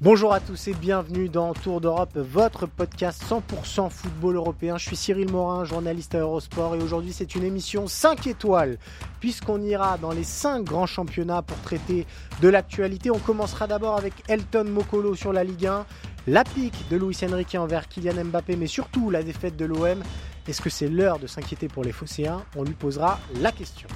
Bonjour 0.00 0.32
à 0.32 0.38
tous 0.38 0.68
et 0.68 0.74
bienvenue 0.74 1.28
dans 1.28 1.52
Tour 1.54 1.80
d'Europe, 1.80 2.16
votre 2.16 2.66
podcast 2.66 3.20
100% 3.28 3.90
football 3.90 4.36
européen. 4.36 4.78
Je 4.78 4.84
suis 4.84 4.94
Cyril 4.94 5.28
Morin, 5.28 5.64
journaliste 5.64 6.14
à 6.14 6.20
Eurosport 6.20 6.76
et 6.76 6.78
aujourd'hui 6.80 7.12
c'est 7.12 7.34
une 7.34 7.42
émission 7.42 7.88
5 7.88 8.28
étoiles 8.28 8.78
puisqu'on 9.18 9.60
ira 9.60 9.98
dans 9.98 10.12
les 10.12 10.22
5 10.22 10.62
grands 10.62 10.86
championnats 10.86 11.42
pour 11.42 11.60
traiter 11.62 12.06
de 12.40 12.48
l'actualité. 12.48 13.10
On 13.10 13.18
commencera 13.18 13.66
d'abord 13.66 13.96
avec 13.96 14.12
Elton 14.28 14.66
Mokolo 14.68 15.16
sur 15.16 15.32
la 15.32 15.42
Ligue 15.42 15.66
1, 15.66 15.84
la 16.28 16.44
pique 16.44 16.88
de 16.92 16.96
Luis 16.96 17.18
Enrique 17.24 17.56
envers 17.56 17.88
Kylian 17.88 18.26
Mbappé 18.26 18.54
mais 18.54 18.68
surtout 18.68 19.10
la 19.10 19.24
défaite 19.24 19.56
de 19.56 19.64
l'OM. 19.64 20.00
Est-ce 20.46 20.62
que 20.62 20.70
c'est 20.70 20.88
l'heure 20.88 21.18
de 21.18 21.26
s'inquiéter 21.26 21.66
pour 21.66 21.82
les 21.82 21.90
Phocéens? 21.92 22.44
On 22.54 22.62
lui 22.62 22.74
posera 22.74 23.18
la 23.40 23.50
question. 23.50 23.88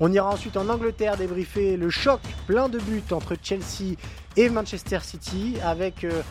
On 0.00 0.12
ira 0.12 0.28
ensuite 0.28 0.58
en 0.58 0.68
Angleterre 0.68 1.16
débriefer 1.16 1.78
le 1.78 1.88
choc 1.88 2.20
plein 2.46 2.68
de 2.68 2.78
buts 2.78 3.02
entre 3.10 3.36
Chelsea 3.42 3.96
et 4.36 4.48
Manchester 4.48 4.98
City 5.02 5.56
avec 5.64 6.04
euh, 6.04 6.22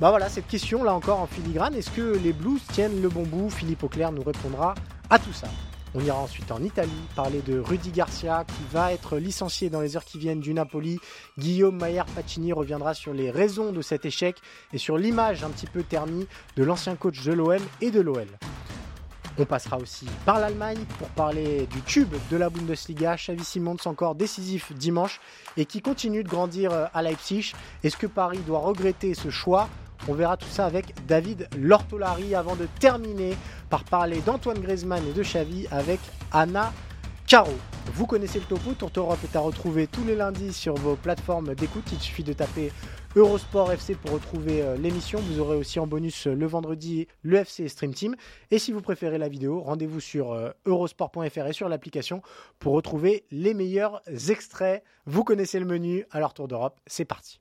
bah 0.00 0.10
voilà, 0.10 0.28
cette 0.28 0.46
question 0.46 0.82
là 0.82 0.94
encore 0.94 1.20
en 1.20 1.26
filigrane. 1.26 1.74
Est-ce 1.74 1.90
que 1.90 2.18
les 2.22 2.32
Blues 2.32 2.60
tiennent 2.72 3.00
le 3.00 3.08
bon 3.08 3.22
bout? 3.22 3.50
Philippe 3.50 3.82
Auclair 3.84 4.12
nous 4.12 4.22
répondra 4.22 4.74
à 5.10 5.18
tout 5.18 5.32
ça. 5.32 5.48
On 5.96 6.00
ira 6.00 6.18
ensuite 6.18 6.50
en 6.50 6.60
Italie 6.60 6.90
parler 7.14 7.40
de 7.42 7.60
Rudy 7.60 7.92
Garcia 7.92 8.44
qui 8.44 8.64
va 8.72 8.92
être 8.92 9.16
licencié 9.16 9.70
dans 9.70 9.80
les 9.80 9.96
heures 9.96 10.04
qui 10.04 10.18
viennent 10.18 10.40
du 10.40 10.52
Napoli. 10.52 10.98
Guillaume 11.38 11.76
Mayer 11.76 12.02
Pacini 12.16 12.52
reviendra 12.52 12.94
sur 12.94 13.14
les 13.14 13.30
raisons 13.30 13.70
de 13.70 13.80
cet 13.80 14.04
échec 14.04 14.36
et 14.72 14.78
sur 14.78 14.98
l'image 14.98 15.44
un 15.44 15.50
petit 15.50 15.68
peu 15.68 15.84
ternie 15.84 16.26
de 16.56 16.64
l'ancien 16.64 16.96
coach 16.96 17.22
de 17.22 17.32
l'OM 17.32 17.62
et 17.80 17.92
de 17.92 18.00
l'OL. 18.00 18.26
On 19.36 19.44
passera 19.44 19.78
aussi 19.78 20.06
par 20.24 20.38
l'Allemagne 20.38 20.78
pour 20.98 21.08
parler 21.08 21.66
du 21.66 21.82
tube 21.82 22.14
de 22.30 22.36
la 22.36 22.50
Bundesliga, 22.50 23.16
Xavi 23.16 23.42
Simons 23.42 23.76
encore 23.86 24.14
décisif 24.14 24.72
dimanche 24.72 25.20
et 25.56 25.64
qui 25.66 25.82
continue 25.82 26.22
de 26.22 26.28
grandir 26.28 26.72
euh, 26.72 26.86
à 26.94 27.02
Leipzig. 27.02 27.52
Est-ce 27.82 27.96
que 27.96 28.06
Paris 28.06 28.38
doit 28.46 28.60
regretter 28.60 29.12
ce 29.14 29.30
choix? 29.30 29.68
On 30.06 30.14
verra 30.14 30.36
tout 30.36 30.48
ça 30.48 30.66
avec 30.66 30.94
David 31.06 31.48
Lortolari 31.58 32.36
avant 32.36 32.54
de 32.54 32.68
terminer 32.78 33.36
par 33.70 33.82
parler 33.82 34.20
d'Antoine 34.20 34.60
Griezmann 34.60 35.02
et 35.08 35.12
de 35.12 35.22
Xavi 35.22 35.66
avec 35.72 35.98
Anna 36.30 36.72
Caro. 37.26 37.54
Vous 37.94 38.06
connaissez 38.06 38.38
le 38.38 38.44
topo, 38.44 38.72
Tour 38.74 38.90
Europe 38.96 39.18
est 39.24 39.34
à 39.34 39.40
retrouver 39.40 39.86
tous 39.86 40.04
les 40.04 40.14
lundis 40.14 40.52
sur 40.52 40.74
vos 40.74 40.94
plateformes 40.94 41.54
d'écoute. 41.54 41.84
Il 41.90 41.98
suffit 41.98 42.22
de 42.22 42.34
taper 42.34 42.70
Eurosport 43.16 43.70
FC 43.70 43.94
pour 43.94 44.10
retrouver 44.10 44.60
euh, 44.60 44.76
l'émission. 44.76 45.20
Vous 45.20 45.38
aurez 45.38 45.56
aussi 45.56 45.78
en 45.78 45.86
bonus 45.86 46.26
euh, 46.26 46.34
le 46.34 46.46
vendredi 46.46 47.06
le 47.22 47.36
FC 47.36 47.68
Stream 47.68 47.94
Team. 47.94 48.16
Et 48.50 48.58
si 48.58 48.72
vous 48.72 48.80
préférez 48.80 49.18
la 49.18 49.28
vidéo, 49.28 49.60
rendez-vous 49.60 50.00
sur 50.00 50.32
euh, 50.32 50.50
eurosport.fr 50.66 51.46
et 51.46 51.52
sur 51.52 51.68
l'application 51.68 52.22
pour 52.58 52.72
retrouver 52.72 53.24
les 53.30 53.54
meilleurs 53.54 54.02
extraits. 54.28 54.82
Vous 55.06 55.22
connaissez 55.22 55.60
le 55.60 55.66
menu, 55.66 56.04
alors 56.10 56.34
Tour 56.34 56.48
d'Europe, 56.48 56.80
c'est 56.88 57.04
parti. 57.04 57.38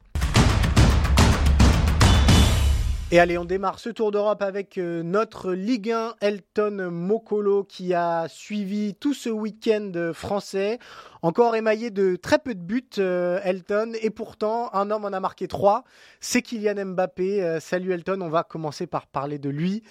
Et 3.13 3.19
allez, 3.19 3.37
on 3.37 3.45
démarre 3.45 3.77
ce 3.77 3.91
tour 3.91 4.09
d'Europe 4.09 4.41
avec 4.41 4.79
euh, 4.79 5.03
notre 5.03 5.53
Ligue 5.53 5.91
1 5.91 6.15
Elton 6.19 6.89
Mokolo 6.89 7.63
qui 7.63 7.93
a 7.93 8.27
suivi 8.27 8.95
tout 8.95 9.13
ce 9.13 9.29
week-end 9.29 9.91
français. 10.15 10.79
Encore 11.21 11.55
émaillé 11.55 11.91
de 11.91 12.15
très 12.15 12.39
peu 12.39 12.55
de 12.55 12.59
buts, 12.59 12.81
euh, 12.97 13.39
Elton. 13.43 13.91
Et 14.01 14.09
pourtant, 14.09 14.73
un 14.73 14.89
homme 14.89 15.05
en 15.05 15.13
a 15.13 15.19
marqué 15.19 15.47
trois. 15.47 15.83
C'est 16.21 16.41
Kylian 16.41 16.85
Mbappé. 16.85 17.43
Euh, 17.43 17.59
salut 17.59 17.91
Elton, 17.91 18.19
on 18.19 18.29
va 18.29 18.41
commencer 18.41 18.87
par 18.87 19.05
parler 19.05 19.37
de 19.37 19.51
lui 19.51 19.83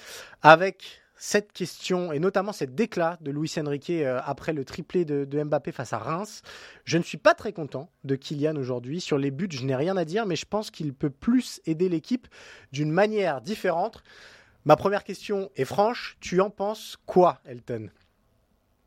avec 0.43 1.01
cette 1.16 1.52
question 1.52 2.12
et 2.12 2.18
notamment 2.18 2.52
cette 2.52 2.74
déclat 2.74 3.18
de 3.20 3.30
Luis 3.30 3.52
Enrique 3.58 3.90
euh, 3.90 4.20
après 4.24 4.52
le 4.52 4.64
triplé 4.64 5.04
de, 5.04 5.42
Mbappé 5.44 5.72
face 5.72 5.92
à 5.92 5.98
Reims. 5.98 6.42
Je 6.84 6.98
ne 6.98 7.02
suis 7.02 7.18
pas 7.18 7.34
très 7.34 7.52
content 7.52 7.90
de 8.04 8.16
Kylian 8.16 8.56
aujourd'hui. 8.56 9.00
Sur 9.00 9.18
les 9.18 9.30
buts, 9.30 9.48
je 9.50 9.64
n'ai 9.64 9.76
rien 9.76 9.96
à 9.96 10.04
dire, 10.04 10.26
mais 10.26 10.36
je 10.36 10.46
pense 10.46 10.70
qu'il 10.70 10.94
peut 10.94 11.10
plus 11.10 11.60
aider 11.66 11.88
l'équipe 11.88 12.26
d'une 12.72 12.90
manière 12.90 13.40
différente. 13.40 14.02
Ma 14.64 14.76
première 14.76 15.04
question 15.04 15.50
est 15.56 15.64
franche. 15.64 16.16
Tu 16.20 16.40
en 16.40 16.50
penses 16.50 16.98
quoi, 17.06 17.40
Elton? 17.44 17.90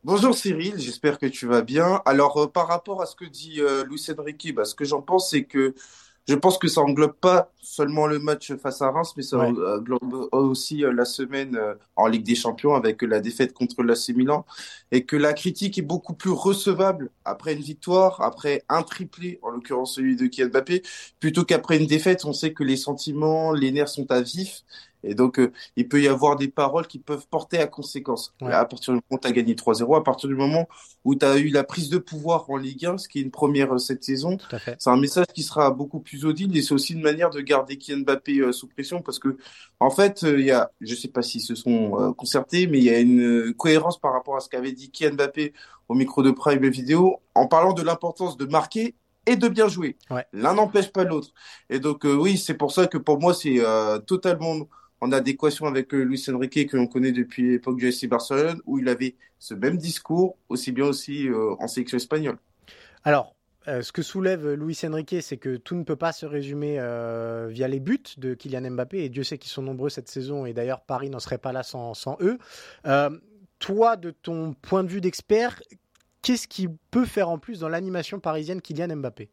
Bonjour 0.03 0.35
Cyril, 0.35 0.75
j'espère 0.77 1.17
que 1.17 1.25
tu 1.25 1.47
vas 1.47 1.63
bien. 1.63 2.01
Alors 2.05 2.37
euh, 2.37 2.47
par 2.47 2.67
rapport 2.67 3.01
à 3.01 3.07
ce 3.07 3.15
que 3.15 3.25
dit 3.25 3.59
euh, 3.59 3.83
Luis 3.85 4.05
Enrique, 4.15 4.53
bah, 4.53 4.63
ce 4.63 4.75
que 4.75 4.85
j'en 4.85 5.01
pense, 5.01 5.31
c'est 5.31 5.45
que 5.45 5.73
je 6.27 6.35
pense 6.35 6.57
que 6.57 6.67
ça 6.67 6.81
englobe 6.81 7.13
pas 7.13 7.51
seulement 7.61 8.07
le 8.07 8.19
match 8.19 8.53
face 8.55 8.81
à 8.81 8.89
Reims, 8.89 9.13
mais 9.15 9.23
ça 9.23 9.37
englobe 9.37 10.27
aussi 10.31 10.83
euh, 10.83 10.91
la 10.91 11.05
semaine 11.05 11.55
euh, 11.55 11.75
en 11.95 12.07
Ligue 12.07 12.23
des 12.23 12.35
Champions 12.35 12.73
avec 12.73 13.01
la 13.03 13.19
défaite 13.19 13.53
contre 13.53 13.83
l'AC 13.83 14.09
Milan. 14.09 14.45
Et 14.91 15.05
que 15.05 15.15
la 15.15 15.33
critique 15.33 15.77
est 15.77 15.83
beaucoup 15.83 16.13
plus 16.13 16.31
recevable 16.31 17.11
après 17.25 17.53
une 17.53 17.61
victoire, 17.61 18.21
après 18.21 18.63
un 18.69 18.81
triplé, 18.81 19.39
en 19.43 19.51
l'occurrence 19.51 19.95
celui 19.95 20.15
de 20.15 20.25
Kylian 20.25 20.49
Mbappé, 20.49 20.83
plutôt 21.19 21.43
qu'après 21.43 21.77
une 21.77 21.87
défaite. 21.87 22.25
On 22.25 22.33
sait 22.33 22.53
que 22.53 22.63
les 22.63 22.77
sentiments, 22.77 23.51
les 23.51 23.71
nerfs 23.71 23.89
sont 23.89 24.09
à 24.11 24.21
vif 24.21 24.63
et 25.05 25.13
donc, 25.13 25.39
euh, 25.39 25.51
il 25.75 25.87
peut 25.87 26.01
y 26.01 26.07
avoir 26.07 26.35
des 26.35 26.47
paroles 26.47 26.87
qui 26.87 26.99
peuvent 26.99 27.27
porter 27.27 27.59
à 27.59 27.67
conséquence. 27.67 28.33
À 28.41 28.65
partir 28.65 28.93
du 28.93 28.99
moment 28.99 29.03
où 29.11 29.19
tu 29.19 29.27
as 29.27 29.31
gagné 29.31 29.53
3-0, 29.53 29.97
à 29.97 30.03
partir 30.03 30.27
du 30.27 30.35
moment 30.35 30.67
où 31.03 31.15
tu 31.15 31.25
as 31.25 31.37
eu 31.37 31.49
la 31.49 31.63
prise 31.63 31.89
de 31.89 31.99
pouvoir 31.99 32.49
en 32.49 32.57
Ligue 32.57 32.85
1, 32.85 32.97
ce 32.97 33.07
qui 33.07 33.19
est 33.19 33.21
une 33.21 33.31
première 33.31 33.73
euh, 33.73 33.77
cette 33.77 34.03
saison, 34.03 34.37
c'est 34.79 34.89
un 34.89 34.97
message 34.97 35.27
qui 35.33 35.43
sera 35.43 35.69
beaucoup 35.69 35.99
plus 35.99 36.25
audible 36.25 36.57
et 36.57 36.61
c'est 36.61 36.73
aussi 36.73 36.93
une 36.93 37.01
manière 37.01 37.29
de 37.29 37.39
garder 37.39 37.77
Kylian 37.77 37.99
Mbappé 37.99 38.39
euh, 38.39 38.51
sous 38.51 38.67
pression 38.67 39.01
parce 39.01 39.19
que, 39.19 39.37
en 39.79 39.91
fait, 39.91 40.23
il 40.23 40.41
y 40.41 40.51
a, 40.51 40.71
je 40.81 40.95
sais 40.95 41.07
pas 41.07 41.21
s'ils 41.21 41.41
se 41.41 41.53
sont 41.53 42.13
concertés, 42.17 42.65
mais 42.67 42.79
il 42.79 42.83
y 42.83 42.89
a 42.89 42.99
une 42.99 43.53
cohérence 43.53 43.99
par 43.99 44.13
rapport 44.13 44.35
à 44.35 44.39
ce 44.39 44.49
qu'avait 44.49 44.71
dit 44.71 44.89
Kylian 44.89 45.13
Mbappé 45.13 45.53
au 45.87 45.93
micro 45.93 46.23
de 46.23 46.31
Prime 46.31 46.67
Vidéo 46.67 47.21
en 47.35 47.47
parlant 47.47 47.73
de 47.73 47.83
l'importance 47.83 48.37
de 48.37 48.45
marquer 48.45 48.95
et 49.27 49.35
de 49.35 49.47
bien 49.47 49.67
jouer. 49.67 49.97
L'un 50.33 50.53
n'empêche 50.53 50.91
pas 50.91 51.03
l'autre. 51.03 51.29
Et 51.69 51.79
donc, 51.79 52.03
oui, 52.05 52.37
c'est 52.37 52.53
pour 52.53 52.71
ça 52.71 52.87
que 52.87 52.97
pour 52.97 53.19
moi, 53.19 53.33
c'est 53.33 53.59
totalement 54.07 54.67
en 55.05 55.11
adéquation 55.11 55.67
avec 55.67 55.93
euh, 55.93 56.03
Luis 56.03 56.25
Enrique 56.33 56.69
que 56.69 56.77
l'on 56.77 56.87
connaît 56.87 57.11
depuis 57.11 57.51
l'époque 57.51 57.77
du 57.77 57.87
FC 57.87 58.07
Barcelone, 58.07 58.59
où 58.65 58.79
il 58.79 58.89
avait 58.89 59.15
ce 59.39 59.53
même 59.53 59.77
discours, 59.77 60.37
aussi 60.49 60.71
bien 60.71 60.85
aussi 60.85 61.27
euh, 61.27 61.55
en 61.59 61.67
sélection 61.67 61.97
espagnole. 61.97 62.37
Alors, 63.03 63.35
euh, 63.67 63.83
ce 63.83 63.91
que 63.91 64.01
soulève 64.01 64.53
Luis 64.53 64.79
Enrique, 64.83 65.17
c'est 65.21 65.37
que 65.37 65.57
tout 65.57 65.75
ne 65.75 65.83
peut 65.83 65.95
pas 65.95 66.11
se 66.11 66.25
résumer 66.25 66.79
via 67.49 67.67
les 67.67 67.79
buts 67.79 67.99
de 68.17 68.33
Kylian 68.33 68.71
Mbappé, 68.71 69.03
et 69.03 69.09
Dieu 69.09 69.23
sait 69.23 69.37
qu'ils 69.37 69.51
sont 69.51 69.61
nombreux 69.61 69.89
cette 69.89 70.09
saison, 70.09 70.45
et 70.45 70.53
d'ailleurs 70.53 70.81
Paris 70.81 71.09
n'en 71.09 71.19
serait 71.19 71.37
pas 71.37 71.51
là 71.51 71.63
sans, 71.63 71.93
eux. 72.21 72.37
toi, 73.59 73.95
de 73.95 74.11
ton 74.11 74.53
point 74.53 74.83
de 74.83 74.89
vue 74.89 75.01
d'expert, 75.01 75.61
qu'est-ce 76.21 76.47
qui 76.47 76.67
peut 76.89 77.05
faire 77.05 77.29
en 77.29 77.37
plus 77.37 77.59
dans 77.59 77.69
l'animation 77.69 78.19
parisienne 78.19 78.61
Kylian 78.61 78.95
Mbappé? 78.97 79.29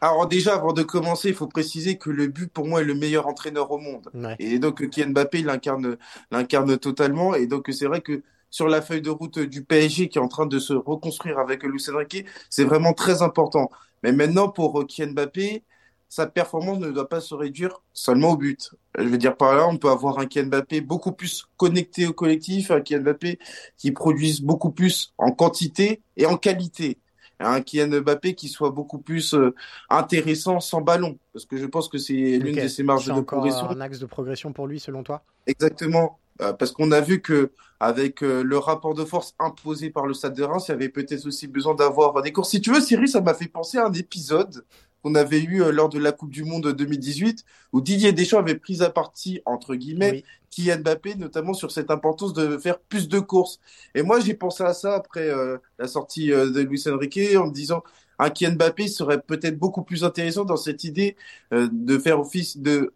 Alors 0.00 0.26
déjà, 0.26 0.54
avant 0.54 0.72
de 0.72 0.82
commencer, 0.82 1.28
il 1.28 1.34
faut 1.34 1.46
préciser 1.46 1.98
que 1.98 2.08
le 2.08 2.26
but 2.26 2.50
pour 2.50 2.66
moi 2.66 2.80
est 2.80 2.84
le 2.84 2.94
meilleur 2.94 3.26
entraîneur 3.26 3.70
au 3.70 3.78
monde. 3.78 4.10
Et 4.38 4.58
donc 4.58 4.88
Kylian 4.88 5.10
Mbappé, 5.10 5.42
l'incarne, 5.42 5.98
l'incarne 6.30 6.78
totalement. 6.78 7.34
Et 7.34 7.46
donc 7.46 7.68
c'est 7.70 7.86
vrai 7.86 8.00
que 8.00 8.22
sur 8.50 8.66
la 8.66 8.80
feuille 8.80 9.02
de 9.02 9.10
route 9.10 9.38
du 9.38 9.62
PSG 9.62 10.08
qui 10.08 10.18
est 10.18 10.20
en 10.20 10.28
train 10.28 10.46
de 10.46 10.58
se 10.58 10.72
reconstruire 10.72 11.38
avec 11.38 11.62
Luis 11.64 11.84
Enrique, 11.92 12.24
c'est 12.48 12.64
vraiment 12.64 12.94
très 12.94 13.20
important. 13.22 13.70
Mais 14.02 14.12
maintenant, 14.12 14.48
pour 14.48 14.86
Kylian 14.86 15.12
Mbappé, 15.12 15.64
sa 16.08 16.26
performance 16.26 16.78
ne 16.78 16.90
doit 16.90 17.08
pas 17.08 17.20
se 17.20 17.34
réduire 17.34 17.82
seulement 17.92 18.30
au 18.30 18.36
but. 18.36 18.70
Je 18.98 19.04
veux 19.04 19.18
dire 19.18 19.36
par 19.36 19.54
là, 19.54 19.68
on 19.68 19.76
peut 19.76 19.90
avoir 19.90 20.18
un 20.18 20.26
Kylian 20.26 20.46
Mbappé 20.46 20.80
beaucoup 20.80 21.12
plus 21.12 21.46
connecté 21.58 22.06
au 22.06 22.14
collectif, 22.14 22.70
un 22.70 22.80
Kylian 22.80 23.02
Mbappé 23.02 23.38
qui 23.76 23.92
produise 23.92 24.40
beaucoup 24.40 24.70
plus 24.70 25.12
en 25.18 25.30
quantité 25.30 26.00
et 26.16 26.24
en 26.24 26.38
qualité 26.38 26.98
un 27.40 27.60
Kylian 27.60 28.00
Mbappé 28.00 28.34
qui 28.34 28.48
soit 28.48 28.70
beaucoup 28.70 28.98
plus 28.98 29.34
euh, 29.34 29.54
intéressant 29.88 30.60
sans 30.60 30.80
ballon, 30.80 31.18
parce 31.32 31.46
que 31.46 31.56
je 31.56 31.66
pense 31.66 31.88
que 31.88 31.98
c'est 31.98 32.12
l'une 32.12 32.56
de 32.56 32.68
ses 32.68 32.82
marges 32.82 33.06
de 33.06 33.20
progression. 33.20 33.68
Un 33.68 33.80
axe 33.80 33.98
de 33.98 34.06
progression 34.06 34.52
pour 34.52 34.66
lui, 34.66 34.80
selon 34.80 35.02
toi? 35.02 35.22
Exactement, 35.46 36.18
euh, 36.40 36.52
parce 36.52 36.72
qu'on 36.72 36.92
a 36.92 37.00
vu 37.00 37.20
que 37.20 37.50
avec 37.80 38.22
euh, 38.22 38.42
le 38.42 38.58
rapport 38.58 38.94
de 38.94 39.04
force 39.04 39.34
imposé 39.38 39.90
par 39.90 40.06
le 40.06 40.12
Stade 40.12 40.34
de 40.34 40.42
Reims, 40.42 40.66
il 40.68 40.72
y 40.72 40.74
avait 40.74 40.90
peut-être 40.90 41.26
aussi 41.26 41.48
besoin 41.48 41.74
d'avoir 41.74 42.20
des 42.22 42.30
courses. 42.30 42.50
Si 42.50 42.60
tu 42.60 42.70
veux, 42.72 42.80
Cyril, 42.80 43.08
ça 43.08 43.22
m'a 43.22 43.34
fait 43.34 43.48
penser 43.48 43.78
à 43.78 43.86
un 43.86 43.92
épisode 43.92 44.64
qu'on 45.02 45.14
avait 45.14 45.42
eu 45.42 45.62
lors 45.72 45.88
de 45.88 45.98
la 45.98 46.12
Coupe 46.12 46.30
du 46.30 46.44
Monde 46.44 46.72
2018, 46.72 47.44
où 47.72 47.80
Didier 47.80 48.12
Deschamps 48.12 48.38
avait 48.38 48.54
pris 48.54 48.82
à 48.82 48.90
partie, 48.90 49.40
entre 49.46 49.74
guillemets, 49.74 50.24
Kylian 50.50 50.80
Mbappé, 50.80 51.14
notamment 51.14 51.54
sur 51.54 51.70
cette 51.70 51.90
importance 51.90 52.32
de 52.32 52.58
faire 52.58 52.78
plus 52.78 53.08
de 53.08 53.18
courses. 53.18 53.60
Et 53.94 54.02
moi, 54.02 54.20
j'ai 54.20 54.34
pensé 54.34 54.62
à 54.64 54.74
ça 54.74 54.94
après 54.94 55.30
la 55.78 55.88
sortie 55.88 56.28
de 56.28 56.60
Luis 56.60 56.84
Enrique, 56.88 57.36
en 57.36 57.46
me 57.46 57.52
disant, 57.52 57.82
un 58.18 58.30
Kylian 58.30 58.56
Mbappé 58.56 58.88
serait 58.88 59.22
peut-être 59.22 59.58
beaucoup 59.58 59.82
plus 59.82 60.04
intéressant 60.04 60.44
dans 60.44 60.56
cette 60.56 60.84
idée 60.84 61.16
de 61.52 61.98
faire 61.98 62.20
office 62.20 62.58
de 62.58 62.92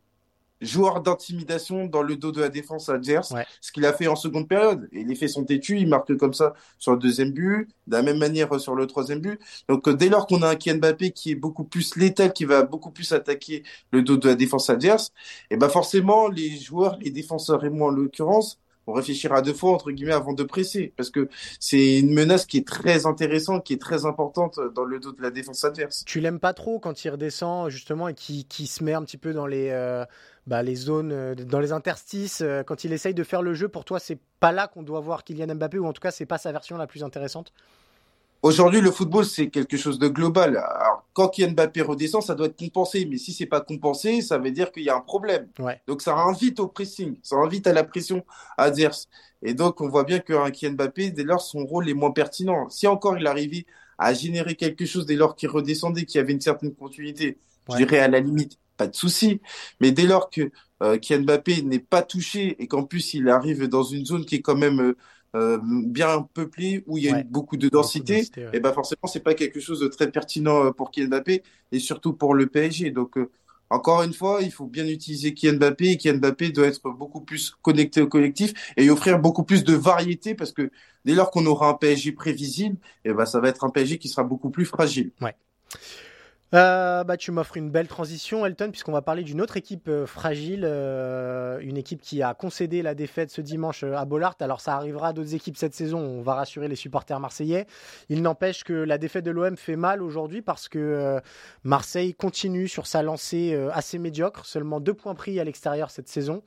joueur 0.65 1.01
d'intimidation 1.01 1.87
dans 1.87 2.03
le 2.03 2.17
dos 2.17 2.33
de 2.33 2.41
la 2.41 2.49
défense 2.49 2.89
adverse, 2.89 3.35
ce 3.61 3.73
qu'il 3.73 3.85
a 3.87 3.93
fait 3.93 4.07
en 4.07 4.17
seconde 4.17 4.49
période. 4.49 4.89
Et 4.93 5.05
les 5.05 5.15
faits 5.15 5.31
sont 5.31 5.45
têtus, 5.45 5.79
il 5.79 5.89
marque 5.89 6.17
comme 6.17 6.35
ça 6.35 6.55
sur 6.79 6.93
le 6.93 6.99
deuxième 6.99 7.31
but, 7.31 7.69
de 7.87 7.97
la 7.97 8.03
même 8.03 8.19
manière 8.19 8.59
sur 8.61 8.75
le 8.75 8.87
troisième 8.87 9.21
but. 9.21 9.41
Donc 9.69 9.89
euh, 9.89 9.95
dès 9.95 10.09
lors 10.09 10.27
qu'on 10.27 10.43
a 10.43 10.49
un 10.49 10.57
Kylian 10.57 10.79
Mbappé 10.79 11.11
qui 11.11 11.31
est 11.31 11.35
beaucoup 11.35 11.65
plus 11.65 11.97
létal, 11.97 12.33
qui 12.33 12.45
va 12.45 12.63
beaucoup 12.63 12.91
plus 12.91 13.13
attaquer 13.13 13.63
le 13.91 14.03
dos 14.03 14.17
de 14.17 14.29
la 14.29 14.35
défense 14.35 14.71
adverse, 14.71 15.13
et 15.51 15.55
eh 15.55 15.57
ben 15.57 15.69
forcément 15.69 16.29
les 16.29 16.57
joueurs, 16.59 16.99
les 17.01 17.11
défenseurs 17.11 17.65
et 17.65 17.71
moi 17.71 17.89
en 17.89 17.91
l'occurrence, 17.91 18.59
on 18.87 18.93
réfléchira 18.93 19.43
deux 19.43 19.55
fois 19.55 19.73
entre 19.73 19.91
guillemets 19.91 20.13
avant 20.13 20.33
de 20.33 20.43
presser 20.43 20.93
parce 20.97 21.11
que 21.11 21.29
c'est 21.59 21.99
une 21.99 22.13
menace 22.13 22.47
qui 22.47 22.59
est 22.59 22.67
très 22.67 23.07
intéressante, 23.07 23.65
qui 23.65 23.73
est 23.73 23.81
très 23.81 24.05
importante 24.05 24.61
dans 24.75 24.85
le 24.85 24.99
dos 24.99 25.13
de 25.13 25.23
la 25.23 25.31
défense 25.31 25.65
adverse. 25.65 26.05
Tu 26.07 26.21
l'aimes 26.21 26.41
pas 26.41 26.53
trop 26.53 26.79
quand 26.79 27.05
il 27.05 27.11
redescend 27.11 27.71
justement 27.71 28.09
et 28.09 28.15
qui, 28.15 28.45
qui 28.45 28.67
se 28.67 28.85
met 28.85 28.93
un 28.93 29.03
petit 29.03 29.19
peu 29.19 29.33
dans 29.33 29.47
les 29.47 29.71
euh, 29.71 30.05
bah, 30.47 30.63
les 30.63 30.75
zones, 30.75 31.13
euh, 31.13 31.35
dans 31.35 31.61
les 31.61 31.73
interstices, 31.73 32.43
euh, 32.43 32.63
quand 32.63 32.85
il 32.85 32.93
essaye 32.93 33.15
de 33.15 33.25
faire 33.25 33.43
le 33.43 33.55
jeu, 33.55 33.69
pour 33.69 33.85
toi, 33.85 33.99
c'est 33.99 34.19
pas 34.41 34.53
là 34.53 34.69
qu'on 34.69 34.83
doit 34.83 35.01
voir 35.01 35.25
Kylian 35.25 35.55
Mbappé, 35.55 35.79
ou 35.79 35.87
en 35.87 35.93
tout 35.93 36.01
cas, 36.01 36.11
c'est 36.11 36.27
pas 36.27 36.39
sa 36.39 36.53
version 36.53 36.77
la 36.77 36.87
plus 36.87 37.03
intéressante? 37.03 37.53
Aujourd'hui, 38.43 38.83
le 38.83 38.91
football, 38.91 39.25
c'est 39.25 39.49
quelque 39.49 39.79
chose 39.79 39.99
de 39.99 40.07
global. 40.07 40.59
Alors, 40.59 41.07
quand 41.15 41.29
Kylian 41.29 41.53
Mbappé 41.53 41.81
redescend, 41.81 42.23
ça 42.23 42.35
doit 42.35 42.49
être 42.49 42.59
compensé. 42.59 43.07
Mais 43.07 43.17
si 43.17 43.33
c'est 43.33 43.47
pas 43.47 43.63
compensé, 43.63 44.21
ça 44.21 44.37
veut 44.37 44.51
dire 44.51 44.71
qu'il 44.71 44.83
y 44.83 44.91
a 44.91 44.97
un 44.97 45.01
problème. 45.01 45.49
Donc, 45.87 46.03
ça 46.03 46.15
invite 46.15 46.61
au 46.61 46.69
pressing, 46.69 47.17
ça 47.23 47.37
invite 47.37 47.67
à 47.67 47.73
la 47.73 47.85
pression 47.85 48.23
adverse. 48.59 49.09
Et 49.41 49.55
donc, 49.55 49.81
on 49.81 49.89
voit 49.89 50.05
bien 50.05 50.19
qu'un 50.19 50.51
Kylian 50.51 50.75
Mbappé, 50.75 51.11
dès 51.11 51.25
lors, 51.25 51.41
son 51.41 51.65
rôle 51.65 51.89
est 51.89 51.95
moins 51.95 52.11
pertinent. 52.11 52.69
Si 52.69 52.87
encore 52.87 53.17
il 53.17 53.27
arrivait 53.27 53.65
à 53.97 54.13
générer 54.13 54.57
quelque 54.57 54.85
chose 54.85 55.07
dès 55.07 55.17
lors 55.17 55.37
qu'il 55.37 55.49
redescendait, 55.49 56.05
qu'il 56.05 56.19
y 56.19 56.21
avait 56.21 56.35
une 56.35 56.41
certaine 56.43 56.75
continuité, 56.75 57.39
je 57.71 57.77
dirais 57.77 58.01
à 58.01 58.09
la 58.09 58.21
limite 58.21 58.59
pas 58.77 58.87
de 58.87 58.95
souci. 58.95 59.41
Mais 59.81 59.93
dès 59.93 60.07
lors 60.07 60.31
que 60.31 60.51
euh, 60.83 60.99
Kylian 60.99 61.23
Mbappé 61.23 61.63
n'est 61.63 61.79
pas 61.79 62.03
touché 62.03 62.57
et 62.59 62.67
qu'en 62.67 62.85
plus 62.85 63.15
il 63.15 63.29
arrive 63.29 63.69
dans 63.69 63.83
une 63.83 64.05
zone 64.05 64.25
qui 64.25 64.37
est 64.37 64.43
quand 64.43 64.57
même 64.57 64.81
euh, 64.81 64.97
euh 65.37 65.59
bien 65.63 66.29
peuplée, 66.35 66.85
où 66.87 66.99
il 66.99 67.05
y 67.05 67.09
a 67.09 67.23
beaucoup 67.25 67.57
de 67.57 67.69
densité, 67.69 68.21
et 68.37 68.45
eh 68.53 68.61
ben 68.61 68.73
forcément 68.73 69.07
c'est 69.07 69.23
pas 69.23 69.35
quelque 69.35 69.61
chose 69.61 69.81
de 69.81 69.89
très 69.89 70.11
pertinent 70.11 70.67
euh, 70.67 70.71
pour 70.73 70.91
Kylian 70.91 71.09
Mbappé 71.09 71.43
et 71.73 71.79
surtout 71.79 72.13
pour 72.13 72.35
le 72.35 72.47
PSG. 72.47 72.91
Donc 72.91 73.17
euh, 73.17 73.31
encore 73.71 74.03
une 74.03 74.13
fois, 74.13 74.41
il 74.43 74.53
faut 74.53 74.67
bien 74.67 74.87
utiliser 74.87 75.35
Kylian 75.35 75.59
Mbappé 75.59 75.91
et 75.93 75.97
Kylian 75.97 76.19
Mbappé 76.19 76.51
doit 76.51 76.67
être 76.67 76.89
beaucoup 76.91 77.21
plus 77.21 77.55
connecté 77.63 78.03
au 78.03 78.09
collectif 78.09 78.53
et 78.77 78.91
offrir 78.91 79.19
beaucoup 79.19 79.45
plus 79.45 79.65
de 79.65 79.75
variété 79.75 80.35
parce 80.35 80.53
que 80.53 80.71
dès 81.05 81.15
lors 81.15 81.31
qu'on 81.31 81.47
aura 81.47 81.69
un 81.69 81.75
PSG 81.75 82.13
prévisible, 82.13 82.77
et 83.05 83.11
eh 83.11 83.15
ben 83.15 83.27
ça 83.27 83.41
va 83.41 83.49
être 83.49 83.65
un 83.65 83.71
PSG 83.71 83.99
qui 83.99 84.09
sera 84.09 84.23
beaucoup 84.23 84.51
plus 84.51 84.67
fragile. 84.67 85.13
Ouais. 85.21 85.35
Euh, 86.55 87.03
bah, 87.03 87.17
tu 87.17 87.33
m'offres 87.33 87.57
une 87.57 87.71
belle 87.71 87.89
transition, 87.89 88.47
Elton, 88.47 88.71
puisqu'on 88.71 88.93
va 88.93 89.03
parler 89.03 89.25
d'une 89.25 89.41
autre 89.41 89.57
équipe 89.57 89.89
euh, 89.89 90.07
fragile, 90.07 90.65
euh, 90.65 91.59
une 91.61 91.77
équipe 91.77 92.01
qui 92.01 92.23
a 92.23 92.33
concédé 92.35 92.81
la 92.81 92.95
défaite 92.95 93.31
ce 93.31 93.41
dimanche 93.41 93.83
à 93.83 94.05
Bollard. 94.05 94.37
Alors 94.39 94.61
ça 94.61 94.77
arrivera 94.77 95.09
à 95.09 95.13
d'autres 95.13 95.35
équipes 95.35 95.57
cette 95.57 95.75
saison, 95.75 95.99
on 95.99 96.23
va 96.23 96.35
rassurer 96.35 96.69
les 96.69 96.77
supporters 96.77 97.19
marseillais. 97.19 97.67
Il 98.09 98.23
n'empêche 98.23 98.63
que 98.63 98.73
la 98.73 98.99
défaite 98.99 99.25
de 99.25 99.33
l'OM 99.33 99.57
fait 99.57 99.75
mal 99.75 100.01
aujourd'hui 100.01 100.43
parce 100.43 100.69
que 100.69 101.21
Marseille 101.65 102.15
continue 102.15 102.69
sur 102.69 102.87
sa 102.87 103.03
lancée 103.03 103.55
assez 103.73 103.99
médiocre, 103.99 104.47
seulement 104.47 104.81
deux 104.81 104.95
points 104.95 105.15
pris 105.15 105.41
à 105.41 105.45
l'extérieur 105.45 105.91
cette 105.91 106.09
saison. 106.09 106.43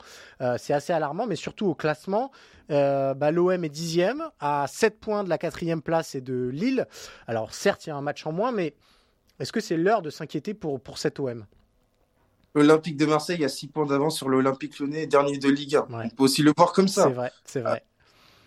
C'est 0.58 0.72
assez 0.72 0.92
alarmant, 0.92 1.26
mais 1.26 1.36
surtout 1.36 1.66
au 1.66 1.74
classement. 1.74 2.30
Bah, 2.68 3.30
L'OM 3.30 3.64
est 3.64 3.68
dixième, 3.68 4.24
à 4.40 4.66
7 4.68 5.00
points 5.00 5.24
de 5.24 5.28
la 5.28 5.38
quatrième 5.38 5.82
place 5.82 6.14
et 6.14 6.20
de 6.20 6.48
Lille. 6.48 6.86
Alors 7.26 7.52
certes, 7.52 7.86
il 7.86 7.90
y 7.90 7.92
a 7.92 7.96
un 7.96 8.02
match 8.02 8.26
en 8.26 8.32
moins, 8.32 8.52
mais 8.52 8.74
est-ce 9.38 9.52
que 9.52 9.60
c'est 9.60 9.76
l'heure 9.76 10.02
de 10.02 10.10
s'inquiéter 10.10 10.54
pour, 10.54 10.80
pour 10.80 10.98
cet 10.98 11.20
OM 11.20 11.46
L'Olympique 12.54 12.96
de 12.96 13.06
Marseille 13.06 13.44
a 13.44 13.48
6 13.48 13.68
points 13.68 13.86
d'avance 13.86 14.16
sur 14.16 14.28
l'Olympique 14.28 14.78
Lyonnais, 14.78 15.06
dernier 15.06 15.38
de 15.38 15.48
Ligue 15.48 15.76
1. 15.76 15.86
On 15.90 16.08
peut 16.08 16.24
aussi 16.24 16.42
le 16.42 16.52
voir 16.56 16.72
comme 16.72 16.88
ça. 16.88 17.04
C'est 17.04 17.14
vrai, 17.14 17.32
c'est 17.44 17.60
vrai. 17.60 17.84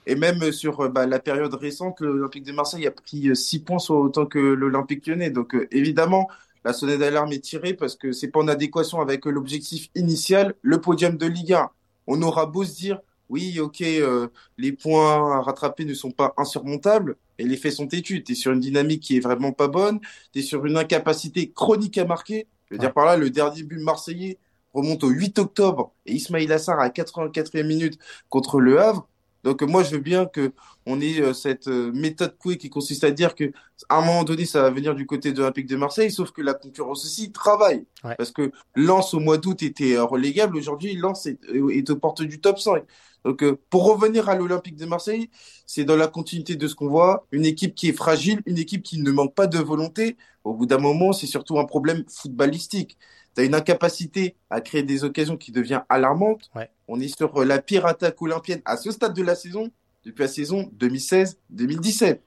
Et 0.07 0.15
même 0.15 0.51
sur 0.51 0.89
bah, 0.89 1.05
la 1.05 1.19
période 1.19 1.53
récente, 1.53 2.01
l'Olympique 2.01 2.43
de 2.43 2.51
Marseille 2.51 2.87
a 2.87 2.91
pris 2.91 3.35
6 3.35 3.59
points 3.59 3.79
sur 3.79 3.95
autant 3.95 4.25
que 4.25 4.39
l'Olympique 4.39 5.07
Lyonnais. 5.07 5.29
Donc 5.29 5.53
euh, 5.53 5.67
évidemment, 5.71 6.27
la 6.65 6.73
sonnette 6.73 6.99
d'alarme 6.99 7.31
est 7.31 7.43
tirée 7.43 7.73
parce 7.73 7.95
que 7.95 8.11
c'est 8.11 8.27
pas 8.27 8.39
en 8.39 8.47
adéquation 8.47 8.99
avec 8.99 9.25
l'objectif 9.25 9.89
initial, 9.95 10.55
le 10.61 10.81
podium 10.81 11.17
de 11.17 11.25
Ligue 11.27 11.53
1. 11.53 11.69
On 12.07 12.21
aura 12.21 12.47
beau 12.47 12.63
se 12.63 12.75
dire, 12.75 12.99
oui, 13.29 13.59
ok, 13.59 13.81
euh, 13.81 14.27
les 14.57 14.71
points 14.71 15.37
à 15.37 15.41
rattraper 15.41 15.85
ne 15.85 15.93
sont 15.93 16.11
pas 16.11 16.33
insurmontables, 16.37 17.15
et 17.41 17.45
les 17.45 17.57
faits 17.57 17.73
sont 17.73 17.87
têtus. 17.87 18.23
Tu 18.23 18.33
es 18.33 18.35
sur 18.35 18.51
une 18.51 18.59
dynamique 18.59 19.01
qui 19.01 19.17
est 19.17 19.19
vraiment 19.19 19.51
pas 19.51 19.67
bonne, 19.67 19.99
tu 20.31 20.39
es 20.39 20.41
sur 20.41 20.65
une 20.65 20.77
incapacité 20.77 21.51
chronique 21.51 21.97
à 21.97 22.05
marquer. 22.05 22.47
Je 22.69 22.75
veux 22.75 22.79
dire 22.79 22.93
par 22.93 23.05
là, 23.05 23.17
le 23.17 23.29
dernier 23.29 23.63
but 23.63 23.79
marseillais 23.79 24.37
remonte 24.73 25.03
au 25.03 25.09
8 25.09 25.39
octobre, 25.39 25.91
et 26.05 26.13
Ismail 26.13 26.51
Assar 26.51 26.79
à 26.79 26.89
84e 26.89 27.65
minute 27.65 27.99
contre 28.29 28.61
Le 28.61 28.79
Havre. 28.79 29.07
Donc 29.43 29.63
moi, 29.63 29.83
je 29.83 29.91
veux 29.91 29.99
bien 29.99 30.27
que 30.27 30.53
on 30.85 31.01
ait 31.01 31.19
euh, 31.19 31.33
cette 31.33 31.67
euh, 31.67 31.91
méthode 31.91 32.37
couée 32.37 32.57
qui 32.57 32.69
consiste 32.69 33.03
à 33.03 33.11
dire 33.11 33.35
que 33.35 33.51
à 33.89 33.97
un 33.97 34.05
moment 34.05 34.23
donné, 34.23 34.45
ça 34.45 34.61
va 34.61 34.69
venir 34.69 34.93
du 34.93 35.07
côté 35.07 35.33
de 35.33 35.39
l'Olympique 35.39 35.67
de 35.67 35.75
Marseille, 35.75 36.11
sauf 36.11 36.31
que 36.31 36.41
la 36.41 36.53
concurrence 36.53 37.03
aussi 37.03 37.31
travaille. 37.31 37.85
Parce 38.17 38.31
que 38.31 38.51
Lens, 38.75 39.13
au 39.15 39.19
mois 39.19 39.37
d'août, 39.37 39.63
était 39.63 39.97
relégable. 39.97 40.57
Aujourd'hui, 40.57 40.95
Lens 40.95 41.25
est, 41.25 41.39
est 41.71 41.89
aux 41.89 41.95
portes 41.95 42.21
du 42.21 42.39
top 42.39 42.59
5. 42.59 42.83
Donc, 43.23 43.43
euh, 43.43 43.59
pour 43.69 43.85
revenir 43.85 44.29
à 44.29 44.35
l'Olympique 44.35 44.75
de 44.75 44.85
Marseille, 44.85 45.29
c'est 45.65 45.83
dans 45.83 45.95
la 45.95 46.07
continuité 46.07 46.55
de 46.55 46.67
ce 46.67 46.75
qu'on 46.75 46.89
voit, 46.89 47.25
une 47.31 47.45
équipe 47.45 47.75
qui 47.75 47.89
est 47.89 47.93
fragile, 47.93 48.41
une 48.45 48.57
équipe 48.57 48.83
qui 48.83 48.99
ne 48.99 49.11
manque 49.11 49.35
pas 49.35 49.47
de 49.47 49.59
volonté. 49.59 50.17
Au 50.43 50.53
bout 50.53 50.65
d'un 50.65 50.79
moment, 50.79 51.13
c'est 51.13 51.27
surtout 51.27 51.59
un 51.59 51.65
problème 51.65 52.03
footballistique. 52.07 52.97
Tu 53.35 53.41
as 53.41 53.45
une 53.45 53.55
incapacité 53.55 54.35
à 54.49 54.59
créer 54.59 54.83
des 54.83 55.03
occasions 55.03 55.37
qui 55.37 55.51
devient 55.51 55.81
alarmante. 55.87 56.49
On 56.87 56.99
est 56.99 57.15
sur 57.15 57.45
la 57.45 57.61
pire 57.61 57.85
attaque 57.85 58.21
olympienne 58.21 58.61
à 58.65 58.75
ce 58.75 58.91
stade 58.91 59.13
de 59.13 59.23
la 59.23 59.35
saison, 59.35 59.69
depuis 60.03 60.23
la 60.23 60.27
saison 60.27 60.71
2016-2017. 60.77 62.19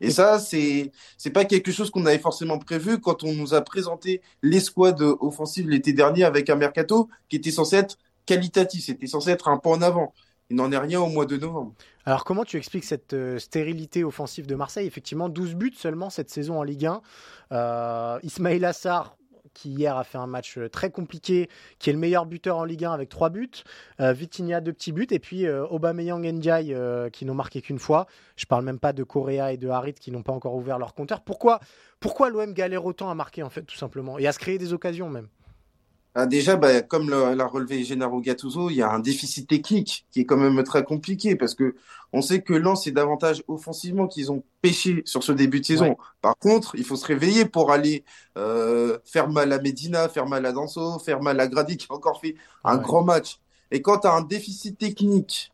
Et 0.00 0.10
ça, 0.10 0.38
c'est 0.38 0.92
c'est 1.18 1.30
pas 1.30 1.44
quelque 1.44 1.72
chose 1.72 1.90
qu'on 1.90 2.06
avait 2.06 2.18
forcément 2.18 2.58
prévu 2.58 2.98
quand 2.98 3.22
on 3.22 3.34
nous 3.34 3.52
a 3.52 3.60
présenté 3.60 4.22
l'escouade 4.42 5.02
offensive 5.02 5.68
l'été 5.68 5.92
dernier 5.92 6.24
avec 6.24 6.48
un 6.48 6.56
mercato 6.56 7.10
qui 7.28 7.36
était 7.36 7.50
censé 7.50 7.76
être 7.76 7.98
qualitatif, 8.24 8.84
c'était 8.84 9.06
censé 9.06 9.30
être 9.30 9.48
un 9.48 9.58
pas 9.58 9.70
en 9.70 9.82
avant. 9.82 10.14
Il 10.50 10.56
n'en 10.56 10.70
est 10.72 10.78
rien 10.78 11.00
au 11.00 11.06
mois 11.06 11.26
de 11.26 11.36
novembre. 11.36 11.72
Alors 12.04 12.24
comment 12.24 12.44
tu 12.44 12.56
expliques 12.56 12.84
cette 12.84 13.12
euh, 13.12 13.38
stérilité 13.38 14.02
offensive 14.02 14.46
de 14.46 14.56
Marseille? 14.56 14.86
Effectivement, 14.86 15.28
12 15.28 15.54
buts 15.54 15.72
seulement 15.76 16.10
cette 16.10 16.28
saison 16.28 16.58
en 16.58 16.64
Ligue 16.64 16.86
1. 16.86 17.00
Euh, 17.52 18.18
Ismail 18.24 18.64
Assar, 18.64 19.16
qui 19.54 19.70
hier 19.70 19.96
a 19.96 20.02
fait 20.02 20.18
un 20.18 20.26
match 20.26 20.58
euh, 20.58 20.68
très 20.68 20.90
compliqué, 20.90 21.48
qui 21.78 21.88
est 21.88 21.92
le 21.92 22.00
meilleur 22.00 22.26
buteur 22.26 22.56
en 22.56 22.64
Ligue 22.64 22.84
1 22.84 22.90
avec 22.90 23.08
3 23.10 23.30
buts. 23.30 23.62
Euh, 24.00 24.12
Vitinha, 24.12 24.60
deux 24.60 24.72
petits 24.72 24.90
buts. 24.90 25.06
Et 25.10 25.20
puis 25.20 25.48
Aubameyang 25.48 26.26
Ndiaye, 26.26 26.76
qui 27.12 27.24
n'ont 27.24 27.34
marqué 27.34 27.62
qu'une 27.62 27.78
fois. 27.78 28.06
Je 28.34 28.46
parle 28.46 28.64
même 28.64 28.80
pas 28.80 28.92
de 28.92 29.04
Correa 29.04 29.52
et 29.52 29.56
de 29.56 29.68
Harit 29.68 29.94
qui 29.94 30.10
n'ont 30.10 30.24
pas 30.24 30.32
encore 30.32 30.56
ouvert 30.56 30.80
leur 30.80 30.94
compteur. 30.94 31.20
Pourquoi, 31.20 31.60
pourquoi 32.00 32.28
l'OM 32.28 32.52
galère 32.54 32.84
autant 32.84 33.08
à 33.08 33.14
marquer, 33.14 33.44
en 33.44 33.50
fait, 33.50 33.62
tout 33.62 33.76
simplement? 33.76 34.18
Et 34.18 34.26
à 34.26 34.32
se 34.32 34.40
créer 34.40 34.58
des 34.58 34.72
occasions 34.72 35.08
même? 35.08 35.28
Ah, 36.14 36.26
déjà, 36.26 36.56
bah, 36.56 36.82
comme 36.82 37.08
l'a 37.08 37.46
relevé 37.46 37.84
Gennaro 37.84 38.20
Gattuso, 38.20 38.68
il 38.68 38.76
y 38.76 38.82
a 38.82 38.90
un 38.90 38.98
déficit 38.98 39.48
technique 39.48 40.06
qui 40.10 40.20
est 40.20 40.24
quand 40.24 40.36
même 40.36 40.62
très 40.64 40.82
compliqué 40.82 41.36
parce 41.36 41.54
que 41.54 41.76
on 42.12 42.20
sait 42.20 42.42
que 42.42 42.52
Lens 42.52 42.82
c'est 42.84 42.90
davantage 42.90 43.44
offensivement 43.46 44.08
qu'ils 44.08 44.32
ont 44.32 44.42
pêché 44.60 45.02
sur 45.04 45.22
ce 45.22 45.30
début 45.30 45.60
de 45.60 45.66
saison. 45.66 45.96
Par 46.20 46.36
contre, 46.36 46.74
il 46.74 46.84
faut 46.84 46.96
se 46.96 47.06
réveiller 47.06 47.44
pour 47.44 47.70
aller 47.70 48.04
euh, 48.36 48.98
faire 49.04 49.28
mal 49.28 49.52
à 49.52 49.60
Medina, 49.60 50.08
faire 50.08 50.26
mal 50.26 50.44
à 50.46 50.52
Danso, 50.52 50.98
faire 50.98 51.22
mal 51.22 51.38
à 51.38 51.46
Grady 51.46 51.76
qui 51.76 51.86
a 51.90 51.94
encore 51.94 52.20
fait 52.20 52.34
un 52.64 52.76
grand 52.76 53.04
match. 53.04 53.38
Et 53.70 53.80
quand 53.80 54.00
tu 54.00 54.08
as 54.08 54.12
un 54.12 54.22
déficit 54.22 54.76
technique, 54.76 55.52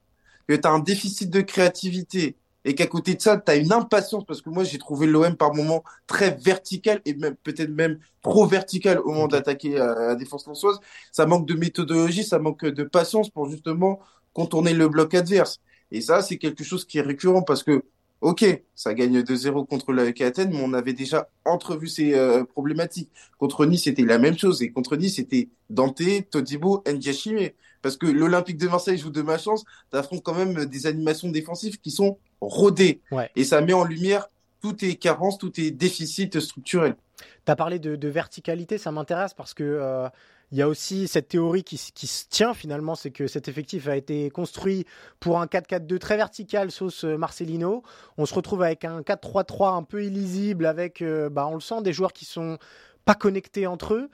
que 0.48 0.54
tu 0.54 0.66
as 0.66 0.70
un 0.70 0.78
déficit 0.78 1.28
de 1.28 1.42
créativité, 1.42 2.34
et 2.66 2.74
qu'à 2.74 2.86
côté 2.86 3.14
de 3.14 3.22
ça, 3.22 3.38
tu 3.38 3.50
as 3.50 3.56
une 3.56 3.72
impatience 3.72 4.24
parce 4.26 4.42
que 4.42 4.50
moi 4.50 4.64
j'ai 4.64 4.78
trouvé 4.78 5.06
l'OM 5.06 5.36
par 5.36 5.54
moments 5.54 5.84
très 6.08 6.32
vertical 6.32 7.00
et 7.04 7.14
même 7.14 7.36
peut-être 7.36 7.70
même 7.70 7.98
trop 8.22 8.44
vertical 8.44 8.98
au 8.98 9.12
moment 9.12 9.28
d'attaquer 9.28 9.80
euh, 9.80 10.08
la 10.08 10.14
défense 10.16 10.46
lançoise. 10.46 10.78
Ça 11.12 11.26
manque 11.26 11.46
de 11.46 11.54
méthodologie, 11.54 12.24
ça 12.24 12.40
manque 12.40 12.64
de 12.66 12.82
patience 12.82 13.30
pour 13.30 13.48
justement 13.48 14.00
contourner 14.34 14.74
le 14.74 14.88
bloc 14.88 15.14
adverse. 15.14 15.60
Et 15.92 16.00
ça, 16.00 16.22
c'est 16.22 16.38
quelque 16.38 16.64
chose 16.64 16.84
qui 16.84 16.98
est 16.98 17.02
récurrent 17.02 17.42
parce 17.42 17.62
que 17.62 17.84
Ok, 18.22 18.44
ça 18.74 18.94
gagne 18.94 19.20
2-0 19.22 19.66
contre 19.66 19.92
la 19.92 20.04
Athènes, 20.04 20.50
mais 20.50 20.62
on 20.62 20.72
avait 20.72 20.94
déjà 20.94 21.28
entrevu 21.44 21.86
ces 21.86 22.14
euh, 22.14 22.44
problématiques. 22.44 23.10
Contre 23.38 23.66
Nice, 23.66 23.84
c'était 23.84 24.04
la 24.04 24.18
même 24.18 24.38
chose. 24.38 24.62
Et 24.62 24.70
contre 24.72 24.96
Nice, 24.96 25.16
c'était 25.16 25.50
Dante, 25.68 26.02
Todibo, 26.30 26.82
Ndiachime. 26.88 27.50
Parce 27.82 27.96
que 27.98 28.06
l'Olympique 28.06 28.56
de 28.56 28.68
Marseille 28.68 28.96
joue 28.98 29.10
de 29.10 29.20
malchance, 29.22 29.64
t'affrontes 29.90 30.22
quand 30.24 30.34
même 30.34 30.64
des 30.64 30.86
animations 30.86 31.28
défensives 31.28 31.78
qui 31.78 31.90
sont 31.90 32.18
rodées. 32.40 33.00
Et 33.34 33.44
ça 33.44 33.60
met 33.60 33.72
en 33.72 33.84
lumière 33.84 34.28
tout 34.66 34.84
est 34.84 34.96
carence, 34.96 35.38
tout 35.38 35.60
est 35.60 35.70
déficit 35.70 36.40
structurel. 36.40 36.96
Tu 37.18 37.52
as 37.52 37.56
parlé 37.56 37.78
de, 37.78 38.08
verticalité, 38.08 38.78
ça 38.78 38.90
m'intéresse 38.90 39.34
parce 39.34 39.54
que 39.54 39.62
euh, 39.62 40.08
il 40.52 40.58
y 40.58 40.62
a 40.62 40.68
aussi 40.68 41.08
cette 41.08 41.28
théorie 41.28 41.64
qui, 41.64 41.76
se 41.76 42.24
tient 42.28 42.54
finalement, 42.54 42.94
c'est 42.94 43.10
que 43.10 43.26
cet 43.26 43.48
effectif 43.48 43.88
a 43.88 43.96
été 43.96 44.30
construit 44.30 44.84
pour 45.20 45.40
un 45.40 45.46
4-4-2 45.46 45.98
très 45.98 46.16
vertical, 46.16 46.70
sauce 46.70 47.04
euh, 47.04 47.16
Marcelino. 47.16 47.82
On 48.18 48.26
se 48.26 48.34
retrouve 48.34 48.62
avec 48.62 48.84
un 48.84 49.00
4-3-3 49.00 49.76
un 49.76 49.82
peu 49.82 50.04
illisible, 50.04 50.66
avec, 50.66 51.02
euh, 51.02 51.28
bah, 51.30 51.46
on 51.46 51.54
le 51.54 51.60
sent, 51.60 51.82
des 51.82 51.92
joueurs 51.92 52.12
qui 52.12 52.24
sont 52.24 52.58
pas 53.04 53.14
connectés 53.14 53.68
entre 53.68 53.94
eux. 53.94 54.10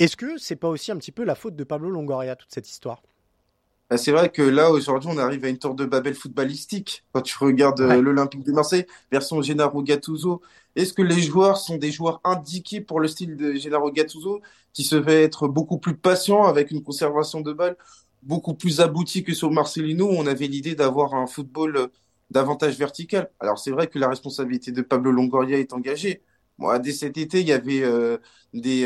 Est-ce 0.00 0.16
que 0.16 0.36
c'est 0.36 0.56
pas 0.56 0.68
aussi 0.68 0.90
un 0.90 0.96
petit 0.96 1.12
peu 1.12 1.22
la 1.22 1.36
faute 1.36 1.54
de 1.54 1.62
Pablo 1.62 1.90
Longoria 1.90 2.34
toute 2.34 2.50
cette 2.50 2.68
histoire? 2.68 3.02
Bah, 3.90 3.96
c'est 3.96 4.12
vrai 4.12 4.28
que 4.30 4.42
là, 4.42 4.70
aujourd'hui, 4.70 5.08
on 5.12 5.16
arrive 5.18 5.44
à 5.44 5.48
une 5.48 5.58
tour 5.58 5.74
de 5.74 5.86
Babel 5.86 6.14
footballistique. 6.14 7.04
Quand 7.12 7.22
tu 7.22 7.36
regardes 7.38 7.80
euh, 7.80 8.02
l'Olympique 8.02 8.44
de 8.44 8.52
Marseille 8.52 8.86
version 9.10 9.40
Gennaro 9.40 9.82
Gattuso, 9.82 10.42
est-ce 10.76 10.92
que 10.92 11.02
les 11.02 11.20
joueurs 11.22 11.56
sont 11.56 11.76
des 11.78 11.90
joueurs 11.90 12.20
indiqués 12.24 12.80
pour 12.82 13.00
le 13.00 13.08
style 13.08 13.36
de 13.36 13.54
Gennaro 13.54 13.90
Gattuso, 13.90 14.42
qui 14.74 14.84
se 14.84 15.02
fait 15.02 15.22
être 15.24 15.48
beaucoup 15.48 15.78
plus 15.78 15.96
patient 15.96 16.44
avec 16.44 16.70
une 16.70 16.82
conservation 16.82 17.40
de 17.40 17.52
balle 17.52 17.76
beaucoup 18.22 18.54
plus 18.54 18.80
abouti 18.80 19.22
que 19.24 19.32
sur 19.32 19.50
Marcelino, 19.50 20.06
où 20.06 20.14
on 20.14 20.26
avait 20.26 20.48
l'idée 20.48 20.74
d'avoir 20.74 21.14
un 21.14 21.26
football 21.26 21.76
euh, 21.76 21.86
davantage 22.30 22.76
vertical? 22.78 23.30
Alors 23.40 23.58
c'est 23.58 23.70
vrai 23.70 23.86
que 23.88 23.98
la 23.98 24.08
responsabilité 24.08 24.72
de 24.72 24.82
Pablo 24.82 25.12
Longoria 25.12 25.58
est 25.58 25.72
engagée. 25.72 26.22
Moi, 26.58 26.78
dès 26.78 26.92
cet 26.92 27.16
été, 27.16 27.40
il 27.40 27.48
y 27.48 27.52
avait 27.52 27.82
euh, 27.82 28.18
des, 28.52 28.84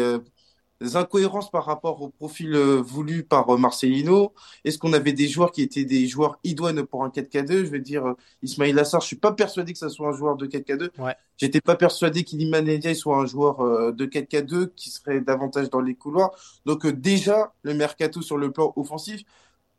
incohérences 0.97 1.51
par 1.51 1.65
rapport 1.65 2.03
au 2.03 2.09
profil 2.09 2.55
euh, 2.55 2.81
voulu 2.81 3.23
par 3.23 3.49
euh, 3.51 3.57
Marcelino. 3.57 4.33
Est-ce 4.65 4.79
qu'on 4.79 4.93
avait 4.93 5.13
des 5.13 5.29
joueurs 5.29 5.53
qui 5.53 5.63
étaient 5.63 5.85
des 5.85 6.07
joueurs 6.07 6.39
idoines 6.45 6.85
pour 6.85 7.05
un 7.05 7.09
4K2 7.09 7.65
Je 7.65 7.71
veux 7.71 7.79
dire, 7.79 8.07
euh, 8.07 8.17
Ismail 8.43 8.79
Assar, 8.79 9.01
je 9.01 9.07
suis 9.07 9.17
pas 9.17 9.33
persuadé 9.33 9.73
que 9.73 9.79
ça 9.79 9.89
soit 9.89 10.09
un 10.09 10.13
joueur 10.13 10.37
de 10.37 10.47
4K2. 10.47 10.91
Ouais. 10.99 11.15
J'étais 11.37 11.61
pas 11.61 11.77
persuadé 11.77 12.25
qu'Iliman 12.25 12.63
Ndiaye 12.65 12.95
soit 12.95 13.17
un 13.17 13.27
joueur 13.27 13.93
de 13.93 14.07
4K2 14.07 14.69
qui 14.77 14.91
serait 14.91 15.21
davantage 15.21 15.71
dans 15.71 15.81
les 15.81 15.95
couloirs. 15.95 16.31
Donc 16.67 16.87
déjà, 16.87 17.53
le 17.63 17.75
mercato 17.75 18.23
sur 18.23 18.37
le 18.39 18.53
plan 18.53 18.73
offensif, 18.77 19.23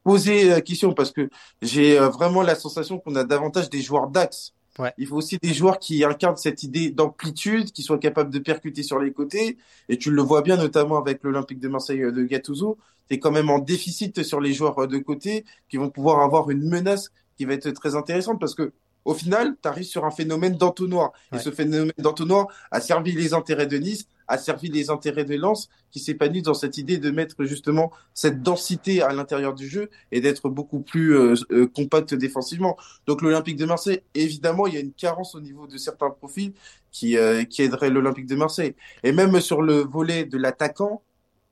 poser 0.04 0.50
la 0.50 0.62
question 0.62 0.94
parce 0.94 1.12
que 1.12 1.30
j'ai 1.62 1.98
vraiment 1.98 2.42
la 2.42 2.56
sensation 2.56 3.00
qu'on 3.00 3.16
a 3.16 3.24
davantage 3.24 3.70
des 3.70 3.82
joueurs 3.82 4.08
d'axe 4.08 4.54
il 4.98 5.08
faut 5.08 5.18
aussi 5.18 5.38
des 5.42 5.53
joueurs 5.53 5.80
qui 5.80 6.03
incarnent 6.03 6.38
cette 6.38 6.63
idée 6.63 6.89
d'amplitude, 6.89 7.72
qui 7.72 7.84
soient 7.84 8.00
capables 8.00 8.32
de 8.32 8.39
percuter 8.39 8.84
sur 8.84 9.00
les 9.00 9.12
côtés. 9.12 9.58
Et 9.89 9.98
tu 9.98 10.12
le 10.12 10.22
vois 10.22 10.42
bien, 10.42 10.58
notamment 10.58 10.98
avec 10.98 11.24
l'Olympique 11.24 11.60
de 11.60 11.68
Marseille 11.68 12.01
euh, 12.01 12.12
de 12.12 12.24
Gattuso. 12.24 12.77
Tu 13.08 13.15
es 13.15 13.20
quand 13.20 13.32
même 13.32 13.50
en 13.50 13.60
déficit 13.60 14.24
sur 14.24 14.42
les 14.42 14.53
joueurs 14.53 14.80
euh, 14.80 14.88
de 14.88 14.98
côté 14.98 15.46
qui 15.70 15.77
vont 15.77 15.89
pouvoir 15.89 16.22
avoir 16.22 16.50
une 16.50 16.68
menace 16.68 17.12
qui 17.38 17.46
va 17.46 17.53
être 17.53 17.70
très 17.72 17.96
intéressante 17.96 18.39
parce 18.39 18.56
que 18.56 18.74
au 19.06 19.13
final, 19.13 19.56
tu 19.62 19.68
arrives 19.68 19.86
sur 19.86 20.06
un 20.06 20.12
phénomène 20.12 20.56
d'entonnoir. 20.56 21.12
Et 21.34 21.39
ce 21.39 21.51
phénomène 21.51 21.92
d'entonnoir 21.98 22.48
a 22.72 22.80
servi 22.80 23.12
les 23.12 23.34
intérêts 23.34 23.68
de 23.68 23.77
Nice, 23.77 24.08
a 24.27 24.38
servi 24.38 24.70
les 24.70 24.89
intérêts 24.89 25.25
de 25.25 25.36
Lens, 25.36 25.70
qui 25.92 26.00
s'épanouissent 26.00 26.44
dans 26.44 26.53
cette 26.53 26.77
idée 26.77 26.98
de 26.98 27.12
mettre 27.12 27.44
justement 27.44 27.92
cette 28.13 28.42
densité 28.42 29.01
à 29.01 29.13
l'intérieur 29.13 29.53
du 29.53 29.68
jeu 29.68 29.89
et 30.12 30.22
d'être 30.22 30.50
beaucoup 30.50 30.80
plus 30.80 31.15
euh, 31.15 31.36
euh, 31.51 31.68
compact 31.68 32.13
défensivement. 32.13 32.77
Donc 33.08 33.22
l'Olympique 33.22 33.58
de 33.58 33.65
Marseille, 33.65 34.01
évidemment, 34.15 34.68
il 34.68 34.74
y 34.74 34.77
a 34.77 34.82
une 34.82 34.94
carence 34.94 35.36
au 35.36 35.39
niveau 35.39 35.68
de 35.68 35.77
certains 35.77 36.10
profils 36.10 36.53
qui, 36.92 37.18
euh, 37.18 37.44
qui 37.44 37.62
aideraient 37.62 37.89
l'Olympique 37.89 38.27
de 38.27 38.36
Marseille. 38.36 38.75
Et 39.03 39.12
même 39.12 39.39
sur 39.39 39.62
le 39.62 39.80
volet 39.80 40.25
de 40.25 40.38
l'attaquant, 40.38 41.01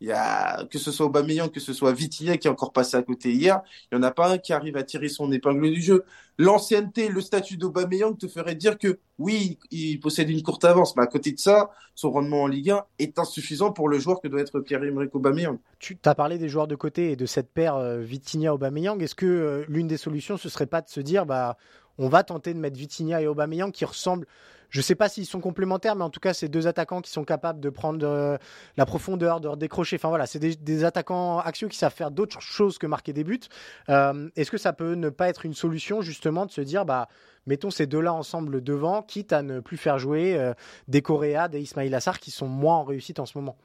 y 0.07 0.11
a, 0.11 0.65
que 0.65 0.79
ce 0.79 0.91
soit 0.91 1.05
Aubameyang, 1.05 1.49
que 1.49 1.59
ce 1.59 1.73
soit 1.73 1.93
Vitinha 1.93 2.37
qui 2.37 2.47
est 2.47 2.51
encore 2.51 2.73
passé 2.73 2.97
à 2.97 3.03
côté 3.03 3.31
hier, 3.31 3.61
il 3.91 3.97
n'y 3.97 4.03
en 4.03 4.07
a 4.07 4.11
pas 4.11 4.31
un 4.31 4.37
qui 4.37 4.53
arrive 4.53 4.77
à 4.77 4.83
tirer 4.83 5.09
son 5.09 5.31
épingle 5.31 5.71
du 5.71 5.81
jeu. 5.81 6.03
L'ancienneté, 6.37 7.07
le 7.09 7.21
statut 7.21 7.57
d'Aubameyang 7.57 8.17
te 8.17 8.27
ferait 8.27 8.55
dire 8.55 8.77
que 8.77 8.99
oui, 9.19 9.59
il 9.69 9.99
possède 9.99 10.29
une 10.29 10.41
courte 10.41 10.65
avance, 10.65 10.95
mais 10.95 11.03
à 11.03 11.07
côté 11.07 11.31
de 11.31 11.39
ça, 11.39 11.69
son 11.93 12.09
rendement 12.11 12.43
en 12.43 12.47
Ligue 12.47 12.71
1 12.71 12.83
est 12.97 13.19
insuffisant 13.19 13.71
pour 13.71 13.89
le 13.89 13.99
joueur 13.99 14.21
que 14.21 14.27
doit 14.27 14.41
être 14.41 14.59
Pierre-Emerick 14.59 15.13
Aubameyang. 15.13 15.59
Tu 15.77 15.97
as 16.03 16.15
parlé 16.15 16.39
des 16.39 16.49
joueurs 16.49 16.67
de 16.67 16.75
côté 16.75 17.11
et 17.11 17.15
de 17.15 17.27
cette 17.27 17.51
paire 17.51 17.75
euh, 17.75 17.99
Vitinha-Aubameyang. 18.01 19.01
Est-ce 19.03 19.13
que 19.13 19.25
euh, 19.27 19.65
l'une 19.67 19.87
des 19.87 19.97
solutions, 19.97 20.37
ce 20.37 20.49
serait 20.49 20.65
pas 20.65 20.81
de 20.81 20.89
se 20.89 20.99
dire, 20.99 21.27
bah, 21.27 21.57
on 21.99 22.09
va 22.09 22.23
tenter 22.23 22.53
de 22.53 22.59
mettre 22.59 22.77
Vitinha 22.77 23.21
et 23.21 23.27
Aubameyang 23.27 23.71
qui 23.71 23.85
ressemblent 23.85 24.25
je 24.71 24.79
ne 24.79 24.83
sais 24.83 24.95
pas 24.95 25.09
s'ils 25.09 25.25
sont 25.25 25.41
complémentaires, 25.41 25.97
mais 25.97 26.03
en 26.03 26.09
tout 26.09 26.21
cas, 26.21 26.33
c'est 26.33 26.47
deux 26.47 26.65
attaquants 26.65 27.01
qui 27.01 27.11
sont 27.11 27.25
capables 27.25 27.59
de 27.59 27.69
prendre 27.69 28.07
euh, 28.07 28.37
la 28.77 28.85
profondeur, 28.85 29.41
de 29.41 29.53
décrocher. 29.57 29.97
Enfin 29.97 30.07
voilà, 30.07 30.25
c'est 30.25 30.39
des, 30.39 30.83
attaquants 30.85 31.39
axiaux 31.39 31.67
qui 31.67 31.77
savent 31.77 31.93
faire 31.93 32.09
d'autres 32.09 32.39
choses 32.39 32.77
que 32.77 32.87
marquer 32.87 33.11
des 33.11 33.25
buts. 33.25 33.41
Euh, 33.89 34.29
est-ce 34.37 34.49
que 34.49 34.57
ça 34.57 34.71
peut 34.71 34.93
ne 34.93 35.09
pas 35.09 35.27
être 35.27 35.45
une 35.45 35.53
solution 35.53 36.01
justement 36.01 36.45
de 36.45 36.51
se 36.51 36.61
dire, 36.61 36.85
bah, 36.85 37.09
mettons 37.47 37.69
ces 37.69 37.85
deux-là 37.85 38.13
ensemble 38.13 38.63
devant, 38.63 39.01
quitte 39.01 39.33
à 39.33 39.41
ne 39.41 39.59
plus 39.59 39.75
faire 39.75 39.99
jouer 39.99 40.37
euh, 40.37 40.53
des 40.87 41.01
Coréas, 41.01 41.49
des 41.49 41.59
Ismail 41.59 41.93
Assar 41.93 42.21
qui 42.21 42.31
sont 42.31 42.47
moins 42.47 42.77
en 42.77 42.83
réussite 42.85 43.19
en 43.19 43.25
ce 43.25 43.37
moment? 43.37 43.57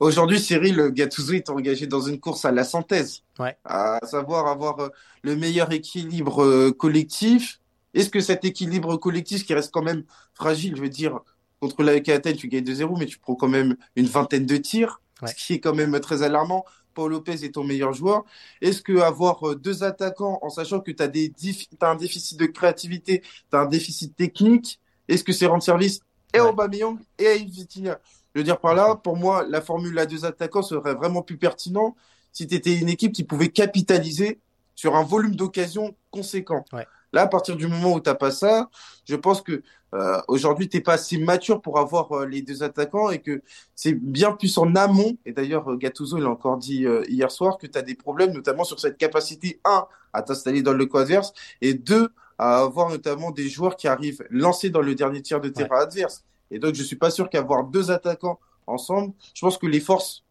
Aujourd'hui, 0.00 0.40
Cyril 0.40 0.88
Gattuso 0.88 1.34
est 1.34 1.50
engagé 1.50 1.86
dans 1.86 2.00
une 2.00 2.18
course 2.18 2.46
à 2.46 2.50
la 2.50 2.64
synthèse, 2.64 3.22
à 3.64 3.98
savoir 4.02 4.48
avoir 4.48 4.90
le 5.22 5.36
meilleur 5.36 5.70
équilibre 5.70 6.70
collectif, 6.70 7.60
est-ce 7.94 8.10
que 8.10 8.20
cet 8.20 8.44
équilibre 8.44 8.96
collectif 8.96 9.46
qui 9.46 9.54
reste 9.54 9.72
quand 9.72 9.82
même 9.82 10.04
fragile, 10.34 10.76
je 10.76 10.82
veux 10.82 10.88
dire, 10.88 11.20
contre 11.60 11.82
la 11.82 11.92
Athènes, 11.92 12.36
tu 12.36 12.48
gagnes 12.48 12.64
2-0, 12.64 12.98
mais 12.98 13.06
tu 13.06 13.18
prends 13.18 13.34
quand 13.36 13.48
même 13.48 13.76
une 13.96 14.06
vingtaine 14.06 14.46
de 14.46 14.56
tirs, 14.56 15.00
ce 15.24 15.34
qui 15.34 15.54
est 15.54 15.60
quand 15.60 15.74
même 15.74 15.98
très 16.00 16.22
alarmant. 16.22 16.64
Paul 16.92 17.10
Lopez 17.10 17.44
est 17.44 17.54
ton 17.54 17.64
meilleur 17.64 17.92
joueur. 17.92 18.24
Est-ce 18.60 18.80
que 18.80 18.98
avoir 18.98 19.48
euh, 19.48 19.56
deux 19.56 19.82
attaquants 19.82 20.38
en 20.42 20.48
sachant 20.48 20.80
que 20.80 20.92
tu 20.92 21.02
as, 21.02 21.88
un 21.88 21.96
déficit 21.96 22.38
de 22.38 22.46
créativité, 22.46 23.20
tu 23.20 23.56
as 23.56 23.60
un 23.60 23.66
déficit 23.66 24.14
technique, 24.14 24.80
est-ce 25.08 25.24
que 25.24 25.32
c'est 25.32 25.46
rendre 25.46 25.62
service 25.62 26.00
et 26.32 26.38
à 26.38 26.46
Aubameyang 26.46 26.98
et 27.18 27.26
à 27.26 27.36
Vitinha 27.36 28.00
Je 28.34 28.40
veux 28.40 28.44
dire 28.44 28.58
par 28.58 28.74
là, 28.74 28.96
pour 28.96 29.16
moi, 29.16 29.44
la 29.48 29.60
formule 29.60 29.98
à 29.98 30.06
deux 30.06 30.24
attaquants 30.24 30.62
serait 30.62 30.94
vraiment 30.94 31.22
plus 31.22 31.36
pertinent 31.36 31.96
si 32.32 32.46
tu 32.46 32.54
étais 32.54 32.78
une 32.78 32.88
équipe 32.88 33.12
qui 33.12 33.24
pouvait 33.24 33.48
capitaliser 33.48 34.40
sur 34.74 34.96
un 34.96 35.04
volume 35.04 35.36
d'occasion 35.36 35.94
conséquent. 36.10 36.64
Là, 37.14 37.22
à 37.22 37.26
partir 37.28 37.54
du 37.54 37.68
moment 37.68 37.92
où 37.94 38.00
tu 38.00 38.10
n'as 38.10 38.16
pas 38.16 38.32
ça, 38.32 38.68
je 39.04 39.14
pense 39.14 39.40
que 39.40 39.62
euh, 39.94 40.20
aujourd'hui, 40.26 40.68
tu 40.68 40.76
n'es 40.76 40.82
pas 40.82 40.94
assez 40.94 41.16
mature 41.16 41.62
pour 41.62 41.78
avoir 41.78 42.10
euh, 42.10 42.26
les 42.26 42.42
deux 42.42 42.64
attaquants 42.64 43.10
et 43.10 43.20
que 43.20 43.40
c'est 43.76 43.92
bien 43.92 44.32
plus 44.32 44.58
en 44.58 44.74
amont. 44.74 45.16
Et 45.24 45.32
d'ailleurs, 45.32 45.70
euh, 45.70 45.76
Gattuso, 45.76 46.18
il 46.18 46.24
a 46.24 46.28
encore 46.28 46.56
dit 46.56 46.86
hier 47.06 47.30
soir 47.30 47.56
que 47.56 47.68
tu 47.68 47.78
as 47.78 47.82
des 47.82 47.94
problèmes, 47.94 48.32
notamment 48.32 48.64
sur 48.64 48.80
cette 48.80 48.98
capacité, 48.98 49.60
un, 49.64 49.86
à 50.12 50.22
t'installer 50.22 50.62
dans 50.62 50.72
le 50.72 50.88
adverse 50.92 51.32
et 51.60 51.74
deux, 51.74 52.08
à 52.36 52.58
avoir 52.58 52.90
notamment 52.90 53.30
des 53.30 53.48
joueurs 53.48 53.76
qui 53.76 53.86
arrivent 53.86 54.24
lancés 54.28 54.70
dans 54.70 54.82
le 54.82 54.96
dernier 54.96 55.22
tiers 55.22 55.40
de 55.40 55.50
terrain 55.50 55.82
adverse. 55.82 56.24
Et 56.50 56.58
donc, 56.58 56.74
je 56.74 56.82
suis 56.82 56.96
pas 56.96 57.10
sûr 57.10 57.30
qu'avoir 57.30 57.62
deux 57.62 57.92
attaquants 57.92 58.40
ensemble, 58.66 59.12
je 59.34 59.40
pense 59.40 59.56
que 59.56 59.68
les 59.68 59.78
forces, 59.78 60.24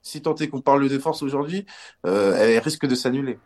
si 0.00 0.22
tant 0.22 0.34
est 0.36 0.48
qu'on 0.48 0.62
parle 0.62 0.88
de 0.88 0.98
force 0.98 1.22
aujourd'hui, 1.22 1.66
elles 2.02 2.60
risquent 2.60 2.86
de 2.86 2.94
s'annuler. 2.94 3.38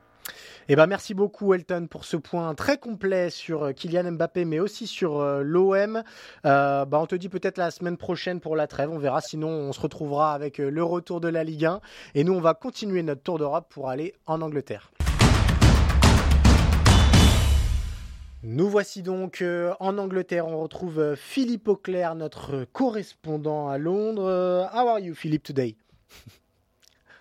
Eh 0.67 0.77
ben, 0.77 0.87
merci 0.87 1.13
beaucoup, 1.13 1.53
Elton, 1.53 1.89
pour 1.91 2.07
ce 2.07 2.17
point 2.17 2.55
très 2.55 2.79
complet 2.79 3.29
sur 3.29 3.65
euh, 3.65 3.73
Kylian 3.73 4.13
Mbappé, 4.13 4.47
mais 4.47 4.61
aussi 4.61 4.87
sur 4.87 5.21
euh, 5.21 5.43
l'OM. 5.43 6.03
Euh, 6.47 6.87
bah, 6.87 7.01
on 7.01 7.07
te 7.07 7.15
dit 7.15 7.29
peut-être 7.29 7.59
la 7.59 7.71
semaine 7.71 7.99
prochaine 7.99 8.41
pour 8.41 8.57
la 8.57 8.67
trêve. 8.67 8.89
On 8.89 8.97
verra. 8.99 9.21
Sinon, 9.21 9.49
on 9.49 9.73
se 9.75 9.81
retrouvera 9.81 10.33
avec 10.33 10.57
le 10.57 10.83
retour 10.83 11.21
de 11.21 11.29
la 11.29 11.45
Ligue 11.45 11.67
1. 11.67 11.81
Et 12.15 12.25
nous, 12.25 12.33
on 12.33 12.41
va 12.41 12.55
continuer 12.55 13.03
notre 13.03 13.21
tour 13.21 13.39
d'Europe 13.39 13.67
pour 13.69 13.91
aller 13.91 14.15
en 14.25 14.41
Angleterre. 14.41 14.91
Nous 18.43 18.69
voici 18.71 19.03
donc 19.03 19.45
en 19.81 19.99
Angleterre. 19.99 20.47
On 20.47 20.63
retrouve 20.63 21.15
Philippe 21.15 21.69
Auclair, 21.69 22.15
notre 22.15 22.65
correspondant 22.73 23.69
à 23.69 23.77
Londres. 23.77 24.71
How 24.73 24.89
are 24.89 24.99
you, 24.99 25.15
Philippe, 25.15 25.43
today? 25.43 25.77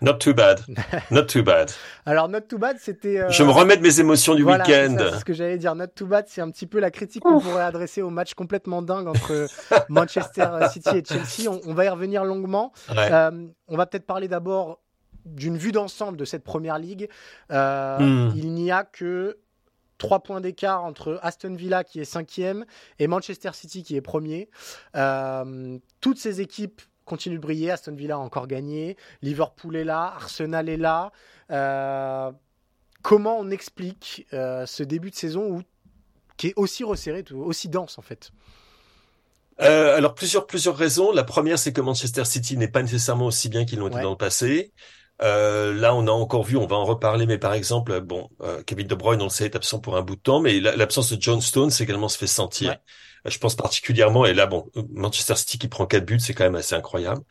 Not 0.04 0.18
too 0.18 0.34
bad. 0.34 0.60
Not 1.10 1.26
too 1.26 1.42
bad. 1.42 1.70
Alors, 2.04 2.28
not 2.28 2.42
too 2.42 2.58
bad, 2.58 2.76
c'était. 2.78 3.20
Euh, 3.20 3.30
Je 3.30 3.42
me 3.42 3.50
remets 3.50 3.78
de 3.78 3.82
mes 3.82 4.00
émotions 4.00 4.34
du 4.34 4.44
week-end. 4.44 4.96
C'est 4.98 5.18
ce 5.18 5.24
que 5.24 5.32
j'allais 5.32 5.56
dire. 5.56 5.74
Not 5.74 5.88
too 5.88 6.06
bad, 6.06 6.26
c'est 6.28 6.42
un 6.42 6.50
petit 6.50 6.66
peu 6.66 6.78
la 6.78 6.90
critique 6.90 7.22
qu'on 7.22 7.40
pourrait 7.40 7.62
adresser 7.62 8.02
au 8.02 8.10
match 8.10 8.34
complètement 8.34 8.82
dingue 8.82 9.08
entre 9.08 9.46
Manchester 9.88 10.46
City 10.70 10.98
et 10.98 11.04
Chelsea. 11.04 11.50
On, 11.66 11.72
va 11.72 11.86
y 11.86 11.88
revenir 11.88 12.24
longuement. 12.24 12.72
Euh, 12.90 13.46
on 13.68 13.76
va 13.76 13.86
peut-être 13.86 14.06
parler 14.06 14.28
d'abord 14.28 14.80
d'une 15.24 15.56
vue 15.56 15.72
d'ensemble 15.72 16.18
de 16.18 16.26
cette 16.26 16.44
première 16.44 16.78
ligue. 16.78 17.08
Euh, 17.50 17.98
hmm. 17.98 18.32
Il 18.36 18.52
n'y 18.52 18.70
a 18.70 18.84
que 18.84 19.38
trois 19.96 20.20
points 20.20 20.42
d'écart 20.42 20.84
entre 20.84 21.18
Aston 21.22 21.54
Villa 21.54 21.82
qui 21.82 21.98
est 22.00 22.04
cinquième 22.04 22.66
et 22.98 23.06
Manchester 23.06 23.50
City 23.54 23.82
qui 23.82 23.96
est 23.96 24.02
premier. 24.02 24.50
toutes 26.00 26.18
ces 26.18 26.42
équipes 26.42 26.82
continue 27.04 27.36
de 27.36 27.40
briller. 27.40 27.70
Aston 27.70 27.94
Villa 27.94 28.16
a 28.16 28.18
encore 28.18 28.46
gagné. 28.46 28.96
Liverpool 29.22 29.76
est 29.76 29.84
là. 29.84 30.12
Arsenal 30.16 30.68
est 30.68 30.76
là. 30.76 31.12
Euh, 31.50 32.32
comment 33.02 33.38
on 33.38 33.50
explique 33.50 34.26
euh, 34.32 34.66
ce 34.66 34.82
début 34.82 35.10
de 35.10 35.16
saison 35.16 35.48
où, 35.50 35.62
qui 36.36 36.48
est 36.48 36.54
aussi 36.56 36.84
resserré, 36.84 37.24
aussi 37.32 37.68
dense 37.68 37.98
en 37.98 38.02
fait? 38.02 38.30
Euh, 39.60 39.96
alors 39.96 40.14
plusieurs 40.14 40.46
plusieurs 40.46 40.76
raisons. 40.76 41.12
La 41.12 41.24
première, 41.24 41.58
c'est 41.58 41.72
que 41.72 41.80
Manchester 41.80 42.24
City 42.24 42.56
n'est 42.56 42.68
pas 42.68 42.82
nécessairement 42.82 43.26
aussi 43.26 43.48
bien 43.48 43.64
qu'ils 43.64 43.78
l'ont 43.78 43.88
été 43.88 44.00
dans 44.00 44.10
le 44.10 44.16
passé. 44.16 44.72
Euh, 45.22 45.72
là, 45.74 45.94
on 45.94 46.06
a 46.06 46.10
encore 46.10 46.42
vu, 46.42 46.56
on 46.56 46.66
va 46.66 46.76
en 46.76 46.84
reparler, 46.84 47.26
mais 47.26 47.38
par 47.38 47.54
exemple, 47.54 48.00
bon, 48.00 48.28
euh, 48.42 48.62
Kevin 48.64 48.86
De 48.86 48.94
Bruyne, 48.94 49.20
on 49.20 49.24
le 49.24 49.30
sait, 49.30 49.44
est 49.44 49.56
absent 49.56 49.78
pour 49.78 49.96
un 49.96 50.02
bout 50.02 50.16
de 50.16 50.20
temps, 50.20 50.40
mais 50.40 50.60
l'absence 50.60 51.12
de 51.12 51.20
John 51.20 51.40
Stones 51.40 51.70
également 51.80 52.08
se 52.08 52.18
fait 52.18 52.26
sentir. 52.26 52.72
Euh, 53.26 53.30
je 53.30 53.38
pense 53.38 53.54
particulièrement, 53.54 54.26
et 54.26 54.34
là, 54.34 54.46
bon, 54.46 54.70
Manchester 54.90 55.36
City 55.36 55.58
qui 55.58 55.68
prend 55.68 55.86
quatre 55.86 56.04
buts, 56.04 56.20
c'est 56.20 56.34
quand 56.34 56.44
même 56.44 56.56
assez 56.56 56.74
incroyable. 56.74 57.22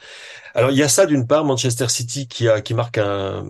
Alors, 0.56 0.72
il 0.72 0.78
y 0.78 0.84
a 0.84 0.88
ça 0.88 1.06
d'une 1.06 1.28
part, 1.28 1.44
Manchester 1.44 1.90
City 1.90 2.28
qui 2.28 2.48
a 2.48 2.62
qui 2.62 2.74
marque 2.74 2.98
un 2.98 3.46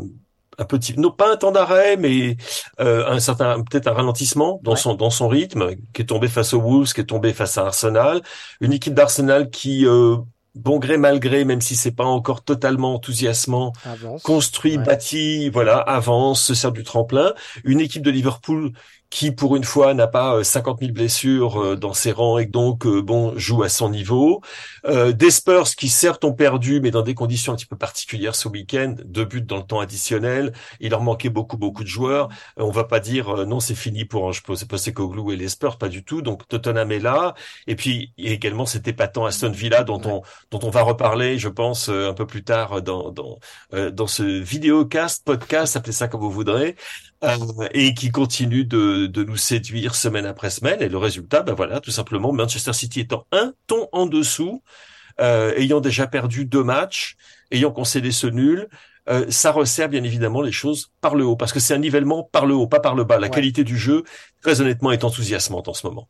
un 0.58 0.66
petit, 0.66 0.98
non 1.00 1.12
pas 1.12 1.32
un 1.32 1.38
temps 1.38 1.52
d'arrêt, 1.52 1.98
mais 1.98 2.38
euh, 2.80 3.08
un 3.08 3.20
certain, 3.20 3.62
peut-être 3.63 3.88
un 3.88 3.94
ralentissement 3.94 4.60
dans 4.63 4.75
son 4.75 4.96
dans 4.96 5.10
son 5.10 5.28
rythme, 5.28 5.75
qui 5.94 6.02
est 6.04 6.06
tombé 6.06 6.28
face 6.28 6.54
aux 6.54 6.62
Wolves, 6.62 6.94
qui 6.94 7.02
est 7.02 7.06
tombé 7.06 7.34
face 7.34 7.58
à 7.58 7.66
Arsenal, 7.68 8.22
une 8.62 8.74
équipe 8.74 8.94
d'Arsenal 8.94 9.50
qui 9.50 9.86
euh, 9.86 10.18
bon 10.55 10.79
gré 10.79 10.98
mal 10.98 11.19
gré, 11.19 11.45
même 11.45 11.62
si 11.62 11.75
c'est 11.75 11.91
pas 11.91 12.05
encore 12.05 12.43
totalement 12.43 12.93
enthousiasmant, 12.95 13.74
construit, 14.24 14.77
bâti, 14.77 15.50
voilà, 15.50 15.77
avance, 15.77 16.43
se 16.43 16.53
sert 16.53 16.72
du 16.72 16.83
tremplin. 16.83 17.33
Une 17.63 17.79
équipe 17.79 18.03
de 18.03 18.12
Liverpool 18.12 18.72
qui 19.13 19.32
pour 19.32 19.55
une 19.55 19.63
fois 19.63 19.93
n'a 19.93 20.08
pas 20.08 20.43
50 20.43 20.82
euh, 20.82 20.86
000 20.88 20.93
blessures 20.93 21.62
euh, 21.62 21.75
dans 21.75 21.93
ses 21.93 22.12
rangs 22.12 22.39
et 22.39 22.48
donc 22.48 22.88
euh, 22.88 23.00
bon 23.00 23.38
joue 23.38 23.62
à 23.62 23.70
son 23.70 23.89
niveau. 23.89 24.41
des 24.86 25.29
Spurs 25.29 25.70
qui 25.77 25.88
certes 25.89 26.25
ont 26.25 26.34
perdu 26.34 26.82
mais 26.82 26.89
dans 26.89 27.03
des 27.03 27.13
conditions 27.13 27.53
un 27.53 27.55
petit 27.55 27.67
peu 27.67 27.75
particulières 27.75 28.34
ce 28.34 28.48
week-end, 28.48 28.96
deux 29.05 29.25
buts 29.25 29.41
dans 29.41 29.58
le 29.58 29.63
temps 29.63 29.79
additionnel. 29.79 30.51
Il 30.79 30.89
leur 30.89 31.01
manquait 31.01 31.29
beaucoup 31.29 31.58
beaucoup 31.58 31.84
de 31.84 31.88
joueurs. 31.88 32.29
on 32.58 32.72
va 32.72 32.86
pas 32.86 33.00
dire 33.00 33.46
non 33.46 33.60
c'est 33.60 33.75
fini 33.75 34.03
pour 34.03 34.34
je 34.34 34.41
pense 34.41 34.63
Postecoglou 34.63 35.32
et 35.32 35.36
les 35.36 35.50
Spurs 35.50 35.77
pas 35.77 35.89
du 35.89 36.03
tout. 36.03 36.24
Donc 36.24 36.48
Tottenham 36.48 36.91
est 36.91 37.00
là 37.00 37.36
et 37.67 37.75
puis 37.75 38.13
également 38.17 38.65
cet 38.65 38.88
épatant 38.88 39.25
Aston 39.25 39.51
Villa 39.51 39.84
dont 39.84 40.01
on 40.05 40.22
dont 40.50 40.67
on 40.67 40.72
va 40.72 40.82
reparler 40.82 41.38
je 41.38 41.50
pense 41.50 41.88
un 41.89 42.13
peu 42.13 42.25
plus 42.25 42.43
tard 42.43 42.82
dans 42.82 43.12
dans 43.12 43.38
dans 43.72 44.08
ce 44.08 44.24
vidéocast 44.24 45.24
podcast 45.24 45.75
appelez 45.75 45.93
ça 45.93 46.08
comme 46.08 46.22
vous 46.22 46.32
voudrez 46.32 46.75
et 47.74 47.94
qui 47.94 48.12
continue 48.12 48.65
de 48.65 49.08
de, 49.08 49.24
nous 49.24 49.38
séduire 49.38 49.96
semaine 49.96 50.25
après 50.25 50.50
semaine. 50.50 50.82
Et 50.82 50.89
le 50.89 50.98
résultat, 50.98 51.42
ben 51.42 51.53
voilà, 51.53 51.80
tout 51.80 51.92
simplement, 51.92 52.32
Manchester 52.34 52.74
City 52.74 53.01
étant 53.01 53.25
un 53.32 53.53
ton 53.68 53.88
en 53.92 54.06
dessous, 54.06 54.62
euh, 55.22 55.53
ayant 55.56 55.80
déjà 55.80 56.08
perdu 56.08 56.46
deux 56.46 56.63
matchs, 56.63 57.18
ayant 57.51 57.72
concédé 57.72 58.12
ce 58.12 58.27
nul, 58.27 58.68
euh, 59.10 59.25
ça 59.30 59.51
resserre 59.51 59.89
bien 59.89 60.03
évidemment 60.03 60.42
les 60.42 60.53
choses 60.53 60.92
par 61.01 61.15
le 61.15 61.25
haut, 61.25 61.36
parce 61.36 61.51
que 61.51 61.60
c'est 61.60 61.74
un 61.74 61.80
nivellement 61.80 62.24
par 62.24 62.46
le 62.46 62.56
haut, 62.56 62.68
pas 62.68 62.80
par 62.80 62.96
le 62.96 63.03
bas. 63.03 63.20
La 63.20 63.27
qualité 63.27 63.65
du 63.65 63.77
jeu, 63.77 64.03
très 64.42 64.62
honnêtement, 64.62 64.92
est 64.92 65.03
enthousiasmante 65.03 65.68
en 65.68 65.74
ce 65.74 65.86
moment. 65.86 66.08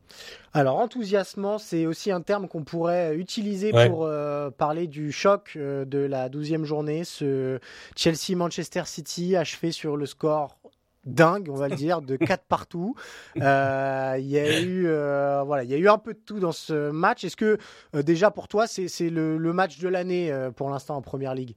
Alors 0.53 0.77
enthousiasmant, 0.77 1.57
c'est 1.57 1.87
aussi 1.87 2.11
un 2.11 2.21
terme 2.21 2.47
qu'on 2.47 2.63
pourrait 2.63 3.15
utiliser 3.15 3.71
pour 3.71 4.05
euh, 4.05 4.51
parler 4.51 4.85
du 4.85 5.11
choc 5.11 5.57
de 5.57 5.99
la 5.99 6.29
douzième 6.29 6.65
journée, 6.65 7.03
ce 7.03 7.59
Chelsea-Manchester 7.95 8.83
City 8.85 9.35
achevé 9.35 9.71
sur 9.71 9.97
le 9.97 10.05
score 10.05 10.59
dingue, 11.05 11.49
on 11.49 11.55
va 11.55 11.67
le 11.67 11.75
dire, 11.75 12.01
de 12.01 12.15
quatre 12.15 12.45
partout. 12.45 12.95
Euh, 13.41 14.15
il 14.19 14.27
y 14.27 14.37
a 14.37 14.61
eu, 14.61 14.85
euh, 14.85 15.43
voilà, 15.43 15.63
il 15.63 15.69
y 15.69 15.73
a 15.73 15.77
eu 15.77 15.89
un 15.89 15.97
peu 15.97 16.13
de 16.13 16.19
tout 16.19 16.39
dans 16.39 16.51
ce 16.51 16.91
match. 16.91 17.23
Est-ce 17.23 17.35
que 17.35 17.57
euh, 17.95 18.03
déjà 18.03 18.31
pour 18.31 18.47
toi, 18.47 18.67
c'est 18.67 19.09
le, 19.09 19.37
le, 19.37 19.53
match 19.53 19.79
de 19.79 19.89
l'année 19.89 20.33
pour 20.55 20.69
l'instant 20.69 20.95
en 20.95 21.01
Première 21.01 21.33
Ligue? 21.33 21.55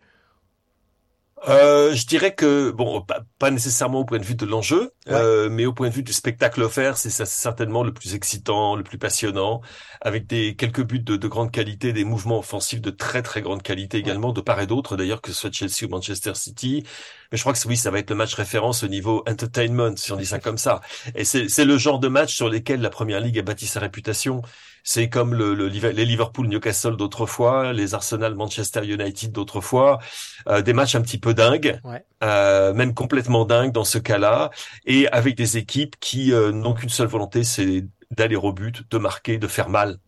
Euh, 1.49 1.95
je 1.95 2.07
dirais 2.07 2.35
que 2.35 2.71
bon, 2.71 3.05
pas, 3.39 3.51
nécessairement 3.51 4.01
au 4.01 4.05
point 4.05 4.19
de 4.19 4.25
vue 4.25 4.35
de 4.35 4.45
l'enjeu, 4.45 4.93
euh, 5.09 5.49
mais 5.49 5.65
au 5.67 5.73
point 5.73 5.89
de 5.89 5.95
vue 5.95 6.03
du 6.03 6.13
spectacle 6.13 6.63
offert, 6.63 6.97
c'est 6.97 7.11
certainement 7.11 7.85
le 7.85 7.93
plus 7.93 8.15
excitant, 8.15 8.75
le 8.75 8.83
plus 8.83 8.99
passionnant, 8.99 9.61
avec 10.01 10.27
des 10.27 10.57
quelques 10.57 10.85
buts 10.85 11.01
de, 11.01 11.17
de, 11.17 11.29
grande 11.29 11.53
qualité, 11.53 11.93
des 11.93 12.05
mouvements 12.05 12.39
offensifs 12.39 12.81
de 12.81 12.91
très 12.91 13.23
très 13.23 13.43
grande 13.43 13.63
qualité 13.63 13.99
également, 13.99 14.33
de 14.33 14.41
part 14.41 14.61
et 14.61 14.67
d'autre 14.67 14.97
d'ailleurs, 14.97 15.21
que 15.21 15.33
ce 15.33 15.41
soit 15.41 15.53
Chelsea 15.53 15.85
ou 15.85 15.89
Manchester 15.89 16.35
City. 16.35 16.85
Mais 17.31 17.39
je 17.39 17.43
crois 17.43 17.53
que 17.53 17.69
oui, 17.69 17.77
ça 17.77 17.91
va 17.91 17.99
être 17.99 18.11
le 18.11 18.17
match 18.17 18.35
référence 18.35 18.83
au 18.83 18.89
niveau 18.89 19.23
entertainment, 19.29 19.97
si 19.97 20.13
on 20.13 20.17
dit 20.17 20.27
ça 20.27 20.39
comme 20.39 20.59
ça. 20.59 20.81
Et 21.15 21.25
c'est 21.25 21.65
le 21.65 21.79
genre 21.79 21.99
de 21.99 22.09
match 22.09 22.35
sur 22.35 22.49
lesquels 22.49 22.81
la 22.81 22.91
Première 22.91 23.21
Ligue 23.21 23.39
a 23.39 23.43
bâti 23.43 23.67
sa 23.67 23.81
réputation. 23.81 24.43
C'est 24.89 25.09
comme 25.09 25.35
le, 25.35 25.53
les 25.53 26.05
Liverpool 26.05 26.47
Newcastle 26.47 26.97
d'autrefois, 26.97 27.73
les 27.73 27.95
Arsenal 27.95 28.37
Manchester 28.37 28.87
United 28.87 29.33
d'autrefois, 29.33 29.99
euh, 30.47 30.63
des 30.63 30.73
matchs 30.73 30.95
un 30.95 31.03
petit 31.03 31.19
peu 31.19 31.35
dingues, 31.35 31.81
euh, 32.23 32.73
même 32.73 32.95
complètement 32.95 33.45
dingues 33.45 33.73
dans 33.73 33.85
ce 33.85 33.99
cas-là, 33.99 34.53
et 34.85 35.09
avec 35.09 35.35
des 35.35 35.57
équipes 35.57 35.97
qui 35.99 36.33
euh, 36.33 36.53
n'ont 36.53 36.73
qu'une 36.73 36.89
seule 36.89 37.09
volonté, 37.09 37.43
c'est 37.43 37.85
d'aller 38.13 38.37
au 38.37 38.53
but, 38.53 38.89
de 38.89 38.99
marquer, 38.99 39.39
de 39.39 39.49
faire 39.49 39.69
mal. 39.69 39.99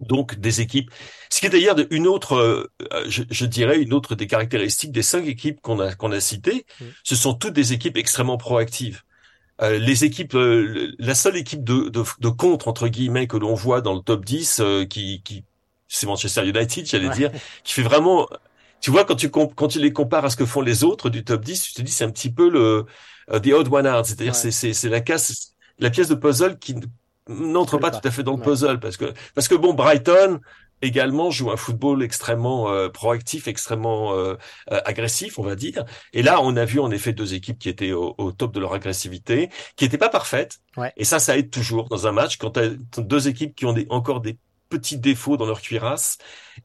Donc 0.00 0.36
des 0.36 0.60
équipes, 0.60 0.92
ce 1.28 1.40
qui 1.40 1.46
est 1.46 1.50
d'ailleurs 1.50 1.74
une 1.90 2.06
autre, 2.06 2.70
je, 3.08 3.44
dirais 3.46 3.80
une 3.80 3.92
autre 3.92 4.14
des 4.14 4.28
caractéristiques 4.28 4.92
des 4.92 5.02
cinq 5.02 5.26
équipes 5.26 5.60
qu'on 5.60 5.80
a 5.80 5.92
qu'on 5.96 6.12
a 6.12 6.20
citées, 6.20 6.66
mm. 6.80 6.84
ce 7.02 7.16
sont 7.16 7.34
toutes 7.34 7.54
des 7.54 7.72
équipes 7.72 7.96
extrêmement 7.96 8.36
proactives. 8.36 9.02
Euh, 9.60 9.78
les 9.78 10.04
équipes, 10.04 10.34
euh, 10.34 10.92
la 10.98 11.14
seule 11.14 11.36
équipe 11.36 11.64
de, 11.64 11.88
de, 11.88 12.04
de, 12.20 12.28
contre 12.28 12.68
entre 12.68 12.86
guillemets 12.86 13.26
que 13.26 13.36
l'on 13.36 13.54
voit 13.54 13.80
dans 13.80 13.94
le 13.94 14.00
top 14.00 14.24
10, 14.24 14.60
euh, 14.60 14.84
qui, 14.84 15.20
qui 15.22 15.44
c'est 15.88 16.06
Manchester 16.06 16.46
United, 16.46 16.86
j'allais 16.86 17.08
dire, 17.10 17.32
qui 17.64 17.72
fait 17.72 17.82
vraiment. 17.82 18.28
Tu 18.80 18.92
vois 18.92 19.04
quand 19.04 19.16
tu 19.16 19.30
quand 19.30 19.68
tu 19.68 19.80
les 19.80 19.92
compares 19.92 20.24
à 20.24 20.30
ce 20.30 20.36
que 20.36 20.46
font 20.46 20.60
les 20.60 20.84
autres 20.84 21.10
du 21.10 21.24
top 21.24 21.44
10, 21.44 21.62
tu 21.62 21.72
te 21.72 21.82
dis 21.82 21.90
c'est 21.90 22.04
un 22.04 22.10
petit 22.10 22.32
peu 22.32 22.48
le 22.48 22.86
the 23.40 23.52
odd 23.52 23.66
one 23.72 23.88
out, 23.88 24.04
c'est-à-dire 24.04 24.36
c'est 24.36 24.52
c'est 24.52 24.72
c'est 24.72 24.88
la 24.88 25.00
casse, 25.00 25.54
la 25.80 25.90
pièce 25.90 26.08
de 26.08 26.14
puzzle 26.14 26.58
qui 26.58 26.76
n'entre 27.28 27.78
pas, 27.78 27.90
tout 27.90 28.06
à 28.06 28.10
fait 28.12 28.22
dans 28.22 28.36
le 28.36 28.42
puzzle. 28.42 28.78
Parce 28.78 28.96
que 28.96 29.12
parce 29.34 29.48
que 29.48 29.56
bon 29.56 29.74
Brighton 29.74 30.38
également 30.82 31.30
joue 31.30 31.50
un 31.50 31.56
football 31.56 32.02
extrêmement 32.02 32.70
euh, 32.70 32.88
proactif, 32.88 33.48
extrêmement 33.48 34.14
euh, 34.14 34.34
euh, 34.70 34.80
agressif, 34.84 35.38
on 35.38 35.42
va 35.42 35.56
dire. 35.56 35.84
Et 36.12 36.22
là, 36.22 36.40
on 36.42 36.56
a 36.56 36.64
vu 36.64 36.80
en 36.80 36.90
effet 36.90 37.12
deux 37.12 37.34
équipes 37.34 37.58
qui 37.58 37.68
étaient 37.68 37.92
au, 37.92 38.32
top 38.32 38.52
de 38.52 38.60
leur 38.60 38.74
agressivité, 38.74 39.50
qui 39.76 39.84
n'étaient 39.84 39.98
pas 39.98 40.08
parfaites. 40.08 40.58
Et 40.96 41.04
ça, 41.04 41.18
ça 41.18 41.36
aide 41.36 41.50
toujours 41.50 41.88
dans 41.88 42.06
un 42.06 42.12
match 42.12 42.36
quand 42.36 42.52
tu 42.52 42.60
as 42.60 42.70
deux 42.98 43.28
équipes 43.28 43.54
qui 43.54 43.66
ont 43.66 43.72
des, 43.72 43.86
encore 43.90 44.20
des 44.20 44.38
petits 44.68 44.98
défauts 44.98 45.36
dans 45.36 45.46
leur 45.46 45.60
cuirasse 45.60 46.18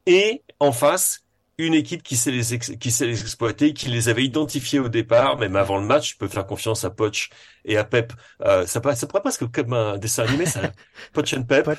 et 0.05 0.43
en 0.59 0.71
face 0.71 1.23
une 1.57 1.73
équipe 1.73 2.03
qui 2.03 2.15
sait 2.15 2.31
les 2.31 2.59
qui 2.59 2.91
sait 2.91 3.05
les 3.05 3.21
exploiter, 3.21 3.73
qui 3.73 3.87
les 3.87 4.09
avait 4.09 4.23
identifiés 4.23 4.79
au 4.79 4.89
départ, 4.89 5.37
même 5.37 5.55
avant 5.55 5.77
le 5.77 5.85
match. 5.85 6.13
Je 6.13 6.17
peux 6.17 6.27
faire 6.27 6.45
confiance 6.45 6.83
à 6.83 6.89
Poch 6.89 7.29
et 7.65 7.77
à 7.77 7.83
Pep. 7.83 8.13
Euh, 8.41 8.65
ça, 8.65 8.81
ça 8.95 9.07
pourrait 9.07 9.21
presque 9.21 9.49
comme 9.51 9.73
un 9.73 9.97
dessin 9.97 10.23
animé, 10.23 10.45
ça. 10.45 10.61
Poch 11.13 11.33
and 11.33 11.43
Pep. 11.43 11.69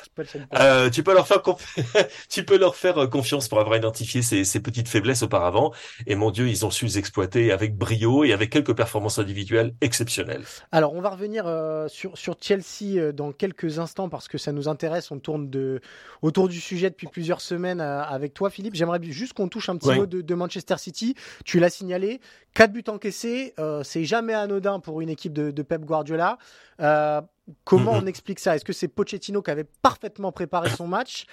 Euh, 0.54 0.90
tu 0.90 1.02
peux 1.02 1.14
leur 1.14 1.26
faire 1.26 1.42
tu 2.28 2.44
peux 2.44 2.58
leur 2.58 2.76
faire 2.76 2.98
euh, 2.98 3.06
confiance 3.06 3.48
pour 3.48 3.60
avoir 3.60 3.76
identifié 3.76 4.22
ces, 4.22 4.44
ces, 4.44 4.60
petites 4.60 4.88
faiblesses 4.88 5.22
auparavant. 5.22 5.72
Et 6.06 6.14
mon 6.14 6.30
Dieu, 6.30 6.48
ils 6.48 6.64
ont 6.64 6.70
su 6.70 6.84
les 6.84 6.98
exploiter 6.98 7.52
avec 7.52 7.76
brio 7.76 8.24
et 8.24 8.32
avec 8.32 8.50
quelques 8.50 8.74
performances 8.74 9.18
individuelles 9.18 9.74
exceptionnelles. 9.80 10.44
Alors, 10.72 10.94
on 10.94 11.00
va 11.00 11.10
revenir 11.10 11.46
euh, 11.46 11.88
sur 11.88 12.16
sur 12.16 12.36
Chelsea 12.40 12.96
euh, 12.96 13.12
dans 13.12 13.32
quelques 13.32 13.78
instants 13.78 14.08
parce 14.08 14.28
que 14.28 14.38
ça 14.38 14.52
nous 14.52 14.68
intéresse. 14.68 15.10
On 15.10 15.18
tourne 15.18 15.50
de 15.50 15.80
autour 16.22 16.48
du 16.48 16.60
sujet 16.60 16.90
depuis 16.90 17.06
plusieurs 17.06 17.40
semaines 17.40 17.80
avec 17.80 18.34
toi, 18.34 18.50
Philippe. 18.50 18.74
J'aimerais 18.74 19.00
juste 19.02 19.34
qu'on 19.34 19.48
touche 19.48 19.68
un 19.68 19.76
petit 19.76 19.92
mot 19.94 20.06
de, 20.06 20.34
Manchester 20.34 20.76
City. 20.78 21.14
Tu 21.44 21.60
l'as 21.60 21.70
signalé, 21.70 22.20
quatre 22.54 22.72
buts 22.72 22.84
encaissés, 22.88 23.54
c'est 23.82 24.04
jamais 24.04 24.34
anodin 24.34 24.80
pour 24.80 25.00
une 25.00 25.10
équipe 25.10 25.32
de, 25.32 25.62
Pep 25.62 25.73
Guardiola. 25.82 26.38
Euh, 26.80 27.20
comment 27.64 27.92
on 27.92 28.06
explique 28.06 28.38
ça? 28.38 28.54
Est-ce 28.54 28.64
que 28.64 28.72
c'est 28.72 28.88
Pochettino 28.88 29.42
qui 29.42 29.50
avait 29.50 29.66
parfaitement 29.82 30.32
préparé 30.32 30.70
son 30.70 30.87
match 30.87 31.26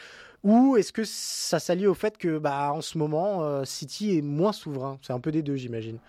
ou 0.44 0.76
est-ce 0.78 0.92
que 0.92 1.04
ça 1.04 1.60
s'allie 1.60 1.86
au 1.86 1.94
fait 1.94 2.18
que, 2.18 2.40
bah, 2.40 2.72
en 2.74 2.82
ce 2.82 2.98
moment, 2.98 3.44
euh, 3.44 3.64
City 3.64 4.18
est 4.18 4.24
moins 4.24 4.54
souverain? 4.54 4.98
C'est 5.04 5.14
un 5.14 5.20
peu 5.20 5.32
des 5.32 5.44
deux, 5.44 5.56
j'imagine. 5.56 6.00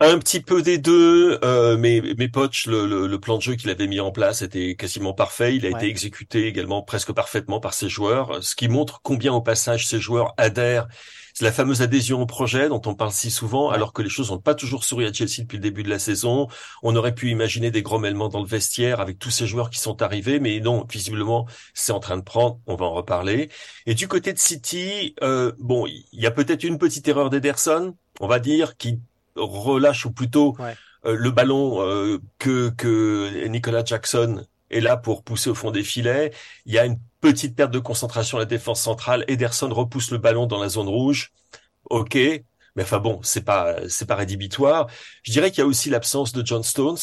Un 0.00 0.18
petit 0.18 0.40
peu 0.40 0.62
des 0.62 0.78
deux, 0.78 1.38
mais, 1.76 2.02
mais 2.18 2.28
Poch, 2.28 2.66
le, 2.66 3.16
plan 3.16 3.36
de 3.36 3.42
jeu 3.42 3.54
qu'il 3.54 3.70
avait 3.70 3.86
mis 3.86 4.00
en 4.00 4.10
place 4.10 4.42
était 4.42 4.74
quasiment 4.74 5.14
parfait. 5.14 5.56
Il 5.56 5.64
a 5.64 5.70
été 5.70 5.86
exécuté 5.86 6.46
également 6.46 6.82
presque 6.82 7.12
parfaitement 7.12 7.60
par 7.60 7.72
ses 7.72 7.88
joueurs, 7.88 8.42
ce 8.42 8.54
qui 8.54 8.68
montre 8.68 9.00
combien 9.02 9.32
au 9.32 9.40
passage 9.40 9.86
ces 9.86 9.98
joueurs 9.98 10.34
adhèrent 10.36 10.86
c'est 11.36 11.44
la 11.44 11.52
fameuse 11.52 11.82
adhésion 11.82 12.22
au 12.22 12.24
projet 12.24 12.70
dont 12.70 12.80
on 12.86 12.94
parle 12.94 13.12
si 13.12 13.30
souvent, 13.30 13.68
alors 13.68 13.92
que 13.92 14.00
les 14.00 14.08
choses 14.08 14.30
n'ont 14.30 14.38
pas 14.38 14.54
toujours 14.54 14.84
souri 14.84 15.04
à 15.04 15.12
Chelsea 15.12 15.40
depuis 15.40 15.58
le 15.58 15.62
début 15.62 15.82
de 15.82 15.90
la 15.90 15.98
saison. 15.98 16.48
On 16.82 16.96
aurait 16.96 17.14
pu 17.14 17.28
imaginer 17.30 17.70
des 17.70 17.82
grommellement 17.82 18.30
dans 18.30 18.40
le 18.40 18.46
vestiaire 18.46 19.00
avec 19.00 19.18
tous 19.18 19.30
ces 19.30 19.46
joueurs 19.46 19.68
qui 19.68 19.78
sont 19.78 20.00
arrivés, 20.00 20.40
mais 20.40 20.58
non, 20.60 20.86
visiblement, 20.90 21.46
c'est 21.74 21.92
en 21.92 22.00
train 22.00 22.16
de 22.16 22.22
prendre. 22.22 22.58
On 22.66 22.74
va 22.74 22.86
en 22.86 22.94
reparler. 22.94 23.50
Et 23.84 23.92
du 23.92 24.08
côté 24.08 24.32
de 24.32 24.38
City, 24.38 25.14
euh, 25.22 25.52
bon, 25.58 25.86
il 25.86 26.06
y 26.10 26.24
a 26.24 26.30
peut-être 26.30 26.64
une 26.64 26.78
petite 26.78 27.06
erreur 27.06 27.28
d'Ederson, 27.28 27.94
on 28.18 28.28
va 28.28 28.38
dire, 28.38 28.78
qui 28.78 28.98
relâche 29.34 30.06
ou 30.06 30.12
plutôt 30.12 30.56
euh, 31.04 31.16
le 31.18 31.30
ballon 31.32 31.82
euh, 31.82 32.16
que 32.38 32.70
que 32.70 33.46
Nicolas 33.48 33.84
Jackson 33.84 34.42
est 34.70 34.80
là 34.80 34.96
pour 34.96 35.22
pousser 35.22 35.50
au 35.50 35.54
fond 35.54 35.70
des 35.70 35.84
filets. 35.84 36.32
Il 36.64 36.72
y 36.72 36.78
a 36.78 36.86
une 36.86 36.98
petite 37.26 37.56
perte 37.56 37.72
de 37.72 37.80
concentration 37.80 38.38
à 38.38 38.40
la 38.42 38.46
défense 38.46 38.80
centrale. 38.80 39.24
Ederson 39.26 39.68
repousse 39.74 40.12
le 40.12 40.18
ballon 40.18 40.46
dans 40.46 40.60
la 40.60 40.68
zone 40.68 40.86
rouge. 40.86 41.32
Ok. 41.90 42.16
Mais 42.76 42.82
enfin 42.82 42.98
bon, 42.98 43.18
c'est 43.22 43.44
pas 43.44 43.76
c'est 43.88 44.06
pas 44.06 44.14
rédhibitoire. 44.14 44.86
Je 45.22 45.32
dirais 45.32 45.50
qu'il 45.50 45.60
y 45.60 45.62
a 45.62 45.66
aussi 45.66 45.88
l'absence 45.88 46.32
de 46.32 46.44
John 46.44 46.62
Stones, 46.62 46.98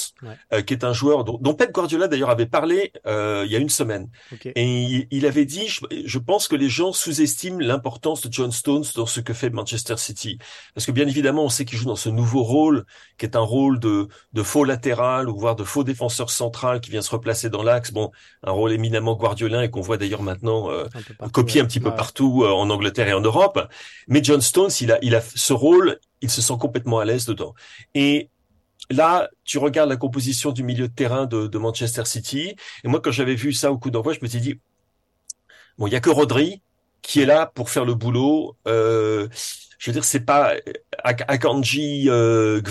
euh, 0.53 0.61
qui 0.61 0.73
est 0.73 0.83
un 0.83 0.93
joueur 0.93 1.23
dont, 1.23 1.39
dont 1.41 1.55
Pep 1.55 1.71
Guardiola 1.71 2.07
d'ailleurs 2.07 2.29
avait 2.29 2.45
parlé 2.45 2.93
euh, 3.07 3.43
il 3.45 3.51
y 3.51 3.55
a 3.55 3.59
une 3.59 3.69
semaine. 3.69 4.09
Et 4.55 5.07
il, 5.09 5.25
avait 5.25 5.45
dit, 5.45 5.67
je, 5.67 6.19
pense 6.19 6.47
que 6.47 6.55
les 6.55 6.69
gens 6.69 6.93
sous-estiment 6.93 7.57
l'importance 7.59 8.21
de 8.21 8.31
John 8.31 8.51
Stones 8.51 8.85
dans 8.95 9.05
ce 9.05 9.19
que 9.19 9.33
fait 9.33 9.49
Manchester 9.49 9.97
City, 9.97 10.37
parce 10.75 10.85
que 10.85 10.91
bien 10.91 11.07
évidemment, 11.07 11.45
on 11.45 11.49
sait 11.49 11.65
qu'il 11.65 11.77
joue 11.77 11.85
dans 11.85 11.95
ce 11.95 12.09
nouveau 12.09 12.43
rôle, 12.43 12.85
qui 13.17 13.25
est 13.25 13.35
un 13.35 13.41
rôle 13.41 13.79
de 13.79 14.07
de 14.33 14.43
faux 14.43 14.65
latéral 14.65 15.29
ou 15.29 15.37
voire 15.37 15.55
de 15.55 15.63
faux 15.63 15.83
défenseur 15.83 16.29
central 16.29 16.81
qui 16.81 16.91
vient 16.91 17.01
se 17.01 17.11
replacer 17.11 17.49
dans 17.49 17.63
l'axe. 17.63 17.91
Bon, 17.91 18.11
un 18.43 18.51
rôle 18.51 18.73
éminemment 18.73 19.15
guardiolin 19.15 19.63
et 19.63 19.69
qu'on 19.69 19.81
voit 19.81 19.97
d'ailleurs 19.97 20.21
maintenant 20.21 20.69
euh, 20.69 20.85
copié 21.31 21.61
un 21.61 21.65
petit 21.65 21.79
peu 21.79 21.93
partout 21.95 22.45
en 22.45 22.69
Angleterre 22.69 23.07
et 23.07 23.13
en 23.13 23.21
Europe. 23.21 23.67
Mais 24.07 24.23
John 24.23 24.41
Stones, 24.41 24.71
il 24.81 24.91
a 24.91 24.99
il 25.01 25.15
a 25.15 25.21
ce 25.21 25.53
il 26.21 26.29
se 26.29 26.41
sent 26.41 26.55
complètement 26.59 26.99
à 26.99 27.05
l'aise 27.05 27.25
dedans. 27.25 27.53
Et 27.93 28.29
là, 28.89 29.29
tu 29.43 29.57
regardes 29.57 29.89
la 29.89 29.97
composition 29.97 30.51
du 30.51 30.63
milieu 30.63 30.87
de 30.87 30.93
terrain 30.93 31.25
de, 31.25 31.57
Manchester 31.57 32.05
City. 32.05 32.55
Et 32.83 32.87
moi, 32.87 33.01
quand 33.01 33.11
j'avais 33.11 33.35
vu 33.35 33.53
ça 33.53 33.71
au 33.71 33.77
coup 33.77 33.91
d'envoi, 33.91 34.13
je 34.13 34.19
me 34.21 34.27
suis 34.27 34.41
dit, 34.41 34.59
bon, 35.77 35.87
il 35.87 35.93
y 35.93 35.95
a 35.95 35.99
que 35.99 36.09
Rodri 36.09 36.61
qui 37.01 37.21
est 37.21 37.25
là 37.25 37.45
pour 37.45 37.69
faire 37.69 37.85
le 37.85 37.95
boulot. 37.95 38.55
Euh, 38.67 39.27
je 39.77 39.91
veux 39.91 39.93
dire, 39.93 40.05
c'est 40.05 40.21
pas 40.21 40.53
Akanji, 41.03 42.09
euh, 42.09 42.61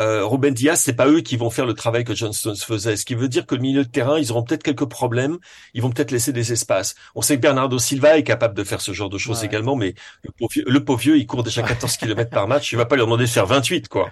euh, 0.00 0.26
Ruben 0.26 0.54
Diaz, 0.54 0.80
c'est 0.80 0.94
pas 0.94 1.08
eux 1.08 1.20
qui 1.20 1.36
vont 1.36 1.50
faire 1.50 1.66
le 1.66 1.74
travail 1.74 2.04
que 2.04 2.14
John 2.14 2.32
Stones 2.32 2.56
faisait. 2.56 2.96
Ce 2.96 3.04
qui 3.04 3.14
veut 3.14 3.28
dire 3.28 3.46
que 3.46 3.54
le 3.54 3.60
milieu 3.60 3.84
de 3.84 3.90
terrain, 3.90 4.18
ils 4.18 4.32
auront 4.32 4.42
peut-être 4.42 4.62
quelques 4.62 4.86
problèmes. 4.86 5.38
Ils 5.74 5.82
vont 5.82 5.90
peut-être 5.90 6.10
laisser 6.10 6.32
des 6.32 6.52
espaces. 6.52 6.94
On 7.14 7.22
sait 7.22 7.36
que 7.36 7.42
Bernardo 7.42 7.78
Silva 7.78 8.16
est 8.16 8.24
capable 8.24 8.54
de 8.54 8.64
faire 8.64 8.80
ce 8.80 8.92
genre 8.92 9.10
de 9.10 9.18
choses 9.18 9.44
également, 9.44 9.76
mais 9.76 9.94
le 10.24 10.84
pauvre, 10.84 10.98
vieux, 10.98 11.18
il 11.18 11.26
court 11.26 11.42
déjà 11.42 11.62
14 11.62 11.96
km 11.98 12.30
par 12.30 12.48
match. 12.48 12.72
Il 12.72 12.76
va 12.76 12.86
pas 12.86 12.96
lui 12.96 13.02
demander 13.02 13.24
de 13.24 13.30
faire 13.30 13.46
28, 13.46 13.88
quoi. 13.88 14.08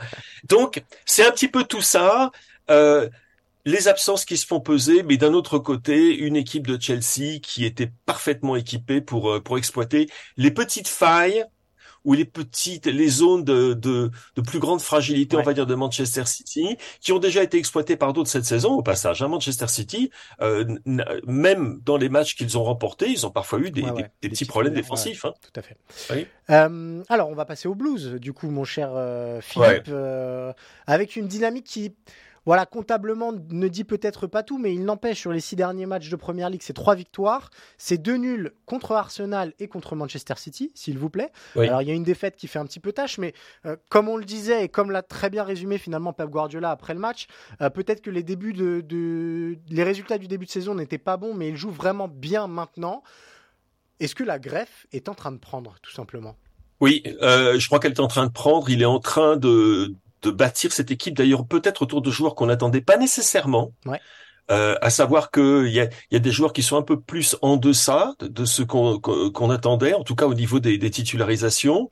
Donc, 0.49 0.83
c'est 1.07 1.27
un 1.27 1.31
petit 1.31 1.49
peu 1.49 1.65
tout 1.65 1.83
ça. 1.83 2.33
Euh, 2.71 3.09
les 3.65 3.89
absences 3.89 4.25
qui 4.25 4.37
se 4.37 4.47
font 4.47 4.61
peser, 4.61 5.03
mais 5.03 5.17
d'un 5.17 5.33
autre 5.33 5.59
côté, 5.59 6.15
une 6.17 6.37
équipe 6.37 6.67
de 6.67 6.81
Chelsea 6.81 7.39
qui 7.43 7.65
était 7.65 7.91
parfaitement 8.07 8.57
équipée 8.57 9.01
pour 9.01 9.31
euh, 9.31 9.41
pour 9.41 9.59
exploiter 9.59 10.09
les 10.37 10.51
petites 10.51 10.89
failles 10.89 11.45
ou 12.09 12.15
les 12.15 12.25
petites, 12.25 12.87
les 12.87 13.09
zones 13.09 13.45
de, 13.45 13.75
de, 13.75 14.11
de 14.35 14.41
plus 14.41 14.59
grande 14.59 14.81
fragilité, 14.81 15.37
on 15.37 15.43
va 15.43 15.53
dire, 15.53 15.67
de 15.67 15.75
Manchester 15.75 16.25
City, 16.25 16.79
qui 17.03 17.13
ont 17.13 17.19
déjà 17.19 17.43
été 17.43 17.59
exploitées 17.59 17.97
par 17.97 18.15
d'autres 18.15 18.31
cette 18.31 18.47
saison, 18.47 18.73
au 18.73 18.83
passage. 18.83 19.21
Hein, 19.21 19.29
Manchester 19.29 19.69
City, 19.69 20.11
euh, 20.41 20.65
même 21.27 21.83
dans 21.85 21.99
les 21.99 22.09
matchs 22.09 22.35
qu'ils 22.35 22.57
ont 22.57 22.65
remportés, 22.65 23.11
ils 23.11 23.27
ont 23.27 23.31
parfois 23.31 23.59
eu 23.59 23.71
des, 23.71 23.85
des, 24.23 24.31
petits 24.31 24.47
problèmes 24.47 24.73
défensifs. 24.73 25.27
Hein. 25.27 25.35
Tout 25.43 25.61
à 25.61 25.63
fait. 25.63 25.77
Euh, 26.49 27.03
alors, 27.11 27.29
on 27.29 27.35
va 27.35 27.45
passer 27.45 27.69
au 27.69 27.75
blues, 27.75 28.15
du 28.15 28.33
coup, 28.33 28.49
mon 28.49 28.65
cher 28.65 28.89
euh, 28.95 29.43
Philippe, 29.43 29.93
avec 30.87 31.15
une 31.15 31.29
dynamique 31.29 31.67
qui 31.67 31.95
voilà, 32.47 32.67
comptablement 32.67 33.33
ne 33.33 33.69
dit 33.69 33.85
peut-être 33.85 34.27
pas 34.27 34.43
tout, 34.43 34.59
mais 34.59 34.75
il 34.75 34.85
n'empêche 34.85 35.21
sur 35.21 35.33
les 35.33 35.41
six 35.41 35.57
derniers 35.57 35.87
matchs 35.87 36.09
de 36.09 36.17
Première 36.17 36.51
Ligue, 36.51 36.63
c'est 36.63 36.73
trois 36.73 36.95
victoires, 36.95 37.51
c'est 37.77 37.99
deux 37.99 38.17
nuls 38.17 38.53
contre 38.67 38.93
Arsenal 38.93 39.53
et 39.59 39.69
contre 39.69 39.97
Manchester 39.97 40.35
City, 40.37 40.71
s'il 40.75 40.99
vous 40.99 41.11
plaît. 41.11 41.31
Alors 41.57 41.83
il 41.83 41.89
y 41.89 41.91
a 41.91 41.95
une 41.95 42.05
défaite 42.05 42.37
qui 42.37 42.47
fait 42.49 42.59
un 42.59 42.67
petit 42.67 42.81
peu 42.81 42.93
tâche, 42.93 43.19
mais 43.19 43.35
euh, 43.67 43.77
comme 43.89 44.09
on 44.09 44.17
le 44.17 44.25
disait 44.25 44.65
et 44.65 44.69
comme 44.69 44.91
l'a 44.91 45.03
très 45.03 45.31
bien 45.31 45.45
résumé 45.45 45.79
finalement 45.79 46.13
Pep 46.13 46.29
Guardiola 46.29 46.71
après 46.71 46.95
le 46.95 47.01
match, 47.01 47.27
euh, 47.61 47.71
peut-être 47.71 48.01
que 48.01 48.11
les 48.11 48.23
débuts 48.23 48.53
de, 48.53 49.59
les 49.69 49.85
résultats 49.85 50.19
du 50.19 50.29
début 50.29 50.47
de 50.47 50.51
saison 50.51 50.75
n'étaient 50.75 50.99
pas 50.99 51.17
bons, 51.17 51.35
mais 51.35 51.49
il 51.49 51.57
joue 51.57 51.71
vraiment 51.71 52.09
bien 52.09 52.47
maintenant. 52.47 53.03
Est-ce 54.01 54.15
que 54.15 54.25
la 54.25 54.39
greffe 54.39 54.87
est 54.93 55.09
en 55.09 55.15
train 55.15 55.33
de 55.33 55.39
prendre, 55.39 55.77
tout 55.83 55.91
simplement? 55.91 56.37
Oui, 56.81 57.03
euh, 57.21 57.59
je 57.59 57.67
crois 57.67 57.81
qu'elle 57.81 57.93
est 57.93 58.01
en 58.01 58.07
train 58.07 58.27
de 58.27 58.33
prendre. 58.33 58.71
Il 58.71 58.83
est 58.83 58.87
en 58.87 59.01
train 59.01 59.37
de, 59.37 59.95
de 60.23 60.31
bâtir 60.31 60.73
cette 60.73 60.91
équipe, 60.91 61.17
d'ailleurs 61.17 61.47
peut-être 61.47 61.83
autour 61.83 62.03
de 62.03 62.11
joueurs 62.11 62.35
qu'on 62.35 62.47
n'attendait 62.47 62.81
pas 62.81 62.97
nécessairement. 62.97 63.73
Ouais. 63.87 64.01
Euh, 64.51 64.77
à 64.81 64.89
savoir 64.89 65.31
qu'il 65.31 65.69
y 65.69 65.79
a, 65.79 65.91
y 66.11 66.17
a 66.17 66.19
des 66.19 66.31
joueurs 66.31 66.55
qui 66.55 66.63
sont 66.63 66.79
un 66.79 66.83
peu 66.83 66.99
plus 66.99 67.37
en 67.43 67.59
deçà 67.59 68.15
de, 68.21 68.47
ce 68.47 68.63
qu'on 68.63 69.51
attendait, 69.51 69.93
en 69.93 70.05
tout 70.05 70.15
cas 70.15 70.25
au 70.25 70.33
niveau 70.33 70.59
des, 70.59 70.79
des 70.79 70.91
titularisations. 70.91 71.91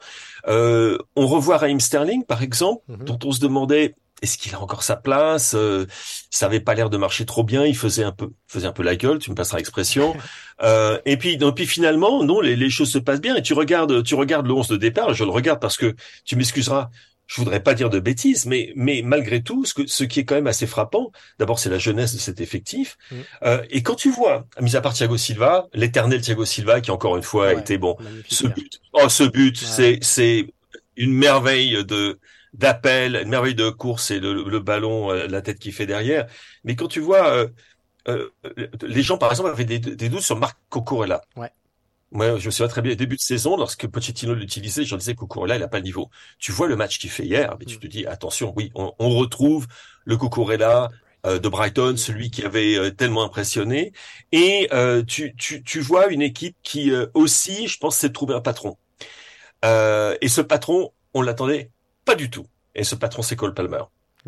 Euh, 0.48 0.96
on 1.16 1.26
revoit 1.26 1.58
Raheem 1.58 1.80
Sterling, 1.80 2.24
par 2.24 2.42
exemple, 2.42 2.82
mhm. 2.88 3.04
dont 3.04 3.18
on 3.24 3.32
se 3.32 3.40
demandait 3.40 3.94
est-ce 4.22 4.38
qu'il 4.38 4.54
a 4.54 4.60
encore 4.60 4.82
sa 4.82 4.96
place? 4.96 5.54
Euh, 5.54 5.86
Ça 6.30 6.46
avait 6.46 6.60
pas 6.60 6.74
l'air 6.74 6.88
de 6.88 6.96
marcher 6.96 7.26
trop 7.26 7.44
bien. 7.44 7.66
Il 7.66 7.76
faisait 7.76 8.04
un 8.04 8.12
peu, 8.12 8.30
faisait 8.46 8.66
un 8.66 8.72
peu 8.72 8.82
la 8.82 8.96
gueule. 8.96 9.18
Tu 9.18 9.30
me 9.30 9.34
passeras 9.34 9.58
l'expression. 9.58 10.16
euh, 10.62 10.98
et 11.04 11.18
puis, 11.18 11.36
donc, 11.36 11.56
puis 11.56 11.66
finalement, 11.66 12.24
non, 12.24 12.40
les, 12.40 12.56
les, 12.56 12.70
choses 12.70 12.90
se 12.90 12.98
passent 12.98 13.20
bien. 13.20 13.36
Et 13.36 13.42
tu 13.42 13.52
regardes, 13.52 14.02
tu 14.02 14.14
regardes 14.14 14.46
le 14.46 14.54
11 14.54 14.68
de 14.68 14.76
départ. 14.78 15.12
Je 15.12 15.24
le 15.24 15.30
regarde 15.30 15.60
parce 15.60 15.76
que 15.76 15.94
tu 16.24 16.36
m'excuseras 16.36 16.88
je 17.26 17.40
voudrais 17.40 17.62
pas 17.62 17.74
dire 17.74 17.90
de 17.90 17.98
bêtises, 17.98 18.46
mais 18.46 18.72
mais 18.76 19.02
malgré 19.04 19.42
tout, 19.42 19.64
ce, 19.64 19.74
que, 19.74 19.86
ce 19.86 20.04
qui 20.04 20.20
est 20.20 20.24
quand 20.24 20.36
même 20.36 20.46
assez 20.46 20.66
frappant, 20.66 21.10
d'abord 21.38 21.58
c'est 21.58 21.70
la 21.70 21.78
jeunesse 21.78 22.14
de 22.14 22.18
cet 22.18 22.40
effectif. 22.40 22.96
Mm. 23.10 23.16
Euh, 23.42 23.62
et 23.70 23.82
quand 23.82 23.96
tu 23.96 24.10
vois, 24.10 24.46
mis 24.60 24.76
à 24.76 24.80
part 24.80 24.94
Thiago 24.94 25.16
Silva, 25.16 25.66
l'éternel 25.74 26.20
Thiago 26.20 26.44
Silva, 26.44 26.80
qui 26.80 26.90
encore 26.90 27.16
une 27.16 27.22
fois 27.22 27.48
a 27.48 27.54
été 27.54 27.78
bon, 27.78 27.96
ce 28.28 28.46
but, 28.46 28.80
oh 28.92 29.08
ce 29.08 29.24
but, 29.24 29.56
c'est 29.56 29.98
c'est 30.02 30.46
une 30.96 31.12
merveille 31.12 31.84
de 31.84 32.18
d'appel, 32.56 33.16
une 33.16 33.28
merveille 33.28 33.54
de 33.54 33.68
course 33.70 34.10
et 34.10 34.18
le, 34.20 34.60
ballon, 34.60 35.12
euh, 35.12 35.26
la 35.26 35.42
tête 35.42 35.58
qui 35.58 35.72
fait 35.72 35.86
derrière. 35.86 36.26
Mais 36.64 36.74
quand 36.74 36.88
tu 36.88 37.00
vois, 37.00 37.28
euh, 37.28 37.48
euh, 38.08 38.30
les 38.82 39.02
gens 39.02 39.18
par 39.18 39.30
exemple 39.30 39.50
avaient 39.50 39.64
des, 39.64 39.78
des 39.78 40.08
doutes 40.08 40.22
sur 40.22 40.38
Marco 40.38 40.82
Corella. 40.82 41.20
Ouais. 41.36 41.50
Moi, 42.16 42.38
je 42.38 42.46
me 42.46 42.50
souviens 42.50 42.68
très 42.68 42.80
bien, 42.80 42.94
début 42.94 43.16
de 43.16 43.20
saison, 43.20 43.58
lorsque 43.58 43.86
Pochettino 43.86 44.32
l'utilisait, 44.32 44.86
j'en 44.86 44.96
disais 44.96 45.14
Cucurella, 45.14 45.56
il 45.56 45.60
n'a 45.60 45.68
pas 45.68 45.76
le 45.76 45.82
niveau. 45.82 46.08
Tu 46.38 46.50
vois 46.50 46.66
le 46.66 46.74
match 46.74 46.98
qu'il 46.98 47.10
fait 47.10 47.26
hier, 47.26 47.54
mais 47.60 47.66
tu 47.66 47.78
te 47.78 47.86
dis, 47.86 48.06
attention, 48.06 48.54
oui, 48.56 48.72
on, 48.74 49.10
retrouve 49.10 49.66
le 50.06 50.16
Cucurella 50.16 50.88
euh, 51.26 51.38
de 51.38 51.46
Brighton, 51.50 51.94
celui 51.98 52.30
qui 52.30 52.42
avait 52.42 52.78
euh, 52.78 52.90
tellement 52.90 53.22
impressionné. 53.22 53.92
Et 54.32 54.66
euh, 54.72 55.02
tu, 55.02 55.36
tu, 55.36 55.62
tu, 55.62 55.80
vois 55.80 56.06
une 56.06 56.22
équipe 56.22 56.56
qui 56.62 56.90
aussi, 57.12 57.68
je 57.68 57.76
pense, 57.76 57.98
s'est 57.98 58.12
trouvé 58.12 58.32
un 58.32 58.40
patron. 58.40 58.78
et 59.62 60.28
ce 60.28 60.40
patron, 60.40 60.92
on 61.12 61.20
l'attendait 61.20 61.70
pas 62.06 62.14
du 62.14 62.30
tout. 62.30 62.46
Et 62.74 62.84
ce 62.84 62.94
patron, 62.94 63.20
c'est 63.20 63.36
Cole 63.36 63.52
Palmer. 63.52 63.82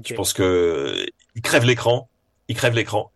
Je 0.05 0.13
pense 0.13 0.35
que 0.35 1.07
il 1.35 1.41
crève 1.41 1.65
l'écran. 1.65 2.11
Il 2.49 2.55
crève 2.55 2.75
l'écran. 2.75 3.13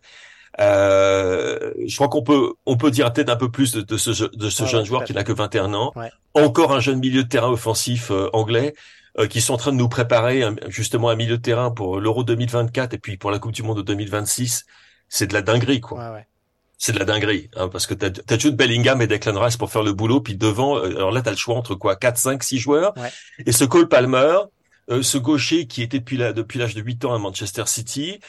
Euh, 0.59 1.71
je 1.85 1.95
crois 1.95 2.09
qu'on 2.09 2.21
peut 2.21 2.53
on 2.65 2.77
peut 2.77 2.91
dire 2.91 3.11
peut-être 3.11 3.29
un 3.29 3.35
peu 3.35 3.49
plus 3.49 3.71
de, 3.71 3.81
de 3.81 3.97
ce, 3.97 4.11
de 4.11 4.49
ce 4.49 4.65
jeune 4.65 4.85
joueur 4.85 5.03
qui 5.03 5.13
n'a 5.13 5.23
que 5.23 5.31
21 5.31 5.73
ans. 5.73 5.93
Encore 6.33 6.73
un 6.73 6.79
jeune 6.79 6.99
milieu 6.99 7.23
de 7.23 7.27
terrain 7.27 7.49
offensif 7.49 8.11
euh, 8.11 8.29
anglais 8.33 8.73
euh, 9.19 9.27
qui 9.27 9.41
sont 9.41 9.53
en 9.53 9.57
train 9.57 9.71
de 9.71 9.77
nous 9.77 9.89
préparer 9.89 10.43
justement 10.67 11.09
un 11.09 11.15
milieu 11.15 11.37
de 11.37 11.41
terrain 11.41 11.71
pour 11.71 11.99
l'Euro 11.99 12.23
2024 12.23 12.93
et 12.93 12.97
puis 12.97 13.17
pour 13.17 13.31
la 13.31 13.39
Coupe 13.39 13.51
du 13.51 13.63
Monde 13.63 13.77
de 13.77 13.81
2026. 13.83 14.65
C'est 15.09 15.27
de 15.27 15.33
la 15.33 15.41
dinguerie 15.41 15.81
quoi. 15.81 16.19
C'est 16.77 16.91
de 16.91 16.99
la 16.99 17.05
dinguerie, 17.05 17.49
hein, 17.55 17.69
parce 17.69 17.87
que 17.87 17.93
t'as 17.93 18.09
as 18.27 18.37
Jude 18.37 18.57
Bellingham 18.57 19.01
et 19.01 19.07
Declan 19.07 19.39
Rice 19.39 19.55
pour 19.55 19.71
faire 19.71 19.83
le 19.83 19.93
boulot, 19.93 20.19
puis 20.19 20.35
devant, 20.35 20.77
euh, 20.77 20.89
alors 20.97 21.11
là 21.11 21.21
t'as 21.21 21.31
le 21.31 21.37
choix 21.37 21.55
entre 21.55 21.75
quoi, 21.75 21.95
4, 21.95 22.17
5, 22.17 22.43
6 22.43 22.57
joueurs, 22.57 22.93
et 23.45 23.53
ce 23.53 23.63
Cole 23.63 23.87
Palmer, 23.87 24.39
ce 24.89 25.17
gaucher 25.17 25.65
qui 25.65 25.81
était 25.81 25.99
depuis 25.99 26.17
la, 26.17 26.33
depuis 26.33 26.59
l'âge 26.59 26.75
de 26.75 26.81
8 26.81 27.05
ans 27.05 27.13
à 27.13 27.19
Manchester 27.19 27.63
City, 27.67 28.19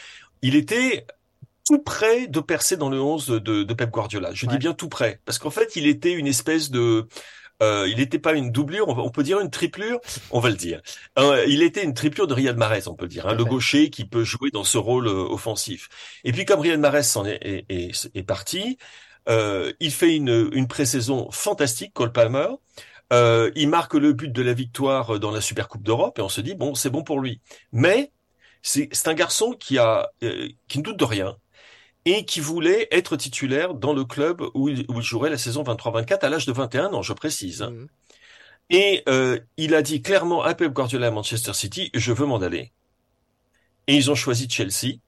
il 0.42 0.54
était 0.54 1.04
tout 1.64 1.78
près 1.78 2.26
de 2.26 2.40
percer 2.40 2.76
dans 2.76 2.90
le 2.90 3.00
11 3.00 3.26
de, 3.28 3.38
de 3.62 3.74
Pep 3.74 3.90
Guardiola. 3.90 4.30
Je 4.32 4.46
dis 4.46 4.58
bien 4.58 4.74
tout 4.74 4.88
près, 4.88 5.20
parce 5.24 5.38
qu'en 5.38 5.50
fait, 5.50 5.76
il 5.76 5.86
était 5.86 6.12
une 6.12 6.26
espèce 6.26 6.70
de... 6.70 7.06
Euh, 7.62 7.86
il 7.88 7.98
n'était 7.98 8.18
pas 8.18 8.34
une 8.34 8.50
doublure, 8.50 8.88
on, 8.88 9.10
peut 9.10 9.22
dire 9.22 9.38
une 9.38 9.48
triplure, 9.48 10.00
on 10.32 10.40
va 10.40 10.50
le 10.50 10.56
dire. 10.56 10.82
Euh, 11.18 11.44
il 11.46 11.62
était 11.62 11.84
une 11.84 11.94
triplure 11.94 12.26
de 12.26 12.34
Riyad 12.34 12.56
Mahrez, 12.56 12.88
on 12.88 12.94
peut 12.94 13.06
dire, 13.06 13.28
hein, 13.28 13.34
le 13.34 13.44
gaucher 13.44 13.90
qui 13.90 14.04
peut 14.04 14.24
jouer 14.24 14.50
dans 14.50 14.64
ce 14.64 14.76
rôle 14.76 15.06
euh, 15.06 15.24
offensif. 15.30 15.88
Et 16.24 16.32
puis 16.32 16.44
comme 16.44 16.58
Riyad 16.58 16.80
Mahrez 16.80 17.04
s'en 17.04 17.24
est, 17.24 17.38
est, 17.42 17.64
est, 17.68 18.10
est, 18.12 18.22
parti, 18.24 18.76
euh, 19.28 19.72
il 19.78 19.92
fait 19.92 20.16
une, 20.16 20.50
une 20.52 20.66
pré-saison 20.66 21.30
fantastique, 21.30 21.94
Cole 21.94 22.12
Palmer. 22.12 22.48
Euh, 23.12 23.52
il 23.54 23.68
marque 23.68 23.94
le 23.94 24.12
but 24.12 24.32
de 24.32 24.42
la 24.42 24.52
victoire 24.52 25.20
dans 25.20 25.30
la 25.30 25.40
Super 25.40 25.68
Coupe 25.68 25.84
d'Europe 25.84 26.18
et 26.18 26.22
on 26.22 26.28
se 26.28 26.40
dit 26.40 26.54
bon, 26.54 26.74
c'est 26.74 26.90
bon 26.90 27.04
pour 27.04 27.20
lui. 27.20 27.40
Mais 27.70 28.12
c'est 28.62 29.06
un 29.06 29.14
garçon 29.14 29.52
qui 29.52 29.78
a 29.78 30.10
qui 30.68 30.78
ne 30.78 30.82
doute 30.82 30.96
de 30.96 31.04
rien, 31.04 31.36
et 32.04 32.24
qui 32.24 32.40
voulait 32.40 32.88
être 32.90 33.16
titulaire 33.16 33.74
dans 33.74 33.92
le 33.92 34.04
club 34.04 34.42
où 34.54 34.68
il, 34.68 34.86
jouerait 35.00 35.30
la 35.30 35.38
saison 35.38 35.62
23-24 35.62 36.20
à 36.20 36.28
l'âge 36.28 36.46
de 36.46 36.52
21 36.52 36.92
ans, 36.92 37.02
je 37.02 37.12
précise. 37.12 37.62
Mmh. 37.62 37.86
Et 38.70 39.02
euh, 39.08 39.38
il 39.56 39.74
a 39.74 39.82
dit 39.82 40.02
clairement 40.02 40.42
à 40.42 40.54
Pep 40.54 40.72
Guardiola 40.72 41.08
à 41.08 41.10
Manchester 41.10 41.54
City, 41.54 41.90
je 41.94 42.12
veux 42.12 42.26
m'en 42.26 42.38
aller. 42.38 42.72
Et 43.86 43.96
ils 43.96 44.10
ont 44.10 44.14
choisi 44.14 44.48
Chelsea. 44.48 44.98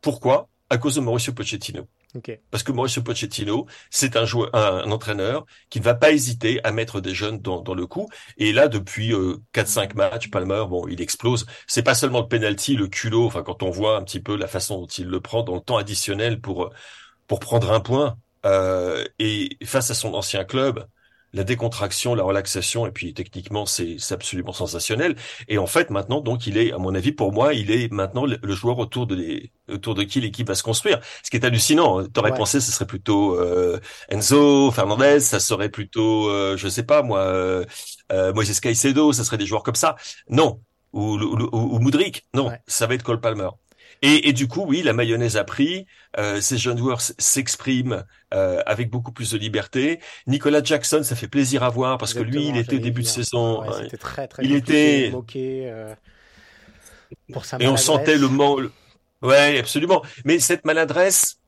Pourquoi? 0.00 0.48
À 0.68 0.78
cause 0.78 0.96
de 0.96 1.00
Mauricio 1.00 1.32
Pochettino. 1.32 1.86
Parce 2.50 2.62
que 2.62 2.72
Mauricio 2.72 3.02
Pochettino, 3.02 3.66
c'est 3.90 4.16
un 4.16 4.24
joueur, 4.24 4.54
un, 4.54 4.90
entraîneur 4.90 5.46
qui 5.70 5.78
ne 5.78 5.84
va 5.84 5.94
pas 5.94 6.10
hésiter 6.12 6.64
à 6.64 6.72
mettre 6.72 7.00
des 7.00 7.14
jeunes 7.14 7.38
dans, 7.38 7.60
dans 7.60 7.74
le 7.74 7.86
coup. 7.86 8.08
Et 8.36 8.52
là, 8.52 8.68
depuis 8.68 9.12
euh, 9.12 9.36
4-5 9.54 9.94
matchs, 9.94 10.30
Palmer, 10.30 10.64
bon, 10.68 10.88
il 10.88 11.00
explose. 11.00 11.46
C'est 11.66 11.82
pas 11.82 11.94
seulement 11.94 12.20
le 12.20 12.28
penalty, 12.28 12.74
le 12.74 12.88
culot. 12.88 13.26
Enfin, 13.26 13.42
quand 13.42 13.62
on 13.62 13.70
voit 13.70 13.96
un 13.96 14.02
petit 14.02 14.20
peu 14.20 14.36
la 14.36 14.48
façon 14.48 14.80
dont 14.80 14.86
il 14.86 15.06
le 15.06 15.20
prend 15.20 15.42
dans 15.42 15.54
le 15.54 15.60
temps 15.60 15.76
additionnel 15.76 16.40
pour 16.40 16.70
pour 17.26 17.40
prendre 17.40 17.72
un 17.72 17.80
point 17.80 18.16
euh, 18.44 19.04
et 19.18 19.56
face 19.64 19.90
à 19.90 19.94
son 19.94 20.14
ancien 20.14 20.44
club, 20.44 20.86
la 21.36 21.44
décontraction, 21.44 22.14
la 22.14 22.24
relaxation, 22.24 22.86
et 22.86 22.90
puis 22.90 23.12
techniquement 23.14 23.66
c'est 23.66 23.98
absolument 24.10 24.52
sensationnel. 24.52 25.16
Et 25.48 25.58
en 25.58 25.66
fait 25.66 25.90
maintenant 25.90 26.20
donc 26.20 26.46
il 26.46 26.56
est, 26.58 26.72
à 26.72 26.78
mon 26.78 26.94
avis 26.94 27.12
pour 27.12 27.32
moi, 27.32 27.54
il 27.54 27.70
est 27.70 27.92
maintenant 27.92 28.24
le, 28.26 28.54
joueur 28.54 28.78
autour 28.78 29.06
de 29.06 29.14
les, 29.14 29.52
autour 29.70 29.94
de 29.94 30.02
qui 30.02 30.20
l'équipe 30.20 30.48
va 30.48 30.54
se 30.54 30.62
construire. 30.62 31.00
Ce 31.22 31.30
qui 31.30 31.36
est 31.36 31.44
hallucinant. 31.44 32.00
Hein. 32.00 32.06
T'aurais 32.12 32.34
pensé 32.34 32.60
ce 32.60 32.72
serait 32.72 32.86
plutôt 32.86 33.38
euh, 33.38 33.78
Enzo 34.08 34.70
Fernandez, 34.70 35.20
ça 35.20 35.38
serait 35.38 35.68
plutôt, 35.68 36.28
euh, 36.30 36.56
je 36.56 36.68
sais 36.68 36.84
pas 36.84 37.02
moi, 37.02 37.20
euh, 37.20 37.64
euh, 38.12 38.32
Moises 38.32 38.60
Caicedo, 38.60 39.12
ça 39.12 39.24
serait 39.24 39.38
des 39.38 39.46
joueurs 39.46 39.62
comme 39.62 39.74
ça. 39.74 39.96
Non, 40.30 40.60
ou, 40.92 41.18
ou, 41.18 41.48
ou, 41.52 41.78
Moudric. 41.78 42.26
Non, 42.34 42.50
ça 42.66 42.86
va 42.86 42.94
être 42.94 43.02
Cole 43.02 43.20
Palmer. 43.20 43.48
Et, 44.02 44.28
et, 44.28 44.32
du 44.32 44.48
coup, 44.48 44.64
oui, 44.66 44.82
la 44.82 44.92
mayonnaise 44.92 45.36
a 45.36 45.44
pris. 45.44 45.86
Euh, 46.18 46.40
ces 46.40 46.58
jeunes 46.58 46.78
joueurs 46.78 47.00
s'expriment 47.00 48.04
euh, 48.34 48.62
avec 48.66 48.90
beaucoup 48.90 49.12
plus 49.12 49.30
de 49.30 49.38
liberté. 49.38 50.00
Nicolas 50.26 50.62
Jackson, 50.62 51.02
ça 51.02 51.16
fait 51.16 51.28
plaisir 51.28 51.62
à 51.62 51.70
voir 51.70 51.98
parce 51.98 52.14
que 52.14 52.20
lui, 52.20 52.48
il 52.48 52.56
était 52.56 52.76
au 52.76 52.80
début 52.80 53.02
de 53.02 53.06
saison. 53.06 53.62
Ouais, 53.62 53.86
était 53.86 53.96
très, 53.96 54.28
très 54.28 54.44
il 54.44 54.54
était 54.54 55.10
moqué 55.10 55.70
euh, 55.70 55.94
pour 57.32 57.44
sa 57.44 57.58
Et 57.60 57.68
on 57.68 57.76
sentait 57.76 58.16
le 58.16 58.28
manque. 58.28 58.70
Ouais, 59.22 59.58
absolument. 59.58 60.02
Mais 60.24 60.38
cette 60.38 60.64
maladresse, 60.64 61.38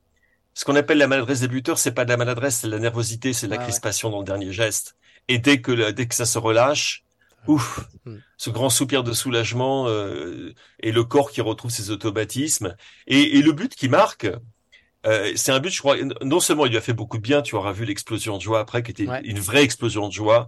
ce 0.53 0.65
qu'on 0.65 0.75
appelle 0.75 0.97
la 0.97 1.07
maladresse 1.07 1.41
des 1.41 1.47
buteurs, 1.47 1.77
c'est 1.77 1.93
pas 1.93 2.03
de 2.03 2.09
la 2.09 2.17
maladresse, 2.17 2.59
c'est 2.59 2.67
de 2.67 2.71
la 2.71 2.79
nervosité, 2.79 3.33
c'est 3.33 3.47
de 3.47 3.51
la 3.51 3.59
crispation 3.59 4.09
dans 4.09 4.19
le 4.19 4.25
dernier 4.25 4.51
geste. 4.51 4.95
Et 5.27 5.37
dès 5.37 5.61
que 5.61 5.91
dès 5.91 6.07
que 6.07 6.15
ça 6.15 6.25
se 6.25 6.39
relâche, 6.39 7.03
ouf, 7.47 7.87
hmm. 8.05 8.17
Ce 8.39 8.49
grand 8.49 8.69
soupir 8.69 9.03
de 9.03 9.11
soulagement 9.11 9.87
euh, 9.87 10.53
et 10.79 10.93
le 10.93 11.03
corps 11.03 11.29
qui 11.29 11.41
retrouve 11.41 11.71
ses 11.71 11.91
automatismes 11.91 12.75
et, 13.05 13.37
et 13.37 13.41
le 13.41 13.51
but 13.51 13.75
qui 13.75 13.89
marque. 13.89 14.27
Euh, 15.05 15.33
c'est 15.35 15.51
un 15.51 15.59
but, 15.59 15.69
je 15.69 15.79
crois, 15.79 15.97
non 16.23 16.39
seulement 16.39 16.65
il 16.65 16.71
lui 16.71 16.77
a 16.77 16.81
fait 16.81 16.93
beaucoup 16.93 17.17
de 17.17 17.21
bien, 17.21 17.41
tu 17.41 17.55
auras 17.55 17.73
vu 17.73 17.83
l'explosion 17.83 18.37
de 18.37 18.41
joie 18.41 18.61
après, 18.61 18.81
qui 18.81 18.91
était 18.91 19.07
une 19.23 19.39
vraie 19.39 19.63
explosion 19.63 20.07
de 20.07 20.13
joie, 20.13 20.47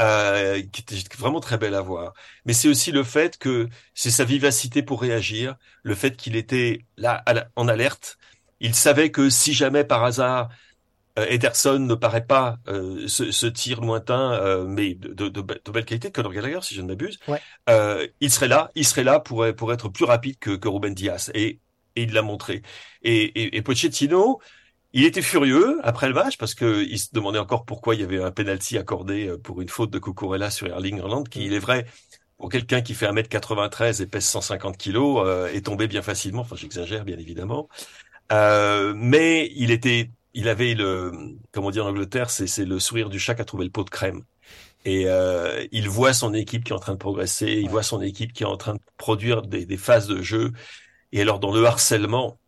euh, 0.00 0.62
qui 0.72 0.82
était 0.82 0.96
vraiment 1.18 1.40
très 1.40 1.58
belle 1.58 1.74
à 1.74 1.80
voir. 1.80 2.14
Mais 2.44 2.52
c'est 2.52 2.68
aussi 2.68 2.92
le 2.92 3.02
fait 3.02 3.36
que 3.36 3.68
c'est 3.94 4.10
sa 4.10 4.24
vivacité 4.24 4.82
pour 4.84 5.00
réagir, 5.00 5.56
le 5.82 5.96
fait 5.96 6.16
qu'il 6.16 6.36
était 6.36 6.84
là 6.96 7.24
en 7.56 7.66
alerte. 7.66 8.16
Il 8.60 8.76
savait 8.76 9.10
que 9.10 9.28
si 9.28 9.52
jamais 9.54 9.82
par 9.82 10.04
hasard 10.04 10.50
Ederson 11.16 11.78
ne 11.78 11.94
paraît 11.94 12.26
pas 12.26 12.58
euh, 12.68 13.06
ce, 13.06 13.46
tir 13.46 13.80
lointain, 13.80 14.32
euh, 14.32 14.64
mais 14.66 14.94
de, 14.94 15.12
de, 15.12 15.28
de, 15.28 15.70
belle 15.70 15.84
qualité, 15.84 16.10
Conor 16.10 16.32
Gallagher, 16.32 16.58
si 16.62 16.74
je 16.74 16.82
ne 16.82 16.88
m'abuse. 16.88 17.18
Euh, 17.70 18.06
il 18.20 18.30
serait 18.30 18.48
là, 18.48 18.70
il 18.74 18.84
serait 18.84 19.04
là 19.04 19.20
pour, 19.20 19.46
pour 19.56 19.72
être 19.72 19.88
plus 19.88 20.04
rapide 20.04 20.38
que, 20.40 20.56
que 20.56 20.68
Ruben 20.68 20.92
Diaz, 20.92 21.30
et, 21.34 21.60
et 21.94 22.02
il 22.02 22.12
l'a 22.12 22.22
montré. 22.22 22.62
Et, 23.02 23.22
et, 23.40 23.56
et, 23.56 23.62
Pochettino, 23.62 24.40
il 24.92 25.04
était 25.04 25.22
furieux 25.22 25.78
après 25.84 26.08
le 26.08 26.14
match 26.14 26.36
parce 26.36 26.54
que 26.54 26.82
il 26.82 26.98
se 26.98 27.08
demandait 27.12 27.38
encore 27.38 27.64
pourquoi 27.64 27.94
il 27.94 28.00
y 28.00 28.04
avait 28.04 28.22
un 28.22 28.32
penalty 28.32 28.76
accordé 28.76 29.32
pour 29.42 29.60
une 29.60 29.68
faute 29.68 29.90
de 29.90 29.98
Cucurella 30.00 30.50
sur 30.50 30.66
Erling 30.66 31.00
Haaland, 31.00 31.24
qui, 31.24 31.44
il 31.44 31.52
est 31.52 31.60
vrai, 31.60 31.86
pour 32.38 32.48
quelqu'un 32.48 32.80
qui 32.80 32.94
fait 32.94 33.06
1m93 33.06 34.02
et 34.02 34.06
pèse 34.06 34.24
150 34.24 34.76
kilos, 34.76 35.48
est 35.52 35.66
tombé 35.66 35.86
bien 35.86 36.02
facilement. 36.02 36.42
Enfin, 36.42 36.56
j'exagère 36.56 37.04
bien 37.04 37.18
évidemment. 37.18 37.68
mais 38.30 39.52
il 39.54 39.70
était 39.70 40.10
il 40.34 40.48
avait 40.48 40.74
le, 40.74 41.12
comment 41.52 41.70
dire 41.70 41.86
en 41.86 41.88
Angleterre, 41.88 42.28
c'est 42.28 42.64
le 42.64 42.78
sourire 42.80 43.08
du 43.08 43.18
chat 43.18 43.34
qui 43.34 43.42
a 43.42 43.44
trouvé 43.44 43.64
le 43.64 43.70
pot 43.70 43.84
de 43.84 43.90
crème. 43.90 44.24
Et 44.84 45.04
euh, 45.06 45.66
il 45.72 45.88
voit 45.88 46.12
son 46.12 46.34
équipe 46.34 46.64
qui 46.64 46.72
est 46.72 46.76
en 46.76 46.80
train 46.80 46.92
de 46.92 46.98
progresser, 46.98 47.46
il 47.52 47.70
voit 47.70 47.82
son 47.82 48.02
équipe 48.02 48.32
qui 48.32 48.42
est 48.42 48.46
en 48.46 48.58
train 48.58 48.74
de 48.74 48.80
produire 48.98 49.42
des, 49.42 49.64
des 49.64 49.76
phases 49.78 50.08
de 50.08 50.20
jeu. 50.20 50.52
Et 51.12 51.22
alors 51.22 51.38
dans 51.38 51.52
le 51.52 51.64
harcèlement, 51.64 52.38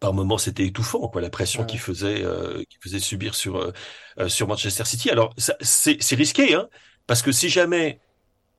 par 0.00 0.14
moments 0.14 0.38
c'était 0.38 0.66
étouffant, 0.66 1.06
quoi, 1.08 1.20
la 1.20 1.30
pression 1.30 1.64
qu'il 1.64 1.78
faisait, 1.78 2.24
euh, 2.24 2.64
qu'il 2.68 2.80
faisait 2.80 2.98
subir 2.98 3.34
sur 3.34 3.56
euh, 3.56 4.28
sur 4.28 4.48
Manchester 4.48 4.84
City. 4.84 5.10
Alors 5.10 5.34
c'est 5.60 6.16
risqué, 6.16 6.54
hein, 6.54 6.68
parce 7.06 7.22
que 7.22 7.30
si 7.30 7.48
jamais 7.48 8.00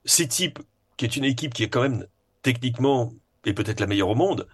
City, 0.06 0.54
qui 0.96 1.06
est 1.06 1.18
une 1.18 1.26
équipe 1.26 1.54
qui 1.54 1.64
est 1.64 1.70
quand 1.70 1.82
même 1.82 2.06
techniquement 2.44 3.14
et 3.46 3.54
peut-être 3.54 3.82
la 3.82 3.88
meilleure 3.88 4.10
au 4.10 4.16
monde, 4.16 4.48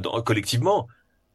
dans, 0.00 0.20
collectivement, 0.22 0.88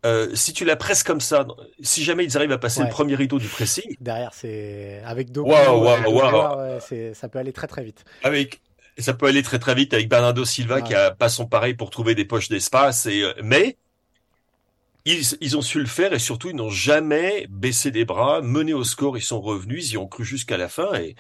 euh, 0.06 0.34
si 0.36 0.54
tu 0.54 0.64
la 0.64 0.76
presses 0.76 1.04
comme 1.04 1.22
ça, 1.22 1.48
si 1.82 2.04
jamais 2.04 2.24
ils 2.24 2.38
arrivent 2.38 2.52
à 2.52 2.58
passer 2.58 2.84
le 2.84 2.90
premier 2.90 3.16
rideau 3.16 3.40
du 3.40 3.48
pressing. 3.48 3.96
Derrière, 4.00 4.34
c'est 4.34 5.02
avec 5.06 5.32
deux 5.32 5.42
wow, 5.42 6.00
wow, 6.08 6.80
ça 7.14 7.30
peut 7.30 7.40
aller 7.40 7.54
très 7.54 7.68
très 7.68 7.84
vite. 7.84 8.06
Avec, 8.24 8.62
ça 8.98 9.14
peut 9.14 9.26
aller 9.26 9.44
très 9.44 9.60
très 9.60 9.76
vite 9.76 9.94
avec 9.94 10.08
Bernardo 10.10 10.46
Silva 10.46 10.82
qui 10.82 10.94
a 10.94 11.12
pas 11.12 11.30
son 11.30 11.46
pareil 11.48 11.74
pour 11.74 11.90
trouver 11.90 12.16
des 12.16 12.26
poches 12.26 12.50
d'espace 12.50 13.06
et, 13.08 13.22
euh, 13.24 13.34
mais, 13.44 13.78
ils, 15.06 15.24
ils, 15.42 15.58
ont 15.58 15.62
su 15.62 15.80
le 15.80 15.86
faire 15.86 16.14
et 16.14 16.20
surtout 16.20 16.50
ils 16.50 16.56
n'ont 16.56 16.70
jamais 16.70 17.48
baissé 17.50 17.92
les 17.92 18.06
bras, 18.06 18.42
mené 18.42 18.74
au 18.74 18.84
score, 18.84 19.18
ils 19.18 19.22
sont 19.22 19.42
revenus, 19.42 19.90
ils 19.90 19.94
y 19.94 19.98
ont 19.98 20.08
cru 20.08 20.26
jusqu'à 20.26 20.58
la 20.58 20.68
fin 20.68 20.94
et 20.96 21.16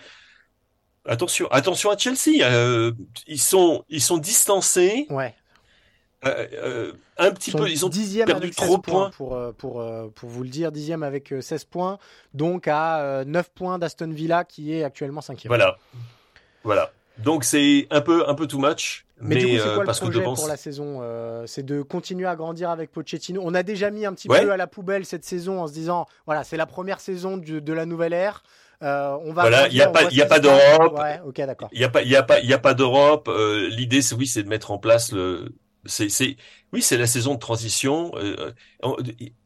attention, 1.07 1.47
attention 1.51 1.89
à 1.89 1.97
Chelsea, 1.97 2.43
euh, 2.43 2.91
ils 3.27 3.39
sont 3.39 3.83
ils 3.89 4.01
sont 4.01 4.17
distancés. 4.17 5.07
Ouais. 5.09 5.33
Euh, 6.25 6.47
euh, 6.53 6.93
un 7.17 7.31
petit 7.31 7.51
peu, 7.51 7.69
ils 7.69 7.85
ont 7.85 7.89
perdu 8.25 8.49
trop 8.51 8.77
de 8.77 8.81
points. 8.81 9.11
Pour, 9.11 9.35
euh, 9.35 9.51
pour, 9.51 9.83
pour 10.15 10.29
vous 10.29 10.43
le 10.43 10.49
dire, 10.49 10.71
dixième 10.71 11.03
avec 11.03 11.33
16 11.39 11.65
points, 11.65 11.99
donc 12.33 12.67
à 12.67 13.23
9 13.25 13.49
points 13.51 13.77
d'Aston 13.77 14.09
Villa 14.09 14.43
qui 14.43 14.73
est 14.73 14.83
actuellement 14.83 15.21
cinquième. 15.21 15.49
Voilà, 15.49 15.77
voilà. 16.63 16.91
Donc 17.19 17.43
c'est 17.43 17.87
un 17.89 18.01
peu 18.01 18.27
un 18.27 18.35
peu 18.35 18.47
too 18.47 18.59
much. 18.59 19.05
Mais, 19.19 19.33
mais 19.33 19.41
du 19.41 19.45
coup, 19.47 19.63
c'est 19.63 19.73
quoi 19.73 19.83
le 19.85 19.99
projet 19.99 20.21
pour 20.21 20.47
la 20.47 20.57
saison 20.57 21.01
C'est 21.45 21.63
de 21.63 21.81
continuer 21.81 22.27
à 22.27 22.35
grandir 22.35 22.69
avec 22.69 22.91
Pochettino. 22.91 23.41
On 23.43 23.53
a 23.53 23.63
déjà 23.63 23.89
mis 23.89 24.05
un 24.05 24.13
petit 24.13 24.27
peu 24.27 24.51
à 24.51 24.57
la 24.57 24.67
poubelle 24.67 25.05
cette 25.05 25.25
saison 25.25 25.61
en 25.61 25.67
se 25.67 25.73
disant, 25.73 26.07
voilà, 26.25 26.43
c'est 26.43 26.57
la 26.57 26.65
première 26.67 26.99
saison 26.99 27.37
de, 27.37 27.59
de 27.59 27.73
la 27.73 27.85
nouvelle 27.85 28.13
ère. 28.13 28.43
Euh, 28.83 29.17
on 29.23 29.33
va 29.33 29.41
voilà, 29.41 29.67
il 29.69 29.73
n'y 29.73 29.81
a 29.81 29.89
pas, 29.89 30.03
il 30.03 30.21
a 30.21 30.27
pas 30.27 30.39
d'Europe. 30.39 30.99
Ouais, 30.99 31.19
ok, 31.25 31.35
d'accord. 31.37 31.69
Il 31.71 31.81
y 31.81 31.83
a 31.83 31.89
pas, 31.89 32.03
il 32.03 32.09
y 32.09 32.15
a 32.15 32.21
pas, 32.21 32.39
il 32.41 32.47
y 32.47 32.53
a 32.53 32.59
pas 32.59 32.75
d'Europe. 32.75 33.27
L'idée, 33.69 34.03
c'est 34.03 34.13
oui, 34.13 34.27
c'est 34.27 34.43
de 34.43 34.49
mettre 34.49 34.69
en 34.69 34.77
place 34.77 35.11
le 35.11 35.51
c'est, 35.87 36.37
oui, 36.73 36.81
c'est 36.81 36.97
la 36.97 37.07
saison 37.07 37.35
de 37.35 37.39
transition, 37.39 38.11
euh, 38.15 38.51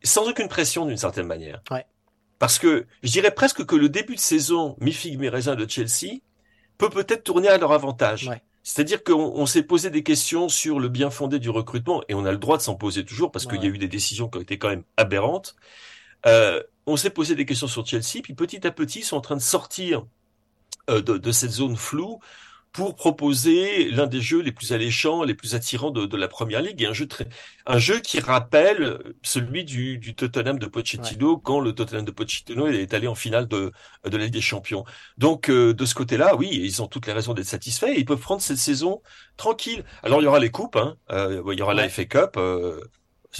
sans 0.03 0.27
aucune 0.27 0.47
pression 0.47 0.85
d'une 0.85 0.97
certaine 0.97 1.27
manière. 1.27 1.61
Ouais. 1.69 1.85
Parce 2.39 2.57
que 2.57 2.87
je 3.03 3.11
dirais 3.11 3.31
presque 3.31 3.65
que 3.65 3.75
le 3.75 3.87
début 3.87 4.15
de 4.15 4.19
saison, 4.19 4.75
mi 4.79 4.91
figue 4.91 5.19
mi 5.19 5.29
raisin 5.29 5.55
de 5.55 5.69
Chelsea, 5.69 6.19
peut 6.77 6.89
peut-être 6.89 7.23
tourner 7.23 7.47
à 7.47 7.57
leur 7.57 7.71
avantage. 7.71 8.27
Ouais. 8.27 8.41
C'est-à-dire 8.63 9.03
qu'on 9.03 9.13
on, 9.13 9.45
s'est 9.45 9.63
posé 9.63 9.89
des 9.89 10.03
questions 10.03 10.49
sur 10.49 10.79
le 10.79 10.87
bien 10.87 11.09
fondé 11.09 11.39
du 11.39 11.49
recrutement, 11.49 12.03
et 12.09 12.13
on 12.13 12.25
a 12.25 12.31
le 12.31 12.37
droit 12.37 12.57
de 12.57 12.61
s'en 12.61 12.75
poser 12.75 13.05
toujours, 13.05 13.31
parce 13.31 13.45
qu'il 13.45 13.63
y 13.63 13.65
a 13.65 13.69
eu 13.69 13.77
des 13.77 13.87
décisions 13.87 14.27
qui 14.27 14.37
ont 14.37 14.41
été 14.41 14.57
quand 14.57 14.69
même 14.69 14.83
aberrantes. 14.97 15.55
Euh, 16.25 16.61
on 16.85 16.97
s'est 16.97 17.09
posé 17.09 17.35
des 17.35 17.45
questions 17.45 17.67
sur 17.67 17.85
Chelsea, 17.85 18.21
puis 18.23 18.33
petit 18.33 18.65
à 18.65 18.71
petit, 18.71 18.99
ils 18.99 19.05
sont 19.05 19.17
en 19.17 19.21
train 19.21 19.35
de 19.35 19.41
sortir 19.41 20.05
euh, 20.89 21.01
de, 21.01 21.17
de, 21.17 21.31
cette 21.31 21.51
zone 21.51 21.75
floue 21.75 22.19
pour 22.71 22.95
proposer 22.95 23.91
l'un 23.91 24.07
des 24.07 24.21
jeux 24.21 24.41
les 24.41 24.51
plus 24.53 24.71
alléchants, 24.73 25.23
les 25.23 25.35
plus 25.35 25.55
attirants 25.55 25.91
de, 25.91 26.05
de 26.05 26.17
la 26.17 26.27
première 26.29 26.61
ligue, 26.61 26.81
et 26.81 26.85
un 26.85 26.93
jeu 26.93 27.07
très, 27.07 27.27
un 27.65 27.77
jeu 27.79 27.99
qui 27.99 28.19
rappelle 28.19 28.99
celui 29.23 29.65
du, 29.65 29.97
du 29.97 30.15
Tottenham 30.15 30.57
de 30.57 30.65
Pochettino 30.67 31.37
quand 31.37 31.59
le 31.59 31.73
Tottenham 31.73 32.05
de 32.05 32.11
Pochettino 32.11 32.67
est 32.67 32.93
allé 32.93 33.07
en 33.07 33.15
finale 33.15 33.47
de, 33.47 33.71
de 34.05 34.17
la 34.17 34.23
Ligue 34.25 34.33
des 34.33 34.41
Champions. 34.41 34.85
Donc 35.17 35.49
euh, 35.49 35.73
de 35.73 35.85
ce 35.85 35.95
côté-là, 35.95 36.35
oui, 36.35 36.49
ils 36.51 36.81
ont 36.81 36.87
toutes 36.87 37.07
les 37.07 37.13
raisons 37.13 37.33
d'être 37.33 37.45
satisfaits. 37.47 37.87
Et 37.89 37.99
ils 37.99 38.05
peuvent 38.05 38.19
prendre 38.19 38.41
cette 38.41 38.57
saison 38.57 39.01
tranquille. 39.37 39.83
Alors 40.03 40.21
il 40.21 40.25
y 40.25 40.27
aura 40.27 40.39
les 40.39 40.51
coupes, 40.51 40.75
hein, 40.77 40.95
euh, 41.11 41.43
il 41.51 41.59
y 41.59 41.61
aura 41.61 41.73
la 41.73 41.89
FA 41.89 42.05
Cup, 42.05 42.31
euh, 42.37 42.79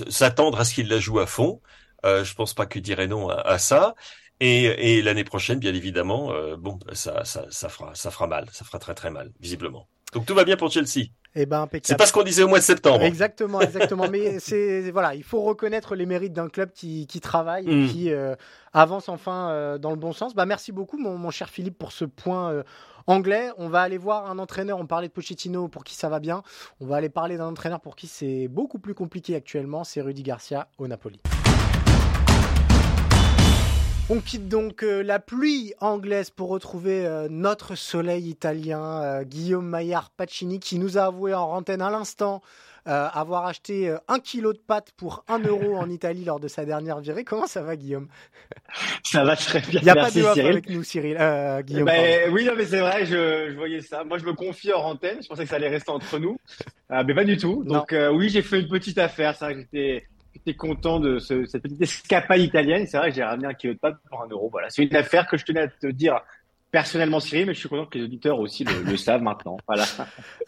s'attendre 0.10 0.60
à 0.60 0.65
ce 0.65 0.74
qu'ils 0.74 0.88
la 0.88 1.00
jouent 1.00 1.20
à 1.20 1.26
fond. 1.28 1.62
Euh, 2.06 2.24
je 2.24 2.34
pense 2.34 2.54
pas 2.54 2.65
que 2.65 2.80
dirait 2.80 3.08
non 3.08 3.30
à, 3.30 3.36
à 3.41 3.58
ça. 3.60 3.96
Et, 4.41 4.97
et 4.97 5.01
l'année 5.04 5.23
prochaine, 5.23 5.60
bien 5.60 5.73
évidemment, 5.73 6.34
euh, 6.34 6.58
bon, 6.58 6.80
ça, 6.93 7.23
ça, 7.25 7.45
ça 7.49 7.69
fera, 7.69 7.93
ça 7.93 8.10
fera 8.10 8.25
mal, 8.25 8.47
ça 8.51 8.65
fera 8.65 8.80
très 8.80 8.95
très 8.95 9.12
mal, 9.12 9.32
visiblement. 9.39 9.88
Donc 10.13 10.25
tout 10.25 10.34
va 10.34 10.43
bien 10.43 10.58
pour 10.58 10.69
Chelsea. 10.69 11.12
Eh 11.34 11.45
ben, 11.45 11.69
c'est 11.84 11.97
pas 11.97 12.06
ce 12.06 12.12
qu'on 12.12 12.23
disait 12.23 12.43
au 12.43 12.49
mois 12.49 12.60
de 12.60 12.63
septembre. 12.63 13.04
Exactement, 13.04 13.62
exactement. 13.62 14.08
Mais 14.12 14.39
c'est 14.39 14.91
voilà, 14.91 15.15
il 15.15 15.23
faut 15.23 15.41
reconnaître 15.43 15.95
les 15.95 16.06
mérites 16.06 16.34
d'un 16.34 16.49
club 16.49 16.71
qui, 16.73 17.08
qui 17.08 17.21
travaille, 17.21 17.69
et 17.69 17.75
mm. 17.75 17.88
qui 17.88 18.12
euh, 18.12 18.36
avance 18.73 19.08
enfin 19.08 19.49
euh, 19.49 19.77
dans 19.77 19.91
le 19.91 19.95
bon 19.95 20.12
sens. 20.12 20.36
Bah 20.36 20.45
merci 20.45 20.73
beaucoup, 20.73 20.97
mon, 20.97 21.17
mon 21.17 21.30
cher 21.30 21.49
Philippe, 21.49 21.77
pour 21.77 21.93
ce 21.93 22.04
point 22.04 22.51
euh, 22.51 22.63
anglais. 23.08 23.49
On 23.58 23.69
va 23.69 23.82
aller 23.82 23.97
voir 23.97 24.30
un 24.30 24.39
entraîneur. 24.39 24.80
On 24.80 24.88
parlait 24.88 25.08
de 25.08 25.13
Pochettino 25.13 25.69
pour 25.69 25.86
qui 25.86 25.95
ça 25.95 26.10
va 26.10 26.19
bien. 26.19 26.43
On 26.82 26.86
va 26.86 26.97
aller 26.97 27.10
parler 27.10 27.38
d'un 27.38 27.47
entraîneur 27.47 27.80
pour 27.80 27.95
qui 27.95 28.08
c'est 28.08 28.49
beaucoup 28.49 28.80
plus 28.80 28.93
compliqué 28.93 29.36
actuellement. 29.36 29.86
C'est 29.86 30.01
Rudy 30.01 30.23
Garcia 30.23 30.67
au 30.80 30.88
Napoli. 30.89 31.21
On 34.13 34.19
quitte 34.19 34.50
donc 34.50 34.84
euh, 34.84 35.04
la 35.04 35.19
pluie 35.19 35.74
anglaise 35.80 36.32
pour 36.32 36.50
retrouver 36.50 37.06
euh, 37.06 37.30
notre 37.30 37.76
soleil 37.76 38.28
italien, 38.28 39.02
euh, 39.02 39.24
Guillaume 39.24 39.65
Maillard 39.65 40.10
Pacini, 40.10 40.60
qui 40.60 40.80
nous 40.80 40.97
a 40.97 41.04
avoué 41.04 41.34
en 41.34 41.43
antenne 41.43 41.82
à 41.82 41.89
l'instant 41.89 42.41
avoir 42.84 43.45
acheté 43.45 43.95
un 44.08 44.17
kilo 44.17 44.54
de 44.54 44.58
pâtes 44.58 44.91
pour 44.97 45.24
un 45.28 45.38
euro 45.43 45.78
en 45.78 45.88
Italie 45.88 46.26
lors 46.26 46.39
de 46.39 46.47
sa 46.47 46.65
dernière 46.65 47.00
virée. 47.00 47.24
Comment 47.24 47.45
ça 47.45 47.62
va, 47.62 47.76
Guillaume? 47.76 48.08
Ça 49.04 49.24
va 49.24 49.36
très 49.36 49.60
bien. 49.60 49.82
Il 49.82 49.84
n'y 49.84 49.89
a 49.91 49.95
pas 49.95 50.10
de 50.10 50.19
Cyril. 50.19 50.47
avec 50.47 50.67
nous, 50.67 50.84
Cyril. 50.84 51.17
Guillaume. 51.63 51.86
Ben, 51.86 52.32
oui, 52.34 52.43
non, 52.43 52.54
mais 52.58 52.65
c'est 52.65 52.80
vrai, 52.80 53.06
je, 53.06 53.56
voyais 53.56 53.82
ça. 53.82 54.04
Moi, 54.04 54.17
je 54.17 54.26
me 54.26 54.34
confie 54.34 54.74
en 54.74 54.82
antenne. 54.82 55.19
Je 55.21 55.28
pensais 55.28 55.43
que 55.43 55.50
ça 55.50 55.58
allait 55.58 55.69
rester 55.69 55.91
entre 55.91 56.17
nous, 56.17 56.38
mais 56.89 57.13
pas 57.13 57.24
du 57.24 57.38
tout. 57.38 57.63
Donc, 57.63 57.95
oui, 58.13 58.30
j'ai 58.30 58.41
fait 58.41 58.60
une 58.60 58.67
petite 58.67 58.97
affaire. 58.97 59.36
Ça, 59.36 59.54
j'étais 59.54 60.04
j'étais 60.34 60.54
content 60.56 61.00
de 61.00 61.20
ce, 61.20 61.46
cette 61.46 61.63
petite 61.63 61.82
escapade 61.82 62.39
italienne. 62.39 62.86
C'est 62.88 62.98
vrai 62.98 63.10
que 63.10 63.15
j'ai 63.15 63.24
ramené 63.24 63.48
un 63.48 63.54
kilo 63.54 63.74
de 63.74 63.80
pâtes 63.80 63.98
pour 64.10 64.22
un 64.22 64.28
euro. 64.28 64.50
Voilà, 64.50 64.70
c'est 64.70 64.84
une 64.84 64.96
affaire 64.96 65.28
que 65.28 65.38
je 65.38 65.46
tenais 65.46 65.62
à 65.62 65.67
te 65.67 65.88
dire 65.88 66.22
personnellement 66.72 67.20
Cyril, 67.20 67.46
mais 67.46 67.54
je 67.54 67.60
suis 67.60 67.70
content 67.70 67.86
que 67.86 67.98
les 67.98 68.06
auditeurs 68.06 68.39
aussi 68.39 68.63
le, 68.63 68.98
savent 68.98 69.22
maintenant. 69.22 69.58
Voilà. 69.67 69.86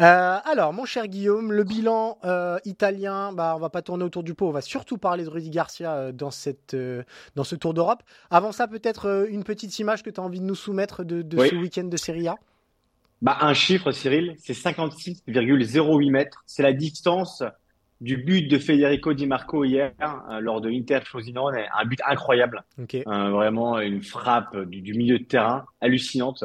Euh, 0.01 0.37
alors, 0.45 0.73
mon 0.73 0.85
cher 0.85 1.07
Guillaume, 1.07 1.51
le 1.51 1.63
bilan 1.63 2.17
euh, 2.23 2.57
italien, 2.65 3.31
bah, 3.31 3.53
on 3.55 3.59
va 3.59 3.69
pas 3.69 3.81
tourner 3.81 4.03
autour 4.03 4.23
du 4.23 4.33
pot, 4.33 4.47
on 4.47 4.51
va 4.51 4.61
surtout 4.61 4.97
parler 4.97 5.23
de 5.23 5.29
Rudy 5.29 5.49
Garcia 5.49 5.93
euh, 5.93 6.11
dans, 6.11 6.31
cette, 6.31 6.75
dans 7.35 7.43
ce 7.43 7.55
Tour 7.55 7.73
d'Europe. 7.73 8.01
Avant 8.31 8.51
ça, 8.51 8.67
peut-être 8.67 9.27
une 9.29 9.43
petite 9.43 9.77
image 9.79 10.03
que 10.03 10.09
tu 10.09 10.19
as 10.19 10.23
envie 10.23 10.39
de 10.39 10.45
nous 10.45 10.55
soumettre 10.55 11.03
de, 11.03 11.23
ce 11.37 11.55
week-end 11.55 11.83
de 11.83 11.97
Serie 11.97 12.27
A? 12.27 12.35
Bah, 13.21 13.37
Un 13.41 13.53
chiffre, 13.53 13.91
Cyril, 13.91 14.35
c'est 14.39 14.53
56,08 14.53 16.11
mètres. 16.11 16.43
C'est 16.47 16.63
la 16.63 16.73
distance 16.73 17.43
du 18.01 18.17
but 18.17 18.47
de 18.47 18.57
Federico 18.57 19.13
Di 19.13 19.25
Marco 19.27 19.63
hier 19.63 19.93
euh, 20.01 20.39
lors 20.39 20.61
de 20.61 20.69
Inter 20.69 20.99
Frosinone, 21.05 21.55
un 21.73 21.85
but 21.85 21.99
incroyable, 22.05 22.63
euh, 22.79 23.29
vraiment 23.29 23.79
une 23.79 24.03
frappe 24.03 24.57
du, 24.65 24.93
milieu 24.93 25.19
de 25.19 25.23
terrain 25.23 25.65
hallucinante 25.79 26.43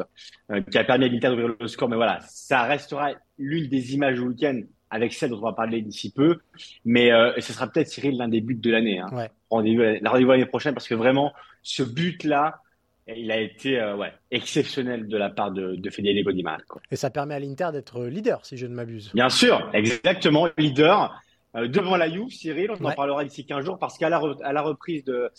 euh, 0.51 0.61
qui 0.61 0.77
a 0.77 0.83
permis 0.85 1.05
à 1.05 1.07
l'Inter 1.09 1.29
d'ouvrir 1.29 1.55
le 1.59 1.67
score. 1.67 1.89
Mais 1.89 1.97
voilà, 1.97 2.19
ça 2.21 2.63
restera 2.63 3.11
l'une 3.37 3.67
des 3.67 3.93
images 3.93 4.15
du 4.15 4.21
week-end 4.21 4.61
avec 4.89 5.13
celle 5.13 5.31
dont 5.31 5.39
on 5.39 5.41
va 5.41 5.53
parler 5.53 5.81
d'ici 5.81 6.11
peu. 6.11 6.39
Mais 6.85 7.11
ce 7.39 7.53
sera 7.53 7.67
peut-être 7.67 7.89
Cyril 7.89 8.17
l'un 8.17 8.27
des 8.27 8.41
buts 8.41 8.55
de 8.55 8.71
l'année. 8.71 8.99
Hein. 8.99 9.27
Rendez-vous 9.51 9.83
rendez 10.09 10.25
l'année 10.25 10.45
prochaine 10.47 10.73
parce 10.73 10.87
que 10.87 10.95
vraiment 10.95 11.31
ce 11.61 11.83
but-là, 11.83 12.61
il 13.05 13.31
a 13.31 13.39
été 13.39 13.79
ouais, 13.93 14.11
exceptionnel 14.31 15.07
de 15.07 15.15
la 15.15 15.29
part 15.29 15.51
de, 15.51 15.75
de 15.75 15.89
Federico 15.91 16.31
Di 16.31 16.41
Marco. 16.41 16.79
Et 16.89 16.95
ça 16.95 17.11
permet 17.11 17.35
à 17.35 17.39
l'Inter 17.39 17.69
d'être 17.71 18.03
leader, 18.05 18.43
si 18.47 18.57
je 18.57 18.65
ne 18.65 18.73
m'abuse. 18.73 19.11
Bien 19.13 19.29
sûr, 19.29 19.69
exactement, 19.73 20.47
leader. 20.57 21.21
Euh, 21.55 21.67
devant 21.67 21.97
la 21.97 22.09
Juve, 22.09 22.29
Cyril. 22.29 22.71
On 22.79 22.85
en 22.85 22.91
parlera 22.91 23.23
d'ici 23.23 23.45
15 23.45 23.65
jours 23.65 23.79
parce 23.79 23.97
qu'à 23.97 24.09
la, 24.09 24.21
à 24.43 24.53
la 24.53 24.61
reprise 24.61 25.03
de, 25.03 25.31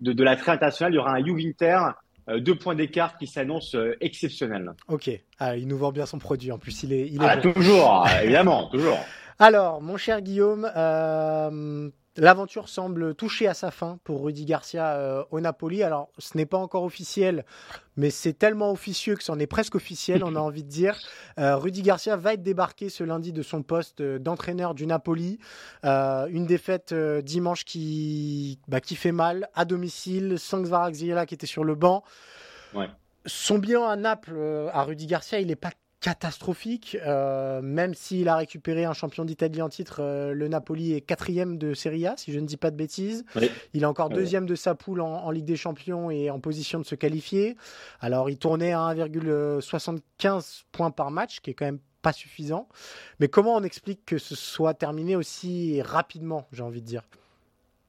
de, 0.00 0.12
de 0.12 0.24
la 0.24 0.36
traite 0.36 0.56
internationale, 0.56 0.92
il 0.92 0.96
y 0.96 0.98
aura 0.98 1.12
un 1.12 1.24
Juve 1.24 1.38
Inter. 1.46 1.78
Euh, 2.28 2.40
deux 2.40 2.54
points 2.54 2.74
d'écart 2.74 3.16
qui 3.16 3.26
s'annonce 3.26 3.74
euh, 3.74 3.96
exceptionnel. 4.00 4.72
Ok, 4.88 5.10
ah, 5.38 5.56
il 5.56 5.66
nous 5.66 5.78
vend 5.78 5.92
bien 5.92 6.04
son 6.04 6.18
produit. 6.18 6.52
En 6.52 6.58
plus, 6.58 6.82
il 6.82 6.92
est, 6.92 7.08
il 7.08 7.22
est 7.22 7.26
ah, 7.26 7.36
toujours, 7.38 8.06
évidemment, 8.22 8.68
toujours. 8.68 8.98
Alors, 9.38 9.80
mon 9.80 9.96
cher 9.96 10.20
Guillaume, 10.20 10.70
euh, 10.76 11.88
L'aventure 12.20 12.68
semble 12.68 13.14
toucher 13.14 13.46
à 13.46 13.54
sa 13.54 13.70
fin 13.70 14.00
pour 14.02 14.24
Rudy 14.24 14.44
Garcia 14.44 14.94
euh, 14.94 15.22
au 15.30 15.38
Napoli. 15.38 15.84
Alors, 15.84 16.10
ce 16.18 16.36
n'est 16.36 16.46
pas 16.46 16.58
encore 16.58 16.82
officiel, 16.82 17.44
mais 17.96 18.10
c'est 18.10 18.32
tellement 18.32 18.72
officieux 18.72 19.14
que 19.14 19.22
c'en 19.22 19.38
est 19.38 19.46
presque 19.46 19.76
officiel, 19.76 20.24
on 20.24 20.34
a 20.34 20.40
envie 20.40 20.64
de 20.64 20.68
dire. 20.68 20.98
Euh, 21.38 21.56
Rudy 21.56 21.82
Garcia 21.82 22.16
va 22.16 22.34
être 22.34 22.42
débarqué 22.42 22.88
ce 22.88 23.04
lundi 23.04 23.32
de 23.32 23.42
son 23.42 23.62
poste 23.62 24.00
euh, 24.00 24.18
d'entraîneur 24.18 24.74
du 24.74 24.84
Napoli. 24.84 25.38
une 25.84 26.46
défaite 26.46 26.92
dimanche 26.92 27.64
qui, 27.64 28.58
bah, 28.66 28.80
qui 28.80 28.96
fait 28.96 29.12
mal 29.12 29.48
à 29.54 29.64
domicile. 29.64 30.40
Sans 30.40 30.60
Xvaraxila 30.60 31.24
qui 31.24 31.34
était 31.34 31.46
sur 31.46 31.62
le 31.62 31.76
banc. 31.76 32.02
Son 33.26 33.58
bilan 33.58 33.86
à 33.86 33.94
Naples, 33.94 34.70
à 34.72 34.82
Rudy 34.82 35.06
Garcia, 35.06 35.38
il 35.38 35.46
n'est 35.46 35.56
pas 35.56 35.70
catastrophique. 36.00 36.96
Euh, 37.04 37.60
même 37.62 37.94
s'il 37.94 38.28
a 38.28 38.36
récupéré 38.36 38.84
un 38.84 38.92
champion 38.92 39.24
d'Italie 39.24 39.62
en 39.62 39.68
titre, 39.68 40.00
euh, 40.00 40.32
le 40.32 40.48
Napoli 40.48 40.92
est 40.92 41.00
quatrième 41.00 41.58
de 41.58 41.74
Serie 41.74 42.06
A, 42.06 42.16
si 42.16 42.32
je 42.32 42.38
ne 42.38 42.46
dis 42.46 42.56
pas 42.56 42.70
de 42.70 42.76
bêtises. 42.76 43.24
Il 43.74 43.82
est 43.82 43.86
encore 43.86 44.08
deuxième 44.08 44.46
de 44.46 44.54
sa 44.54 44.74
poule 44.74 45.00
en, 45.00 45.30
Ligue 45.30 45.44
des 45.44 45.56
Champions 45.56 46.10
et 46.10 46.30
en 46.30 46.40
position 46.40 46.78
de 46.78 46.84
se 46.84 46.94
qualifier. 46.94 47.56
Alors, 48.00 48.30
il 48.30 48.38
tournait 48.38 48.72
à 48.72 48.94
1,75 48.94 50.62
points 50.72 50.90
par 50.90 51.10
match, 51.10 51.40
qui 51.40 51.50
est 51.50 51.54
quand 51.54 51.66
même 51.66 51.80
pas 52.00 52.12
suffisant. 52.12 52.68
Mais 53.20 53.28
comment 53.28 53.56
on 53.56 53.62
explique 53.62 54.04
que 54.06 54.18
ce 54.18 54.34
soit 54.36 54.74
terminé 54.74 55.16
aussi 55.16 55.82
rapidement, 55.82 56.46
j'ai 56.52 56.62
envie 56.62 56.80
de 56.80 56.86
dire? 56.86 57.02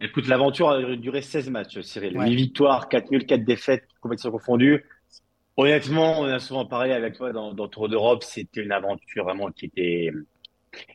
Écoute, 0.01 0.27
l'aventure 0.27 0.69
a 0.69 0.95
duré 0.95 1.21
16 1.21 1.49
matchs, 1.49 1.81
Cyril. 1.81 2.17
8 2.17 2.35
victoires, 2.35 2.87
4 2.87 3.11
nuls, 3.11 3.25
4 3.25 3.43
défaites, 3.43 3.83
compétitions 4.01 4.31
confondues. 4.31 4.85
Honnêtement, 5.59 6.21
on 6.21 6.23
a 6.23 6.39
souvent 6.39 6.65
parlé 6.65 6.93
avec 6.93 7.17
toi 7.17 7.33
dans, 7.33 7.53
dans 7.53 7.67
Tour 7.67 7.89
d'Europe. 7.89 8.23
C'était 8.23 8.61
une 8.61 8.71
aventure 8.71 9.25
vraiment 9.25 9.51
qui 9.51 9.65
était. 9.65 10.09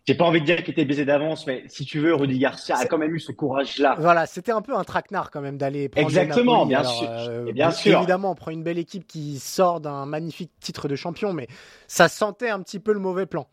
J'ai 0.07 0.15
pas 0.15 0.25
envie 0.25 0.41
de 0.41 0.47
dire 0.47 0.63
qu'il 0.63 0.71
était 0.71 0.87
baisé 0.87 1.05
d'avance, 1.05 1.47
mais 1.47 1.65
si 1.67 1.85
tu 1.85 1.99
veux, 1.99 2.15
Rudy 2.15 2.39
Garcia 2.39 2.75
a 2.79 2.87
quand 2.87 2.97
même 2.97 3.15
eu 3.15 3.21
ce 3.21 3.31
courage-là. 3.31 3.97
Voilà, 3.99 4.25
c'était 4.25 4.53
un 4.53 4.63
peu 4.63 4.75
un 4.75 4.83
traquenard 4.83 5.31
quand 5.31 5.43
même 5.43 5.59
d'aller 5.59 5.91
prendre 5.91 6.07
Exactement, 6.07 6.65
bien 6.65 6.83
sûr. 6.83 7.11
Euh, 7.11 7.53
bien 7.53 7.73
sûr. 7.73 7.99
Évidemment, 7.99 8.31
on 8.31 8.35
prend 8.35 8.53
une 8.53 8.63
belle 8.63 8.79
équipe 8.79 9.07
qui 9.07 9.39
sort 9.39 9.83
d'un 9.83 10.07
magnifique 10.07 10.51
titre 10.61 10.89
de 10.89 10.97
champion, 10.97 11.35
mais 11.35 11.47
ça 11.87 12.09
sentait 12.09 12.49
un 12.49 12.63
petit 12.63 12.79
peu 12.79 12.95
le 12.95 13.01
mauvais 13.01 13.27
plan. 13.27 13.47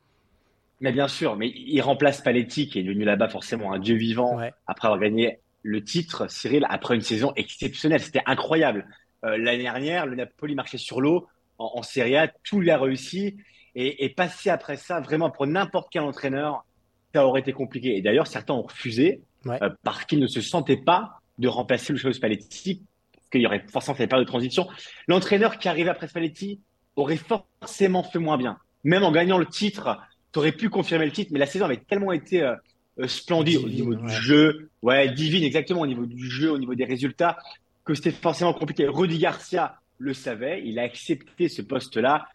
Mais 0.79 0.93
bien 0.93 1.09
sûr, 1.09 1.35
mais 1.35 1.51
il 1.53 1.81
remplace 1.81 2.21
Paletti 2.21 2.69
qui 2.69 2.79
est 2.79 2.83
devenu 2.83 3.03
là-bas 3.03 3.27
forcément 3.27 3.73
un 3.73 3.79
dieu 3.79 3.95
vivant 3.95 4.39
après 4.65 4.87
avoir 4.87 5.01
gagné 5.01 5.39
le 5.61 5.83
titre, 5.83 6.31
Cyril, 6.31 6.65
après 6.69 6.95
une 6.95 7.01
saison 7.01 7.33
exceptionnelle. 7.35 7.99
C'était 7.99 8.23
incroyable. 8.25 8.87
Euh, 9.25 9.37
l'année 9.37 9.63
dernière, 9.63 10.05
le 10.05 10.15
Napoli 10.15 10.55
marchait 10.55 10.77
sur 10.77 11.01
l'eau 11.01 11.27
en, 11.57 11.83
Serie 11.83 12.15
A, 12.17 12.27
tout 12.27 12.59
l'a 12.59 12.77
réussi. 12.77 13.37
Et, 13.75 14.03
et, 14.03 14.09
passer 14.09 14.49
après 14.49 14.77
ça, 14.77 14.99
vraiment 14.99 15.29
pour 15.29 15.47
n'importe 15.47 15.89
quel 15.91 16.01
entraîneur, 16.01 16.65
ça 17.13 17.25
aurait 17.25 17.41
été 17.41 17.53
compliqué. 17.53 17.97
Et 17.97 18.01
d'ailleurs, 18.01 18.27
certains 18.27 18.53
ont 18.53 18.63
refusé 18.63 19.21
euh, 19.47 19.69
parce 19.83 20.05
qu'ils 20.05 20.19
ne 20.19 20.27
se 20.27 20.41
sentaient 20.41 20.77
pas 20.77 21.21
de 21.37 21.47
remplacer 21.47 21.93
le 21.93 21.99
de 21.99 22.11
Spalletti, 22.11 22.83
parce 23.13 23.29
qu'il 23.29 23.41
y 23.41 23.45
aurait 23.45 23.65
forcément 23.71 23.95
fait 23.95 24.07
pas 24.07 24.19
de 24.19 24.23
transition. 24.23 24.67
L'entraîneur 25.07 25.57
qui 25.57 25.67
arrivait 25.67 25.89
après 25.89 26.07
Spalletti 26.07 26.59
aurait 26.95 27.17
forcément 27.17 28.03
fait 28.03 28.19
moins 28.19 28.37
bien. 28.37 28.57
Même 28.83 29.03
en 29.03 29.11
gagnant 29.11 29.37
le 29.37 29.45
titre, 29.45 29.97
tu 30.33 30.39
aurais 30.39 30.51
pu 30.51 30.69
confirmer 30.69 31.05
le 31.05 31.11
titre, 31.11 31.31
mais 31.33 31.39
la 31.39 31.45
saison 31.45 31.65
avait 31.65 31.77
tellement 31.77 32.11
été 32.11 32.43
euh, 32.43 32.55
splendide 33.07 33.57
au 33.57 33.69
niveau 33.69 33.95
du 33.95 34.09
jeu, 34.09 34.69
ouais, 34.81 35.11
divine 35.11 35.43
exactement 35.43 35.81
au 35.81 35.87
niveau 35.87 36.05
du 36.05 36.29
jeu, 36.29 36.51
au 36.51 36.57
niveau 36.57 36.75
des 36.75 36.85
résultats, 36.85 37.37
que 37.85 37.93
c'était 37.93 38.11
forcément 38.11 38.53
compliqué. 38.53 38.87
Rudy 38.87 39.17
Garcia 39.17 39.79
le 39.97 40.13
savait, 40.13 40.61
il 40.65 40.79
a 40.79 40.83
accepté 40.83 41.47
ce 41.47 41.61
poste-là, 41.61 42.27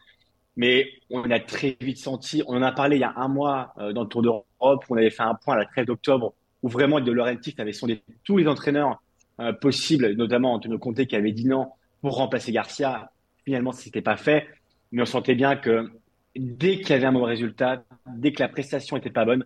mais 0.57 0.89
on 1.11 1.31
a 1.31 1.39
très 1.39 1.77
vite 1.81 1.99
senti, 1.99 2.43
on 2.47 2.57
en 2.57 2.63
a 2.63 2.73
parlé 2.73 2.97
il 2.97 3.01
y 3.01 3.05
a 3.05 3.13
un 3.17 3.29
mois 3.29 3.75
euh, 3.79 3.93
dans 3.93 4.03
le 4.03 4.09
Tour 4.09 4.23
d'Europe, 4.23 4.85
on 4.89 4.97
avait 4.97 5.11
fait 5.11 5.23
un 5.23 5.35
point 5.35 5.55
à 5.55 5.59
la 5.59 5.67
trêve 5.67 5.87
d'octobre 5.87 6.35
où 6.63 6.69
vraiment 6.69 7.01
De 7.01 7.13
Laurentiis 7.13 7.55
avait 7.59 7.73
sondé 7.73 8.03
tous 8.25 8.39
les 8.39 8.49
entraîneurs 8.49 9.03
euh, 9.41 9.53
possibles, 9.53 10.15
notamment 10.15 10.55
Antonio 10.55 10.79
Conte 10.79 11.05
qui 11.05 11.15
avait 11.15 11.33
dit 11.33 11.47
non 11.47 11.69
pour 12.01 12.17
remplacer 12.17 12.53
Garcia. 12.53 13.11
Finalement, 13.45 13.73
ce 13.73 13.85
n'était 13.85 14.01
pas 14.01 14.17
fait, 14.17 14.47
mais 14.93 15.03
on 15.03 15.07
sentait 15.07 15.35
bien 15.35 15.57
que 15.57 15.91
dès 16.35 16.79
qu'il 16.79 16.91
y 16.91 16.93
avait 16.95 17.07
un 17.07 17.13
mauvais 17.13 17.33
résultat, 17.33 17.85
dès 18.07 18.33
que 18.33 18.43
la 18.43 18.49
prestation 18.49 18.97
n'était 18.97 19.11
pas 19.11 19.25
bonne, 19.25 19.45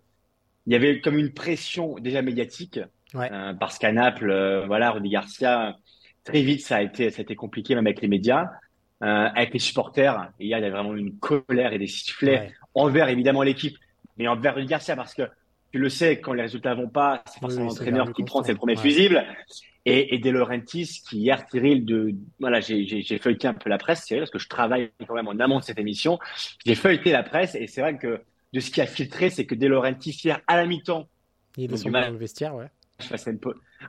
il 0.67 0.73
y 0.73 0.77
avait 0.77 1.01
comme 1.01 1.19
une 1.19 1.33
pression 1.33 1.97
déjà 1.99 2.23
médiatique, 2.23 2.79
euh, 3.17 3.55
parce 3.55 3.79
qu'à 3.79 3.93
Naples, 3.93 4.65
voilà, 4.67 4.93
Rudy 4.93 5.11
Garcia, 5.11 5.77
très 6.25 6.43
vite, 6.43 6.63
ça 6.63 6.77
a 6.77 6.83
été, 6.83 7.11
ça 7.11 7.21
a 7.21 7.23
été 7.23 7.35
compliqué 7.35 7.75
même 7.75 7.87
avec 7.87 8.01
les 8.01 8.09
médias, 8.09 8.47
euh, 9.03 9.29
avec 9.35 9.53
les 9.53 9.59
supporters. 9.59 10.31
il 10.39 10.49
y 10.49 10.55
a 10.55 10.71
vraiment 10.71 10.95
une 10.95 11.19
colère 11.19 11.73
et 11.73 11.79
des 11.79 11.87
sifflets 11.87 12.53
envers 12.75 13.09
évidemment 13.09 13.43
l'équipe, 13.43 13.77
mais 14.17 14.29
envers 14.29 14.57
le 14.57 14.65
Garcia 14.65 14.97
parce 14.97 15.15
que 15.15 15.23
tu 15.73 15.79
le 15.79 15.89
sais, 15.89 16.21
quand 16.21 16.33
les 16.33 16.43
résultats 16.43 16.75
vont 16.75 16.89
pas, 16.89 17.23
c'est 17.27 17.41
forcément 17.41 17.67
l'entraîneur 17.67 18.13
qui 18.13 18.25
prend 18.25 18.43
ses 18.43 18.55
premiers 18.55 18.77
fusibles. 18.77 19.25
Et, 19.87 20.15
et 20.15 20.19
De 20.19 20.29
Laurentiis, 20.29 21.01
qui 21.09 21.21
hier, 21.21 21.43
Cyril, 21.51 21.87
de, 21.87 22.15
voilà, 22.39 22.61
j'ai, 22.61 23.03
feuilleté 23.19 23.49
un 23.49 23.55
peu 23.55 23.71
la 23.71 23.79
presse, 23.79 24.05
Cyril, 24.05 24.23
parce 24.23 24.31
que 24.31 24.39
je 24.39 24.49
travaille 24.49 24.91
quand 25.07 25.15
même 25.15 25.29
en 25.29 25.39
amont 25.39 25.61
de 25.61 25.65
cette 25.65 25.79
émission. 25.79 26.19
J'ai 26.67 26.75
feuilleté 26.75 27.13
la 27.13 27.23
presse 27.23 27.55
et 27.55 27.67
c'est 27.67 27.81
vrai 27.81 27.97
que 27.97 28.21
de 28.53 28.61
ce 28.61 28.71
qui 28.71 28.81
a 28.81 28.87
filtré, 28.87 29.31
c'est 29.31 29.47
que 29.47 29.55
De 29.55 29.67
Laurentiis, 29.67 30.21
hier, 30.25 30.41
à 30.49 30.57
la 30.57 30.67
mi-temps, 30.67 31.09
il 31.57 31.73
est 31.73 31.91
dans 31.91 32.11
le 32.11 32.19
vestiaire, 32.19 32.55
ouais. 32.55 32.67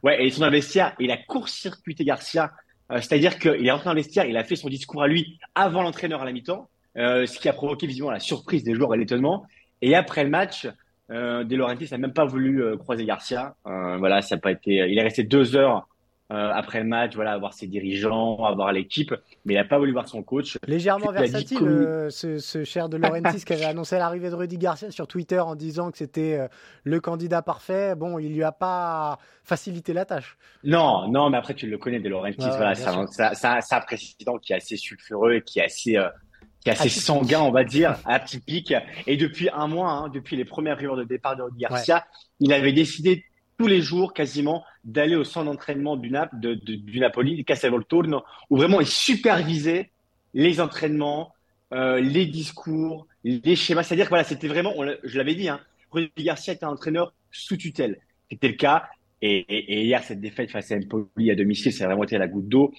Ouais, 0.04 0.26
et 0.26 0.30
le 0.30 0.50
vestiaire, 0.50 0.96
il 1.00 1.12
a 1.12 1.18
court-circuité 1.18 2.04
Garcia. 2.04 2.52
Euh, 2.92 2.98
c'est-à-dire 2.98 3.40
qu'il 3.40 3.66
est 3.66 3.72
rentré 3.72 3.86
dans 3.86 3.94
le 3.94 4.02
vestiaire, 4.02 4.26
il 4.26 4.38
a 4.38 4.44
fait 4.44 4.56
son 4.56 4.70
discours 4.70 5.04
à 5.04 5.08
lui 5.08 5.40
avant 5.56 5.82
l'entraîneur 5.82 6.22
à 6.22 6.26
la 6.26 6.32
mi-temps, 6.32 6.70
euh, 6.98 7.26
ce 7.26 7.40
qui 7.40 7.48
a 7.48 7.54
provoqué 7.54 7.88
visiblement 7.88 8.12
la 8.12 8.20
surprise 8.20 8.64
des 8.64 8.76
joueurs 8.76 8.94
et 8.96 8.98
l'étonnement. 8.98 9.46
Et 9.82 9.96
après 9.96 10.24
le 10.24 10.30
match, 10.30 10.68
euh, 11.12 11.44
De 11.44 11.56
Laurentiis 11.56 11.88
n'a 11.92 11.98
même 11.98 12.14
pas 12.14 12.26
voulu 12.26 12.64
euh, 12.64 12.78
croiser 12.78 13.06
Garcia. 13.06 13.56
Euh, 13.68 13.98
voilà, 13.98 14.22
ça 14.22 14.36
n'a 14.36 14.42
pas 14.42 14.52
été. 14.52 14.76
Il 14.90 14.98
est 14.98 15.04
resté 15.04 15.24
deux 15.24 15.56
heures 15.56 15.88
après 16.32 16.80
le 16.80 16.86
match, 16.86 17.16
voilà, 17.16 17.34
avoir 17.34 17.54
ses 17.54 17.68
dirigeants, 17.68 18.44
avoir 18.46 18.72
l'équipe, 18.72 19.14
mais 19.46 19.54
il 19.54 19.58
n'a 19.58 19.66
pas 19.66 19.78
voulu 19.78 19.92
voir 19.92 20.08
son 20.08 20.24
coach. 20.24 20.58
Légèrement 20.68 21.12
versatile, 21.12 21.58
euh, 21.62 22.10
ce, 22.10 22.64
cher 22.64 22.90
de 22.90 22.98
Laurentiis 22.98 23.44
qui 23.44 23.54
avait 23.54 23.66
annoncé 23.66 23.98
l'arrivée 23.98 24.30
de 24.30 24.36
Rudy 24.36 24.58
Garcia 24.58 24.92
sur 24.92 25.08
Twitter 25.08 25.40
en 25.40 25.56
disant 25.56 25.92
que 25.92 25.98
c'était 25.98 26.38
euh, 26.40 26.48
le 26.84 27.00
candidat 27.00 27.42
parfait. 27.42 27.96
Bon, 27.96 28.20
il 28.20 28.34
lui 28.34 28.44
a 28.44 28.52
pas 28.52 29.20
facilité 29.44 29.94
la 29.94 30.06
tâche. 30.06 30.38
Non, 30.64 31.10
non, 31.10 31.30
mais 31.30 31.38
après 31.38 31.54
tu 31.54 31.68
le 31.68 31.78
connais, 31.78 32.00
de 32.00 32.10
Laurentiis, 32.10 32.38
voilà, 32.40 32.76
c'est 32.76 32.88
un, 33.76 33.82
président 33.82 34.38
qui 34.38 34.54
est 34.54 34.58
assez 34.58 34.78
sulfureux, 34.78 35.40
qui 35.40 35.60
est 35.60 35.66
assez 35.66 35.98
qui 36.62 36.70
est 36.70 36.74
assez 36.74 36.90
sanguin, 36.90 37.42
on 37.42 37.52
va 37.52 37.64
dire, 37.64 37.98
atypique. 38.06 38.74
Et 39.08 39.18
depuis 39.18 39.50
un 39.52 39.68
mois, 39.68 39.92
hein, 39.92 40.10
depuis 40.10 40.36
les 40.36 40.46
premières 40.46 40.78
rumeurs 40.78 40.96
de 40.96 41.04
départ 41.04 41.36
de 41.36 41.42
Rudy 41.42 41.60
Garcia, 41.60 42.06
il 42.40 42.54
avait 42.54 42.74
décidé 42.74 43.26
tous 43.58 43.68
les 43.68 43.82
jours 43.82 44.14
quasiment 44.14 44.64
d'aller 44.84 45.16
au 45.16 45.24
centre 45.24 45.46
d'entraînement 45.46 45.96
du, 45.96 46.10
Nap, 46.10 46.30
de, 46.40 46.54
du 46.54 47.00
Napoli, 47.00 47.36
du 47.36 47.44
Castelvolturno, 47.44 48.24
où 48.50 48.58
vraiment 48.58 48.82
il 48.82 48.88
supervisait 48.88 49.92
les 50.34 50.60
entraînements, 50.62 51.34
euh, 51.74 52.00
les 52.00 52.26
discours, 52.26 53.08
les 53.24 53.56
schémas. 53.56 53.84
C'est-à-dire 53.84 54.06
que 54.06 54.10
voilà, 54.10 54.24
c'était 54.24 54.48
vraiment, 54.48 54.74
je 55.04 55.18
l'avais 55.18 55.36
dit, 55.36 55.50
hein, 55.50 55.60
Rudy 55.92 56.24
Garcia 56.24 56.54
était 56.54 56.66
un 56.66 56.70
entraîneur 56.70 57.14
sous 57.32 57.58
tutelle. 57.58 58.00
C'était 58.30 58.48
le 58.48 58.56
cas. 58.56 58.86
Et, 59.22 59.40
et, 59.40 59.84
hier, 59.84 60.04
cette 60.04 60.20
défaite 60.20 60.50
face 60.50 60.72
à 60.72 60.76
Empoli 60.78 61.30
à 61.30 61.36
domicile, 61.36 61.72
c'est 61.72 61.86
vraiment 61.86 62.04
été 62.04 62.18
la 62.18 62.28
goutte 62.28 62.48
d'eau 62.48 62.74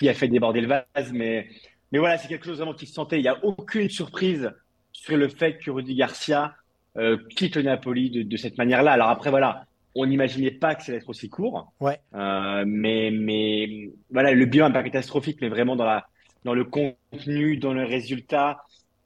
qui 0.00 0.08
a 0.08 0.14
fait 0.14 0.26
déborder 0.26 0.60
le 0.60 0.66
vase. 0.66 1.12
Mais 1.12 1.48
mais 1.92 1.98
voilà, 1.98 2.18
c'est 2.18 2.28
quelque 2.28 2.44
chose 2.44 2.56
vraiment 2.56 2.74
qui 2.74 2.86
se 2.86 2.94
sentait. 2.94 3.18
Il 3.18 3.22
n'y 3.22 3.28
a 3.28 3.44
aucune 3.44 3.88
surprise 3.88 4.52
sur 4.92 5.16
le 5.16 5.28
fait 5.28 5.58
que 5.58 5.70
Rudy 5.70 5.94
Garcia 5.94 6.54
euh, 6.96 7.16
quitte 7.36 7.56
le 7.56 7.62
Napoli 7.62 8.10
de, 8.10 8.22
de 8.22 8.36
cette 8.36 8.58
manière-là. 8.58 8.92
Alors 8.92 9.08
après, 9.08 9.30
voilà, 9.30 9.66
on 9.96 10.06
n'imaginait 10.06 10.50
pas 10.50 10.74
que 10.74 10.82
ça 10.82 10.92
allait 10.92 11.00
être 11.00 11.08
aussi 11.08 11.28
court. 11.28 11.72
Ouais. 11.80 11.98
Euh, 12.14 12.64
mais, 12.66 13.10
mais 13.10 13.90
voilà, 14.10 14.32
le 14.32 14.44
bilan 14.46 14.68
n'est 14.68 14.74
pas 14.74 14.82
catastrophique, 14.82 15.38
mais 15.40 15.48
vraiment 15.48 15.74
dans, 15.76 15.84
la, 15.84 16.06
dans 16.44 16.54
le 16.54 16.64
contenu, 16.64 17.56
dans 17.56 17.72
le 17.72 17.84
résultat. 17.84 18.58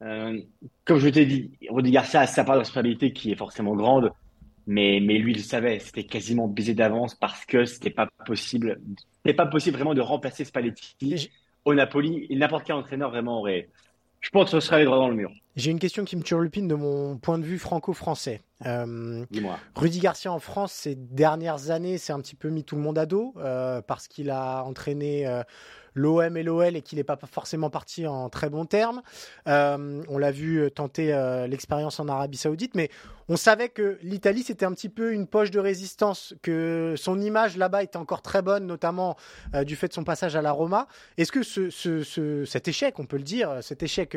Euh, 0.03 0.41
comme 0.85 0.99
je 0.99 1.09
t'ai 1.09 1.27
dit, 1.27 1.51
Rudy 1.69 1.91
Garcia 1.91 2.21
a 2.21 2.27
sa 2.27 2.45
part 2.45 2.57
de 2.57 2.61
responsabilité 2.61 3.13
qui 3.13 3.33
est 3.33 3.37
forcément 3.37 3.75
grande, 3.75 4.11
mais, 4.67 5.01
mais 5.03 5.19
lui, 5.19 5.33
il 5.33 5.39
le 5.39 5.43
savait, 5.43 5.79
c'était 5.79 6.05
quasiment 6.05 6.49
baisé 6.49 6.75
d'avance 6.75 7.15
parce 7.15 7.45
que 7.45 7.65
c'était 7.65 7.91
pas 7.91 8.09
possible, 8.27 8.81
c'était 9.17 9.37
pas 9.37 9.47
possible 9.47 9.77
vraiment 9.77 9.95
de 9.95 10.01
remplacer 10.01 10.45
Spalletti 10.45 11.31
au 11.65 11.75
Napoli. 11.75 12.27
N'importe 12.31 12.65
quel 12.67 12.77
entraîneur 12.77 13.11
vraiment 13.11 13.41
aurait, 13.41 13.69
je 14.21 14.31
pense, 14.31 14.51
que 14.51 14.61
ce 14.61 14.67
serait 14.67 14.85
droit 14.85 14.99
dans 14.99 15.09
le 15.09 15.17
mur. 15.17 15.31
J'ai 15.57 15.71
une 15.71 15.79
question 15.79 16.05
qui 16.05 16.17
me 16.17 16.23
turlupine 16.23 16.69
de 16.69 16.75
mon 16.75 17.19
point 17.19 17.39
de 17.39 17.45
vue 17.45 17.59
franco-français. 17.59 18.41
Euh. 18.67 19.25
Rudy 19.75 20.01
Garcia 20.01 20.33
en 20.33 20.39
France, 20.39 20.73
ces 20.73 20.95
dernières 20.95 21.71
années, 21.71 21.99
c'est 21.99 22.13
un 22.13 22.21
petit 22.21 22.37
peu 22.37 22.49
mis 22.49 22.65
tout 22.65 22.77
le 22.77 22.83
monde 22.83 22.99
à 22.99 23.07
dos 23.07 23.35
euh, 23.39 23.81
parce 23.81 24.07
qu'il 24.07 24.31
a 24.31 24.63
entraîné 24.65 25.27
euh, 25.27 25.43
l'OM 25.95 26.37
et 26.37 26.43
l'OL 26.43 26.77
et 26.77 26.83
qu'il 26.83 26.99
n'est 26.99 27.05
pas 27.05 27.19
forcément 27.31 27.71
parti 27.71 28.07
en 28.07 28.29
très 28.29 28.51
bons 28.51 28.67
termes. 28.67 29.01
Euh, 29.49 30.03
on 30.09 30.19
l'a 30.19 30.31
vu 30.31 30.71
tenter 30.71 31.07
l'expérience 31.49 31.99
en 32.01 32.09
Arabie 32.09 32.37
Saoudite, 32.37 32.75
mais 32.75 32.91
on 33.29 33.37
savait 33.37 33.71
que 33.71 33.99
l'Italie 34.03 34.43
c'était 34.43 34.67
un 34.67 34.73
petit 34.73 34.89
peu 34.89 35.13
une 35.13 35.27
poche 35.27 35.51
de 35.51 35.59
résistance, 35.59 36.35
que 36.43 36.95
son 36.97 37.21
image 37.21 37.57
là-bas 37.57 37.83
était 37.83 37.97
encore 37.97 38.23
très 38.23 38.43
bonne, 38.43 38.67
notamment 38.67 39.17
du 39.65 39.75
fait 39.75 39.89
de 39.89 39.93
son 39.93 40.05
passage 40.05 40.37
à 40.37 40.43
la 40.43 40.53
Roma. 40.53 40.87
Est-ce 41.17 41.33
que 41.33 41.43
ce, 41.43 42.45
cet 42.45 42.69
échec, 42.69 42.99
on 42.99 43.07
peut 43.07 43.17
le 43.17 43.25
dire, 43.25 43.59
cet 43.63 43.83
échec 43.83 44.17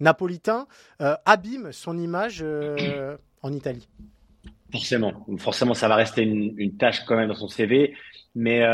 napolitain 0.00 0.66
abîme 0.98 1.70
son 1.72 1.96
image 1.96 2.44
en 3.44 3.52
Italie 3.52 3.88
Forcément, 4.72 5.24
forcément, 5.38 5.74
ça 5.74 5.86
va 5.86 5.94
rester 5.94 6.22
une, 6.22 6.52
une, 6.56 6.76
tâche 6.76 7.04
quand 7.04 7.14
même 7.14 7.28
dans 7.28 7.36
son 7.36 7.46
CV, 7.46 7.94
mais 8.34 8.64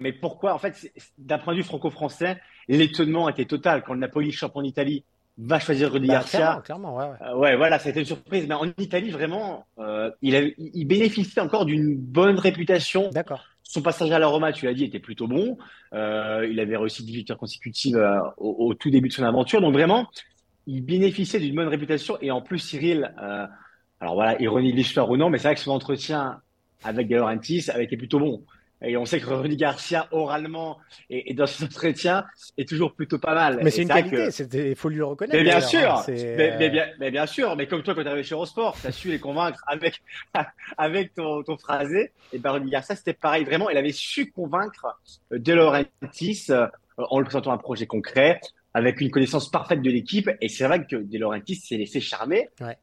mais 0.00 0.12
pourquoi 0.12 0.54
En 0.54 0.58
fait, 0.58 0.90
d'un 1.18 1.38
point 1.38 1.52
de 1.52 1.58
vue 1.58 1.64
franco-français, 1.64 2.40
l'étonnement 2.68 3.28
était 3.28 3.44
total 3.44 3.82
quand 3.82 3.92
le 3.92 4.00
Napoli, 4.00 4.32
champion 4.32 4.62
d'Italie, 4.62 5.04
va 5.38 5.60
choisir 5.60 5.92
Rudy 5.92 6.08
bah, 6.08 6.14
Garcia. 6.14 6.62
Clairement, 6.64 6.96
ouais, 6.96 7.04
ouais. 7.04 7.28
Euh, 7.28 7.36
ouais, 7.36 7.56
voilà, 7.56 7.78
ça 7.78 7.88
a 7.88 7.90
été 7.90 8.00
une 8.00 8.06
surprise. 8.06 8.46
Mais 8.48 8.54
en 8.54 8.66
Italie, 8.78 9.10
vraiment, 9.10 9.66
euh, 9.78 10.10
il, 10.22 10.34
a, 10.34 10.40
il 10.58 10.84
bénéficiait 10.86 11.40
encore 11.40 11.66
d'une 11.66 11.96
bonne 11.96 12.38
réputation. 12.38 13.10
D'accord. 13.10 13.44
Son 13.62 13.82
passage 13.82 14.10
à 14.10 14.18
la 14.18 14.26
Roma, 14.26 14.52
tu 14.52 14.66
l'as 14.66 14.74
dit, 14.74 14.84
était 14.84 14.98
plutôt 14.98 15.28
bon. 15.28 15.56
Euh, 15.92 16.46
il 16.50 16.58
avait 16.60 16.76
réussi 16.76 17.04
10 17.04 17.12
victoires 17.12 17.38
consécutives 17.38 17.96
euh, 17.96 18.18
au, 18.38 18.68
au, 18.68 18.74
tout 18.74 18.90
début 18.90 19.08
de 19.08 19.14
son 19.14 19.22
aventure. 19.22 19.60
Donc 19.60 19.74
vraiment, 19.74 20.08
il 20.66 20.82
bénéficiait 20.84 21.40
d'une 21.40 21.54
bonne 21.54 21.68
réputation. 21.68 22.18
Et 22.20 22.30
en 22.30 22.40
plus, 22.40 22.58
Cyril, 22.58 23.14
euh, 23.22 23.46
alors 24.00 24.14
voilà, 24.14 24.40
ironie 24.40 24.72
de 24.72 24.76
l'histoire 24.76 25.10
ou 25.10 25.16
non, 25.16 25.30
mais 25.30 25.38
c'est 25.38 25.48
vrai 25.48 25.54
que 25.54 25.60
son 25.60 25.72
entretien 25.72 26.40
avec 26.82 27.08
De 27.08 27.16
Laurentiis 27.16 27.70
avait 27.70 27.84
été 27.84 27.96
plutôt 27.96 28.18
bon. 28.18 28.42
Et 28.82 28.96
on 28.96 29.04
sait 29.04 29.20
que 29.20 29.26
Rudy 29.26 29.56
Garcia, 29.56 30.08
oralement 30.10 30.78
et, 31.10 31.34
dans 31.34 31.46
son 31.46 31.64
entretien, 31.66 32.24
est 32.56 32.66
toujours 32.66 32.94
plutôt 32.94 33.18
pas 33.18 33.34
mal. 33.34 33.60
Mais 33.62 33.70
c'est 33.70 33.82
une 33.82 33.88
qualité, 33.88 34.70
il 34.70 34.74
faut 34.74 34.88
lui 34.88 35.02
reconnaître. 35.02 35.36
Mais 35.36 35.44
bien 35.44 35.60
sûr, 35.60 35.96
hein, 35.96 36.04
mais, 36.08 36.56
mais, 36.58 36.70
bien, 36.70 36.86
mais, 36.98 37.10
bien, 37.10 37.26
sûr. 37.26 37.56
Mais 37.56 37.66
comme 37.66 37.82
toi, 37.82 37.94
quand 37.94 38.02
tu 38.02 38.08
arrivé 38.08 38.22
chez 38.22 38.34
Eurosport, 38.34 38.78
tu 38.80 38.86
as 38.86 38.92
su 38.92 39.10
les 39.10 39.18
convaincre 39.18 39.62
avec, 39.66 40.02
avec 40.78 41.14
ton, 41.14 41.42
ton 41.42 41.58
phrasé. 41.58 42.12
Et 42.32 42.38
ben 42.38 42.52
Rudy 42.52 42.70
Garcia, 42.70 42.96
c'était 42.96 43.12
pareil. 43.12 43.44
Vraiment, 43.44 43.68
il 43.68 43.76
avait 43.76 43.92
su 43.92 44.30
convaincre 44.30 44.98
euh, 45.32 45.38
De 45.38 45.52
Laurentiis 45.52 46.46
euh, 46.48 46.66
en 46.96 47.18
lui 47.18 47.26
présentant 47.26 47.52
un 47.52 47.58
projet 47.58 47.86
concret, 47.86 48.40
avec 48.72 49.02
une 49.02 49.10
connaissance 49.10 49.50
parfaite 49.50 49.82
de 49.82 49.90
l'équipe. 49.90 50.30
Et 50.40 50.48
c'est 50.48 50.64
vrai 50.64 50.86
que 50.86 50.96
De 50.96 51.18
Laurentiis 51.18 51.56
s'est 51.56 51.76
laissé 51.76 52.00
charmer. 52.00 52.48
Ouais. 52.62 52.78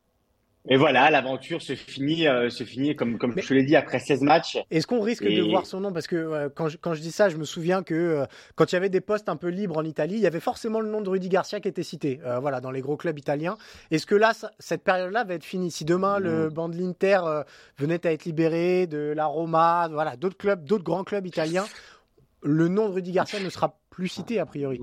Et 0.70 0.76
voilà, 0.76 1.10
l'aventure 1.10 1.62
se 1.62 1.76
finit, 1.76 2.28
euh, 2.28 2.50
se 2.50 2.66
finit 2.66 2.96
comme, 2.96 3.18
comme 3.18 3.34
je 3.38 3.48
te 3.48 3.54
l'ai 3.54 3.64
dit, 3.64 3.76
après 3.76 4.00
16 4.00 4.22
matchs. 4.22 4.58
Est-ce 4.70 4.86
qu'on 4.86 5.00
risque 5.00 5.24
de 5.24 5.42
voir 5.50 5.66
son 5.66 5.80
nom? 5.80 5.94
Parce 5.94 6.08
que 6.08 6.16
euh, 6.16 6.50
quand, 6.54 6.68
je, 6.68 6.78
quand 6.78 6.94
je 6.94 7.02
dis 7.02 7.12
ça, 7.12 7.30
je 7.30 7.38
me 7.38 7.46
souviens 7.46 7.84
que 7.84 7.96
euh, 7.96 8.26
quand 8.56 8.72
il 8.72 8.76
y 8.76 8.78
avait 8.78 8.90
des 8.90 9.00
postes 9.00 9.30
un 9.30 9.38
peu 9.38 9.48
libres 9.48 9.78
en 9.78 9.86
Italie, 9.86 10.16
il 10.16 10.22
y 10.22 10.28
avait 10.28 10.42
forcément 10.42 10.82
le 10.82 10.90
nom 10.90 11.00
de 11.00 11.10
Rudy 11.10 11.30
Garcia 11.30 11.62
qui 11.62 11.70
était 11.70 11.84
cité, 11.84 12.20
voilà, 12.42 12.60
dans 12.60 12.72
les 12.72 12.82
gros 12.82 12.98
clubs 12.98 13.18
italiens. 13.18 13.58
Est-ce 13.92 14.06
que 14.06 14.16
là, 14.16 14.34
cette 14.60 14.84
période-là 14.84 15.24
va 15.24 15.36
être 15.36 15.46
finie? 15.46 15.72
Si 15.72 15.86
demain, 15.86 16.20
le 16.20 16.50
banc 16.50 16.68
de 16.70 16.76
l'Inter 16.76 17.20
venait 17.78 18.06
à 18.06 18.12
être 18.12 18.26
libéré, 18.26 18.88
de 18.88 19.14
la 19.16 19.26
Roma, 19.26 19.88
voilà, 19.92 20.16
d'autres 20.18 20.38
clubs, 20.38 20.64
d'autres 20.66 20.84
grands 20.84 21.04
clubs 21.04 21.26
italiens, 21.26 21.66
le 22.44 22.68
nom 22.68 22.90
de 22.90 22.96
Rudy 22.96 23.12
Garcia 23.12 23.40
ne 23.40 23.50
sera 23.50 23.78
plus 23.90 24.08
cité 24.08 24.40
a 24.40 24.46
priori. 24.46 24.82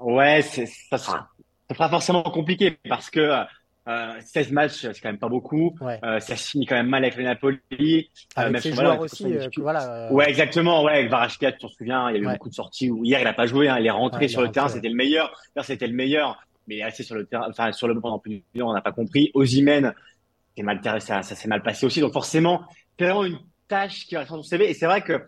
Ouais, 0.00 0.42
ça 0.42 0.98
sera, 0.98 1.28
ça 1.68 1.74
sera 1.74 1.88
forcément 1.88 2.22
compliqué 2.22 2.78
parce 2.88 3.10
que 3.10 3.44
euh, 3.88 4.12
16 4.24 4.52
matchs, 4.52 4.80
c'est 4.80 5.00
quand 5.00 5.08
même 5.08 5.18
pas 5.18 5.28
beaucoup. 5.28 5.74
Ouais. 5.80 5.98
Euh, 6.04 6.20
ça 6.20 6.36
finit 6.36 6.66
quand 6.66 6.74
même 6.74 6.88
mal 6.88 7.04
avec 7.04 7.16
le 7.16 7.24
Napoli. 7.24 8.10
Avec 8.36 8.56
euh, 8.56 8.60
ses 8.60 8.72
joueurs 8.72 9.00
aussi, 9.00 9.24
euh, 9.24 9.48
voilà. 9.56 10.12
Ouais, 10.12 10.28
exactement. 10.28 10.84
Ouais, 10.84 10.92
avec 10.92 11.10
Varashkia, 11.10 11.52
tu 11.52 11.58
t'en 11.58 11.68
souviens, 11.68 12.10
il 12.10 12.16
y 12.16 12.18
a 12.18 12.22
eu 12.22 12.26
ouais. 12.26 12.32
beaucoup 12.34 12.50
de 12.50 12.54
sorties 12.54 12.90
où 12.90 13.04
hier 13.04 13.20
il 13.20 13.26
a 13.26 13.32
pas 13.32 13.46
joué, 13.46 13.68
hein, 13.68 13.78
il 13.80 13.86
est 13.86 13.90
rentré 13.90 14.22
ouais, 14.22 14.28
sur 14.28 14.42
le 14.42 14.50
terrain, 14.50 14.68
c'était 14.68 14.88
le 14.88 14.94
meilleur. 14.94 15.32
D'ailleurs, 15.54 15.64
c'était 15.64 15.86
le 15.86 15.94
meilleur, 15.94 16.38
mais 16.66 16.76
il 16.76 16.80
est 16.80 16.84
resté 16.84 17.02
sur 17.02 17.14
le 17.14 17.24
terrain, 17.24 17.46
enfin 17.48 17.72
sur 17.72 17.88
le 17.88 17.98
pendant 17.98 18.18
plus 18.18 18.42
d'une 18.54 18.62
on 18.62 18.74
n'a 18.74 18.82
pas 18.82 18.92
compris. 18.92 19.32
C'est 19.34 20.64
mal, 20.64 20.80
ça, 21.00 21.22
ça 21.22 21.34
s'est 21.34 21.48
mal 21.48 21.62
passé 21.62 21.86
aussi. 21.86 22.00
Donc 22.00 22.12
forcément, 22.12 22.62
c'est 22.98 23.04
vraiment 23.04 23.24
une 23.24 23.38
tâche 23.68 24.06
qui 24.06 24.16
reste 24.16 24.30
dans 24.30 24.38
ton 24.38 24.42
CV. 24.42 24.68
Et 24.68 24.74
c'est 24.74 24.86
vrai 24.86 25.02
que 25.02 25.22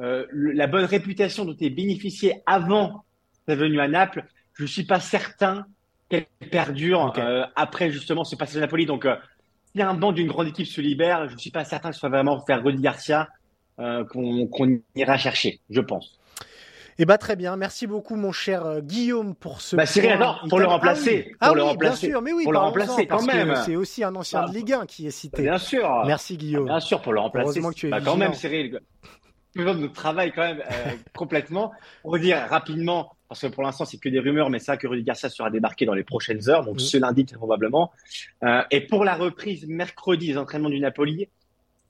euh, 0.00 0.26
la 0.32 0.66
bonne 0.66 0.84
réputation 0.84 1.44
dont 1.44 1.54
tu 1.54 1.64
es 1.64 1.70
bénéficié 1.70 2.42
avant 2.44 3.04
ta 3.46 3.54
venue 3.54 3.80
à 3.80 3.86
Naples, 3.86 4.24
je 4.54 4.66
suis 4.66 4.84
pas 4.84 5.00
certain 5.00 5.66
qu'elle 6.08 6.26
perdure 6.50 7.00
okay. 7.00 7.20
euh, 7.20 7.44
après 7.56 7.90
justement 7.90 8.24
ce 8.24 8.36
passage 8.36 8.58
à 8.58 8.60
Napoli. 8.60 8.86
Donc, 8.86 9.04
euh, 9.04 9.16
si 9.74 9.82
un 9.82 9.94
banc 9.94 10.12
d'une 10.12 10.28
grande 10.28 10.48
équipe 10.48 10.66
se 10.66 10.80
libère, 10.80 11.28
je 11.28 11.34
ne 11.34 11.38
suis 11.38 11.50
pas 11.50 11.64
certain 11.64 11.90
que 11.90 11.94
ce 11.94 12.00
soit 12.00 12.08
vraiment 12.08 12.44
faire 12.44 12.62
Rudy 12.62 12.82
Garcia 12.82 13.28
euh, 13.80 14.04
qu'on 14.04 14.46
qu 14.46 14.82
ira 14.94 15.16
chercher, 15.16 15.60
je 15.70 15.80
pense. 15.80 16.18
Eh 16.96 17.06
ben 17.06 17.18
très 17.18 17.34
bien, 17.34 17.56
merci 17.56 17.88
beaucoup 17.88 18.14
mon 18.14 18.30
cher 18.30 18.64
euh, 18.64 18.80
Guillaume 18.80 19.34
pour 19.34 19.60
ce. 19.60 19.74
Bah 19.74 19.84
Cyril, 19.84 20.12
attends, 20.12 20.36
pour 20.48 20.60
le 20.60 20.66
remplacer, 20.66 21.34
ah 21.40 21.48
oui, 21.48 21.48
pour 21.48 21.48
ah 21.48 21.54
le 21.54 21.62
oui, 21.62 21.68
remplacer, 21.68 22.06
bien 22.06 22.14
sûr, 22.14 22.22
mais 22.22 22.32
oui, 22.32 22.44
pour 22.44 22.52
le 22.52 22.58
remplacer 22.58 23.06
quand 23.08 23.24
même. 23.24 23.56
C'est 23.64 23.74
aussi 23.74 24.04
un 24.04 24.14
ancien 24.14 24.46
de 24.46 24.54
Ligue 24.54 24.72
1 24.74 24.86
qui 24.86 25.08
est 25.08 25.10
cité. 25.10 25.42
Bien 25.42 25.58
sûr. 25.58 25.90
Merci 26.06 26.36
Guillaume. 26.36 26.66
Bien 26.66 26.78
sûr, 26.78 27.02
pour 27.02 27.12
le 27.12 27.18
remplacer. 27.18 27.48
Heureusement 27.48 27.70
que 27.70 27.74
tu 27.74 27.86
es 27.88 27.90
bah, 27.90 28.00
quand 28.00 28.16
même, 28.16 28.34
Cyril. 28.34 28.80
Notre 29.56 29.92
travail 29.92 30.32
quand 30.32 30.42
même 30.42 30.60
euh, 30.60 30.90
complètement. 31.16 31.72
Pour 32.02 32.12
redire 32.12 32.46
rapidement, 32.48 33.13
parce 33.28 33.40
que 33.40 33.46
pour 33.46 33.62
l'instant 33.62 33.84
c'est 33.84 33.98
que 33.98 34.08
des 34.08 34.20
rumeurs, 34.20 34.50
mais 34.50 34.58
ça 34.58 34.76
que 34.76 34.86
Rudy 34.86 35.02
Garcia 35.02 35.28
sera 35.28 35.50
débarqué 35.50 35.86
dans 35.86 35.94
les 35.94 36.04
prochaines 36.04 36.48
heures, 36.48 36.64
donc 36.64 36.76
mmh. 36.76 36.80
ce 36.80 36.96
lundi 36.98 37.24
très 37.24 37.36
probablement. 37.36 37.92
Euh, 38.42 38.62
et 38.70 38.80
pour 38.80 39.04
la 39.04 39.14
reprise 39.14 39.66
mercredi 39.66 40.28
des 40.28 40.38
entraînements 40.38 40.70
du 40.70 40.80
Napoli, 40.80 41.28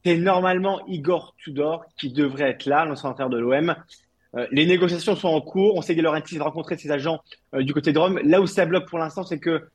c'est 0.04 0.16
normalement 0.16 0.84
Igor 0.86 1.34
Tudor 1.38 1.84
qui 1.98 2.10
devrait 2.10 2.50
être 2.50 2.66
là, 2.66 2.84
l'ancien 2.84 3.10
entraîneur 3.10 3.30
de 3.30 3.38
l'OM. 3.38 3.74
Euh, 4.36 4.46
les 4.50 4.66
négociations 4.66 5.16
sont 5.16 5.28
en 5.28 5.40
cours. 5.40 5.76
On 5.76 5.82
sait 5.82 5.96
que 5.96 6.00
Laurentiis 6.00 6.38
va 6.38 6.44
rencontrer 6.44 6.76
ses 6.76 6.90
agents 6.90 7.20
euh, 7.54 7.62
du 7.62 7.72
côté 7.72 7.92
de 7.92 7.98
Rome. 7.98 8.20
Là 8.24 8.40
où 8.40 8.46
ça 8.46 8.66
bloque 8.66 8.88
pour 8.88 8.98
l'instant, 8.98 9.24
c'est 9.24 9.38
que 9.38 9.68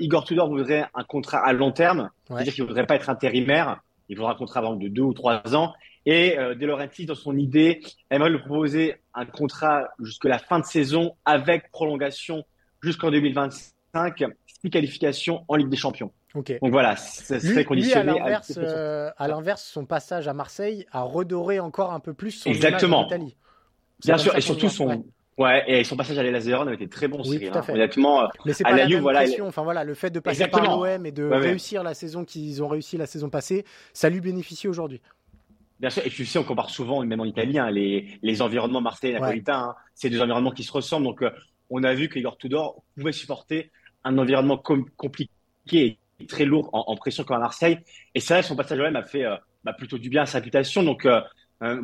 Igor 0.00 0.24
Tudor 0.24 0.48
voudrait 0.48 0.86
un 0.92 1.04
contrat 1.04 1.38
à 1.38 1.52
long 1.52 1.70
terme, 1.70 2.00
ouais. 2.00 2.08
c'est-à-dire 2.30 2.54
qu'il 2.54 2.64
voudrait 2.64 2.84
pas 2.84 2.96
être 2.96 3.08
intérimaire. 3.08 3.80
Il 4.08 4.16
voudra 4.16 4.32
un 4.32 4.34
contrat 4.34 4.60
de 4.60 4.88
deux 4.88 5.02
ou 5.02 5.14
trois 5.14 5.54
ans. 5.54 5.72
Et 6.06 6.38
euh, 6.38 6.54
De 6.54 6.66
Laurentiis, 6.66 7.06
dans 7.06 7.14
son 7.14 7.36
idée, 7.36 7.80
aimerait 8.10 8.30
lui 8.30 8.38
proposer 8.38 8.96
un 9.14 9.24
contrat 9.24 9.88
jusqu'à 10.00 10.28
la 10.28 10.38
fin 10.38 10.58
de 10.58 10.64
saison 10.64 11.14
avec 11.24 11.70
prolongation 11.70 12.44
jusqu'en 12.82 13.10
2025, 13.10 14.24
six 14.46 14.70
qualifications 14.70 15.44
en 15.48 15.56
Ligue 15.56 15.68
des 15.68 15.76
Champions. 15.76 16.12
Okay. 16.34 16.58
Donc 16.62 16.72
voilà, 16.72 16.96
ça 16.96 17.38
serait 17.38 17.64
conditionné. 17.64 18.12
Lui, 18.12 18.18
à 18.18 18.24
l'inverse, 18.24 18.52
euh, 18.56 19.10
l'inverse, 19.20 19.62
son 19.62 19.84
passage 19.84 20.28
à 20.28 20.32
Marseille 20.32 20.86
a 20.90 21.02
redoré 21.02 21.60
encore 21.60 21.92
un 21.92 22.00
peu 22.00 22.14
plus 22.14 22.30
son 22.30 22.50
Exactement. 22.50 23.02
image 23.02 23.04
en 23.04 23.16
Italie. 23.16 23.36
Bien 24.04 24.18
sûr, 24.18 24.34
et 24.34 24.40
surtout 24.40 24.68
son, 24.68 24.88
ouais. 24.88 25.00
Ouais, 25.38 25.64
et 25.66 25.84
son 25.84 25.96
passage 25.96 26.18
à 26.18 26.22
l'Elazeron 26.22 26.62
avait 26.62 26.74
été 26.74 26.88
très 26.88 27.08
bon, 27.08 27.18
oui, 27.20 27.38
Cyril. 27.38 27.52
Hein. 27.54 27.62
Honnêtement, 27.68 28.28
mais 28.44 28.52
c'est 28.52 28.64
pas 28.64 28.72
la, 28.72 28.84
la 28.84 28.88
même 28.88 29.00
voilà, 29.00 29.20
pression. 29.20 29.46
Enfin 29.46 29.62
voilà, 29.62 29.82
le 29.82 29.94
fait 29.94 30.10
de 30.10 30.20
passer 30.20 30.42
Exactement. 30.42 30.78
par 30.78 30.90
l'OM 30.90 31.06
et 31.06 31.12
de 31.12 31.24
ouais, 31.24 31.38
réussir 31.38 31.80
ouais. 31.80 31.88
la 31.88 31.94
saison 31.94 32.24
qu'ils 32.24 32.62
ont 32.62 32.68
réussi 32.68 32.98
la 32.98 33.06
saison 33.06 33.30
passée, 33.30 33.64
ça 33.94 34.10
lui 34.10 34.20
bénéficie 34.20 34.68
aujourd'hui. 34.68 35.00
Bien 35.82 35.90
sûr, 35.90 36.06
et 36.06 36.10
tu 36.10 36.24
sais, 36.24 36.38
on 36.38 36.44
compare 36.44 36.70
souvent, 36.70 37.04
même 37.04 37.20
en 37.20 37.24
italien, 37.24 37.68
les, 37.68 38.18
les 38.22 38.40
environnements 38.40 38.80
marseillais 38.80 39.16
et 39.16 39.18
napolitains. 39.18 39.62
Ouais. 39.62 39.68
Hein, 39.70 39.74
c'est 39.96 40.10
deux 40.10 40.22
environnements 40.22 40.52
qui 40.52 40.62
se 40.62 40.70
ressemblent. 40.70 41.06
Donc, 41.06 41.22
euh, 41.22 41.30
on 41.70 41.82
a 41.82 41.92
vu 41.92 42.08
que 42.08 42.20
Igor 42.20 42.38
Tudor 42.38 42.84
pouvait 42.96 43.10
supporter 43.10 43.72
un 44.04 44.16
environnement 44.16 44.56
com 44.56 44.88
compliqué 44.96 45.98
et 46.20 46.26
très 46.26 46.44
lourd 46.44 46.70
en, 46.72 46.84
en, 46.86 46.96
pression 46.96 47.24
comme 47.24 47.36
à 47.36 47.40
Marseille. 47.40 47.78
Et 48.14 48.20
c'est 48.20 48.34
vrai 48.34 48.42
son 48.44 48.54
passage 48.54 48.78
au 48.78 48.84
M 48.84 48.94
a 48.94 49.02
fait 49.02 49.24
euh, 49.24 49.34
bah, 49.64 49.72
plutôt 49.72 49.98
du 49.98 50.08
bien 50.08 50.22
à 50.22 50.26
sa 50.26 50.38
réputation. 50.38 50.84
Donc, 50.84 51.04
euh, 51.04 51.20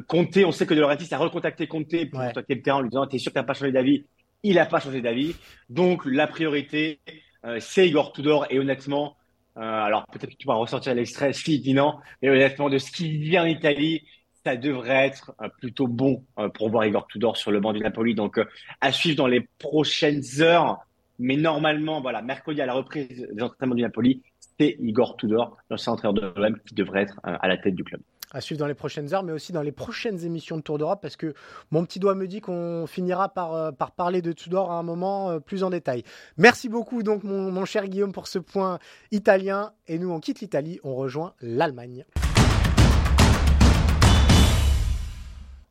Conte, 0.07 0.37
on 0.37 0.53
sait 0.53 0.65
que 0.65 0.75
De 0.75 0.81
Laurentiis 0.81 1.13
a 1.13 1.19
recontacté 1.19 1.67
Conte 1.67 2.09
pour 2.09 2.21
ouais. 2.21 2.29
contacter 2.29 2.55
le 2.55 2.63
terrain 2.63 2.79
en 2.79 2.83
lui 2.83 2.91
disant 2.91 3.07
T'es 3.09 3.19
sûr 3.19 3.33
que 3.33 3.35
t'as 3.35 3.43
pas 3.43 3.55
changé 3.55 3.73
d'avis? 3.73 4.05
Il 4.45 4.55
n'a 4.55 4.67
pas 4.67 4.79
changé 4.79 5.01
d'avis. 5.01 5.35
Donc, 5.71 6.05
la 6.07 6.29
priorité, 6.29 7.01
euh, 7.45 7.59
c'est 7.61 7.89
Igor 7.89 8.13
Tudor. 8.13 8.47
Et 8.51 8.61
honnêtement, 8.61 9.17
euh, 9.59 9.63
alors 9.63 10.07
peut-être 10.07 10.31
que 10.31 10.37
tu 10.37 10.47
vas 10.47 10.55
ressortir 10.55 10.95
l'extrait, 10.95 11.33
qu'il 11.33 11.61
dit 11.61 11.75
non, 11.75 11.99
mais 12.23 12.31
honnêtement, 12.31 12.71
de 12.71 12.79
ce 12.79 12.91
qu'il 12.91 13.19
vit 13.19 13.39
en 13.39 13.45
Italie, 13.45 14.03
ça 14.45 14.57
devrait 14.57 15.07
être 15.07 15.35
plutôt 15.61 15.89
bon 15.89 16.25
pour 16.55 16.71
voir 16.71 16.87
Igor 16.87 17.07
Tudor 17.09 17.37
sur 17.37 17.51
le 17.51 17.61
banc 17.61 17.73
du 17.73 17.81
Napoli. 17.81 18.15
Donc, 18.15 18.41
à 18.81 18.93
suivre 18.93 19.17
dans 19.17 19.27
les 19.27 19.47
prochaines 19.59 20.23
heures. 20.41 20.79
Mais 21.19 21.37
normalement, 21.37 22.01
voilà, 22.01 22.23
mercredi 22.23 22.63
à 22.63 22.67
la 22.67 22.75
reprise 22.75 23.27
des 23.33 23.43
entraînements 23.43 23.75
du 23.75 23.83
Napoli, 23.83 24.23
c'est 24.59 24.77
Igor 24.79 25.17
Tudor, 25.17 25.57
l'ancien 25.69 25.93
entraîneur 25.93 26.15
de 26.15 26.21
l'OM, 26.21 26.57
qui 26.61 26.75
devrait 26.77 27.03
être 27.03 27.19
à 27.25 27.49
la 27.49 27.57
tête 27.57 27.75
du 27.75 27.83
club 27.83 28.01
à 28.33 28.41
suivre 28.41 28.59
dans 28.59 28.67
les 28.67 28.75
prochaines 28.75 29.15
heures, 29.15 29.23
mais 29.23 29.33
aussi 29.33 29.53
dans 29.53 29.63
les 29.63 29.73
prochaines 29.73 30.25
émissions 30.25 30.57
de 30.57 30.63
Tour 30.63 30.79
d'Europe, 30.79 31.01
parce 31.01 31.17
que 31.17 31.35
mon 31.71 31.85
petit 31.85 31.99
doigt 31.99 32.15
me 32.15 32.27
dit 32.27 32.41
qu'on 32.41 32.87
finira 32.87 33.29
par, 33.29 33.55
euh, 33.55 33.73
par 33.73 33.93
parler 33.93 34.23
de 34.23 34.33
Tudor 34.33 34.71
à 34.71 34.79
un 34.79 34.83
moment 34.83 35.31
euh, 35.31 35.39
plus 35.39 35.63
en 35.63 35.71
détail. 35.71 36.03
Merci 36.37 36.69
beaucoup 36.69 37.03
donc 37.03 37.25
mon 37.25 37.65
cher 37.65 37.87
Guillaume 37.87 38.13
pour 38.13 38.27
ce 38.27 38.39
point 38.39 38.79
italien, 39.11 39.73
et 39.87 39.99
nous 39.99 40.11
on 40.11 40.21
quitte 40.21 40.41
l'Italie, 40.41 40.81
on 40.85 40.95
rejoint 40.95 41.35
l'Allemagne. 41.41 42.05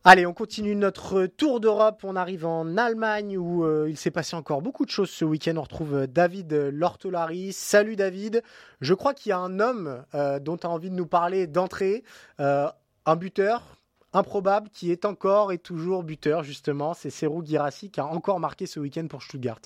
Allez, 0.09 0.25
on 0.25 0.33
continue 0.33 0.73
notre 0.73 1.25
tour 1.25 1.59
d'Europe. 1.59 1.99
On 2.05 2.15
arrive 2.15 2.45
en 2.45 2.77
Allemagne 2.77 3.37
où 3.37 3.65
euh, 3.65 3.89
il 3.89 3.97
s'est 3.97 4.09
passé 4.09 4.37
encore 4.37 4.61
beaucoup 4.61 4.85
de 4.85 4.89
choses 4.89 5.09
ce 5.09 5.25
week-end. 5.25 5.57
On 5.57 5.63
retrouve 5.63 5.95
euh, 5.95 6.07
David 6.07 6.53
Lortolari. 6.53 7.51
Salut 7.51 7.97
David. 7.97 8.41
Je 8.79 8.93
crois 8.93 9.13
qu'il 9.13 9.31
y 9.31 9.33
a 9.33 9.37
un 9.37 9.59
homme 9.59 10.05
euh, 10.15 10.39
dont 10.39 10.55
tu 10.55 10.65
as 10.65 10.69
envie 10.69 10.89
de 10.89 10.95
nous 10.95 11.07
parler 11.07 11.45
d'entrée. 11.45 12.05
un 12.39 13.15
buteur 13.17 13.81
improbable 14.13 14.69
qui 14.69 14.93
est 14.93 15.03
encore 15.03 15.51
et 15.51 15.57
toujours 15.57 16.03
buteur, 16.03 16.41
justement. 16.41 16.93
C'est 16.93 17.09
Serou 17.09 17.43
Girassi 17.43 17.91
qui 17.91 17.99
a 17.99 18.05
encore 18.05 18.39
marqué 18.39 18.65
ce 18.65 18.79
week-end 18.79 19.07
pour 19.07 19.21
Stuttgart. 19.21 19.59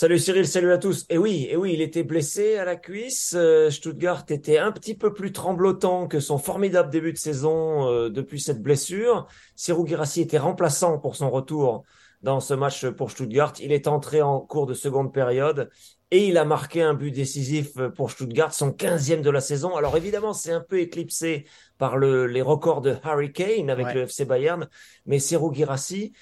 Salut 0.00 0.18
Cyril, 0.18 0.48
salut 0.48 0.72
à 0.72 0.78
tous. 0.78 1.04
Et 1.10 1.18
oui, 1.18 1.46
et 1.50 1.58
oui, 1.58 1.74
il 1.74 1.82
était 1.82 2.04
blessé 2.04 2.56
à 2.56 2.64
la 2.64 2.76
cuisse. 2.76 3.34
Euh, 3.36 3.68
Stuttgart 3.68 4.24
était 4.30 4.56
un 4.56 4.72
petit 4.72 4.94
peu 4.94 5.12
plus 5.12 5.30
tremblotant 5.30 6.08
que 6.08 6.20
son 6.20 6.38
formidable 6.38 6.88
début 6.88 7.12
de 7.12 7.18
saison 7.18 7.86
euh, 7.86 8.08
depuis 8.08 8.40
cette 8.40 8.62
blessure. 8.62 9.26
Serou 9.56 9.86
Girassi 9.86 10.22
était 10.22 10.38
remplaçant 10.38 10.98
pour 10.98 11.16
son 11.16 11.28
retour 11.28 11.84
dans 12.22 12.40
ce 12.40 12.54
match 12.54 12.86
pour 12.86 13.10
Stuttgart. 13.10 13.52
Il 13.60 13.72
est 13.72 13.88
entré 13.88 14.22
en 14.22 14.40
cours 14.40 14.64
de 14.64 14.72
seconde 14.72 15.12
période 15.12 15.68
et 16.10 16.26
il 16.28 16.38
a 16.38 16.46
marqué 16.46 16.80
un 16.80 16.94
but 16.94 17.10
décisif 17.10 17.74
pour 17.94 18.10
Stuttgart, 18.10 18.54
son 18.54 18.70
15e 18.70 19.20
de 19.20 19.30
la 19.30 19.42
saison. 19.42 19.76
Alors 19.76 19.98
évidemment, 19.98 20.32
c'est 20.32 20.52
un 20.52 20.64
peu 20.66 20.78
éclipsé 20.78 21.44
par 21.80 21.96
le, 21.96 22.26
les 22.26 22.42
records 22.42 22.82
de 22.82 22.96
Harry 23.02 23.32
Kane 23.32 23.70
avec 23.70 23.94
le 23.94 24.02
FC 24.02 24.26
Bayern, 24.26 24.68
mais 25.06 25.18
Serou 25.18 25.52
Girassi, 25.52 26.12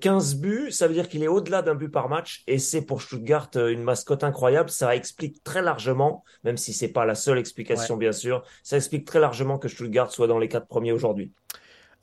15 0.00 0.34
euh, 0.34 0.38
buts, 0.38 0.70
ça 0.70 0.86
veut 0.86 0.94
dire 0.94 1.08
qu'il 1.08 1.24
est 1.24 1.28
au-delà 1.28 1.60
d'un 1.60 1.74
but 1.74 1.88
par 1.88 2.08
match 2.08 2.44
et 2.46 2.60
c'est 2.60 2.82
pour 2.82 3.02
Stuttgart 3.02 3.50
euh, 3.56 3.68
une 3.68 3.82
mascotte 3.82 4.22
incroyable. 4.22 4.70
Ça 4.70 4.94
explique 4.94 5.42
très 5.42 5.60
largement, 5.60 6.22
même 6.44 6.56
si 6.56 6.72
c'est 6.72 6.92
pas 6.92 7.04
la 7.04 7.16
seule 7.16 7.38
explication 7.38 7.96
bien 7.96 8.12
sûr, 8.12 8.44
ça 8.62 8.76
explique 8.76 9.04
très 9.04 9.18
largement 9.18 9.58
que 9.58 9.66
Stuttgart 9.66 10.12
soit 10.12 10.28
dans 10.28 10.38
les 10.38 10.48
quatre 10.48 10.68
premiers 10.68 10.92
aujourd'hui. 10.92 11.32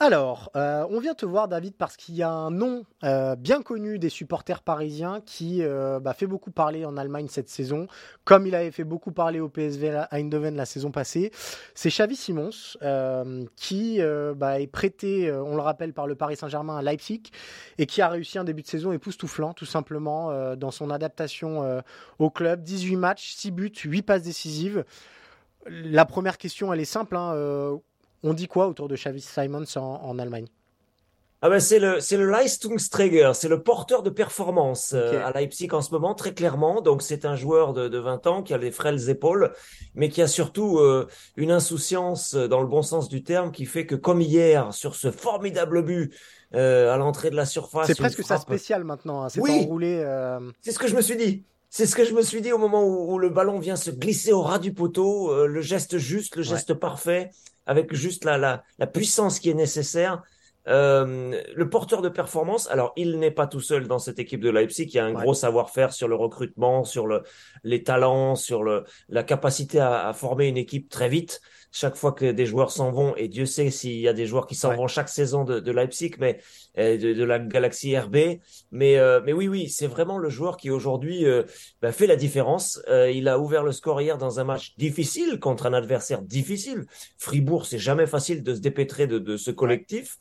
Alors, 0.01 0.51
euh, 0.57 0.85
on 0.89 0.99
vient 0.99 1.13
te 1.13 1.25
voir, 1.25 1.47
David, 1.47 1.73
parce 1.77 1.95
qu'il 1.95 2.15
y 2.15 2.21
a 2.21 2.29
un 2.29 2.51
nom 2.51 2.83
euh, 3.05 3.37
bien 3.37 3.61
connu 3.61 3.97
des 3.97 4.09
supporters 4.09 4.61
parisiens 4.61 5.21
qui 5.25 5.63
euh, 5.63 6.01
bah, 6.01 6.13
fait 6.13 6.27
beaucoup 6.27 6.51
parler 6.51 6.83
en 6.83 6.97
Allemagne 6.97 7.27
cette 7.29 7.47
saison, 7.47 7.87
comme 8.25 8.45
il 8.45 8.55
avait 8.55 8.71
fait 8.71 8.83
beaucoup 8.83 9.13
parler 9.13 9.39
au 9.39 9.47
PSV 9.47 10.05
Eindhoven 10.11 10.57
la 10.57 10.65
saison 10.65 10.91
passée. 10.91 11.31
C'est 11.75 11.87
Xavi 11.87 12.17
Simons, 12.17 12.49
qui 13.55 14.01
bah, 14.35 14.59
est 14.59 14.67
prêté, 14.67 15.31
on 15.31 15.55
le 15.55 15.61
rappelle, 15.61 15.93
par 15.93 16.07
le 16.07 16.15
Paris 16.15 16.35
Saint-Germain 16.35 16.75
à 16.75 16.81
Leipzig, 16.81 17.23
et 17.77 17.85
qui 17.85 18.01
a 18.01 18.09
réussi 18.09 18.37
un 18.37 18.43
début 18.43 18.63
de 18.63 18.67
saison 18.67 18.91
époustouflant, 18.91 19.53
tout 19.53 19.65
simplement, 19.65 20.55
dans 20.57 20.71
son 20.71 20.89
adaptation 20.89 21.81
au 22.19 22.29
club. 22.29 22.63
18 22.63 22.97
matchs, 22.97 23.33
6 23.35 23.51
buts, 23.51 23.71
8 23.73 24.01
passes 24.01 24.23
décisives. 24.23 24.83
La 25.67 26.03
première 26.03 26.37
question, 26.37 26.73
elle 26.73 26.81
est 26.81 26.85
simple. 26.85 27.15
Hein, 27.15 27.79
on 28.23 28.33
dit 28.33 28.47
quoi 28.47 28.67
autour 28.67 28.87
de 28.87 28.95
Xavi 28.95 29.21
Simons 29.21 29.65
en, 29.75 30.19
Allemagne? 30.19 30.47
Ah 31.41 31.49
ben 31.49 31.59
c'est 31.59 31.77
le 31.77 31.99
c'est 31.99 32.17
le 32.17 32.27
Leistungsträger, 32.31 33.31
c'est 33.35 33.49
le 33.49 33.61
porteur 33.61 34.01
de 34.01 34.09
performance 34.09 34.93
euh, 34.93 35.23
à 35.23 35.31
Leipzig 35.31 35.67
en 35.73 35.81
ce 35.81 35.91
moment 35.91 36.15
très 36.15 36.33
clairement. 36.33 36.81
Donc 36.81 37.03
c'est 37.03 37.23
un 37.23 37.35
joueur 37.35 37.73
de, 37.73 37.87
de 37.87 37.99
20 37.99 38.25
ans 38.25 38.41
qui 38.41 38.53
a 38.53 38.57
les 38.57 38.71
frêles 38.71 39.09
épaules, 39.09 39.53
mais 39.93 40.09
qui 40.09 40.23
a 40.23 40.27
surtout 40.27 40.79
euh, 40.79 41.07
une 41.35 41.51
insouciance 41.51 42.33
euh, 42.33 42.47
dans 42.47 42.61
le 42.61 42.67
bon 42.67 42.81
sens 42.81 43.09
du 43.09 43.21
terme 43.21 43.51
qui 43.51 43.65
fait 43.65 43.85
que 43.85 43.93
comme 43.93 44.21
hier 44.21 44.73
sur 44.73 44.95
ce 44.95 45.11
formidable 45.11 45.83
but 45.83 46.15
à 46.53 46.95
l'entrée 46.95 47.29
de 47.29 47.35
la 47.35 47.45
surface, 47.45 47.85
c'est 47.85 47.97
presque 47.97 48.23
ça 48.23 48.37
spécial 48.37 48.85
maintenant. 48.85 49.23
Hein, 49.23 49.29
c'est 49.29 49.41
oui, 49.41 49.59
enroulé. 49.65 50.03
C'est 50.61 50.71
ce 50.71 50.79
que 50.79 50.87
je 50.87 50.95
me 50.95 51.01
suis 51.01 51.17
dit. 51.17 51.43
C'est 51.69 51.85
ce 51.85 51.95
que 51.95 52.05
je 52.05 52.13
me 52.13 52.21
suis 52.21 52.41
dit 52.41 52.53
au 52.53 52.57
moment 52.57 52.85
où, 52.85 53.19
le 53.19 53.29
ballon 53.29 53.59
vient 53.59 53.75
se 53.75 53.91
glisser 53.91 54.31
au 54.31 54.41
ras 54.41 54.57
du 54.57 54.73
poteau, 54.73 55.45
le 55.45 55.61
geste 55.61 55.97
juste, 55.97 56.37
le 56.37 56.43
geste 56.43 56.73
parfait 56.73 57.29
avec 57.65 57.93
juste 57.93 58.25
la, 58.25 58.37
la, 58.37 58.63
la 58.79 58.87
puissance 58.87 59.39
qui 59.39 59.49
est 59.49 59.55
nécessaire. 59.55 60.23
Euh, 60.67 61.39
le 61.55 61.69
porteur 61.69 62.01
de 62.01 62.09
performance, 62.09 62.67
alors 62.71 62.91
il 62.95 63.19
n'est 63.19 63.29
pas 63.29 63.45
tout 63.45 63.59
seul 63.59 63.87
dans 63.87 63.99
cette 63.99 64.17
équipe 64.17 64.41
de 64.41 64.49
Leipzig, 64.49 64.85
il 64.85 64.95
y 64.95 64.99
a 64.99 65.05
un 65.05 65.13
gros 65.13 65.35
savoir-faire 65.35 65.93
sur 65.93 66.07
le 66.07 66.15
recrutement, 66.15 66.83
sur 66.83 67.05
le, 67.05 67.21
les 67.63 67.83
talents, 67.83 68.35
sur 68.35 68.63
le, 68.63 68.83
la 69.07 69.21
capacité 69.21 69.79
à, 69.79 70.07
à 70.07 70.13
former 70.13 70.47
une 70.47 70.57
équipe 70.57 70.89
très 70.89 71.07
vite 71.07 71.39
chaque 71.75 71.97
fois 71.97 72.13
que 72.13 72.31
des 72.31 72.45
joueurs 72.45 72.71
s'en 72.71 72.89
vont, 72.89 73.17
et 73.17 73.27
Dieu 73.27 73.45
sait 73.45 73.69
s'il 73.69 73.99
y 73.99 74.07
a 74.07 74.13
des 74.13 74.25
joueurs 74.25 74.47
qui 74.47 74.55
s'en 74.55 74.73
vont 74.73 74.87
chaque 74.87 75.09
saison 75.09 75.43
de, 75.43 75.59
de 75.59 75.71
Leipzig, 75.73 76.11
mais 76.19 76.39
euh, 76.77 76.97
de, 76.97 77.11
de, 77.11 77.23
la 77.25 77.37
galaxie 77.37 77.97
RB. 77.97 78.15
Mais, 78.71 78.97
euh, 78.97 79.19
mais 79.25 79.33
oui, 79.33 79.49
oui, 79.49 79.67
c'est 79.67 79.87
vraiment 79.87 80.17
le 80.17 80.29
joueur 80.29 80.55
qui 80.55 80.69
aujourd'hui 80.69 81.25
euh, 81.25 81.43
bah, 81.81 81.91
fait 81.91 82.07
la 82.07 82.15
différence. 82.15 82.81
il 83.11 83.27
a 83.27 83.39
ouvert 83.39 83.63
le 83.63 83.73
score 83.73 83.99
hier 83.99 84.17
dans 84.17 84.39
un 84.39 84.45
match 84.45 84.73
difficile 84.77 85.37
contre 85.37 85.65
un 85.65 85.73
adversaire 85.73 86.21
difficile. 86.21 86.85
Fribourg, 87.17 87.65
c'est 87.65 87.77
jamais 87.77 88.07
facile 88.07 88.41
de 88.41 88.55
se 88.55 88.61
dépêtrer 88.61 89.05
de, 89.05 89.19
de 89.19 89.35
ce 89.35 89.51
collectif, 89.51 90.17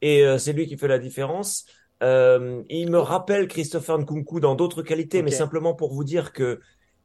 et 0.00 0.24
c'est 0.38 0.54
lui 0.54 0.66
qui 0.66 0.78
fait 0.78 0.88
la 0.88 0.98
différence. 0.98 1.66
il 2.00 2.90
me 2.90 2.98
rappelle 2.98 3.48
Christopher 3.48 3.98
Nkunku 3.98 4.40
dans 4.40 4.54
d'autres 4.54 4.80
qualités, 4.80 5.22
mais 5.22 5.30
simplement 5.30 5.74
pour 5.74 5.92
vous 5.92 6.04
dire 6.04 6.32
que 6.32 6.60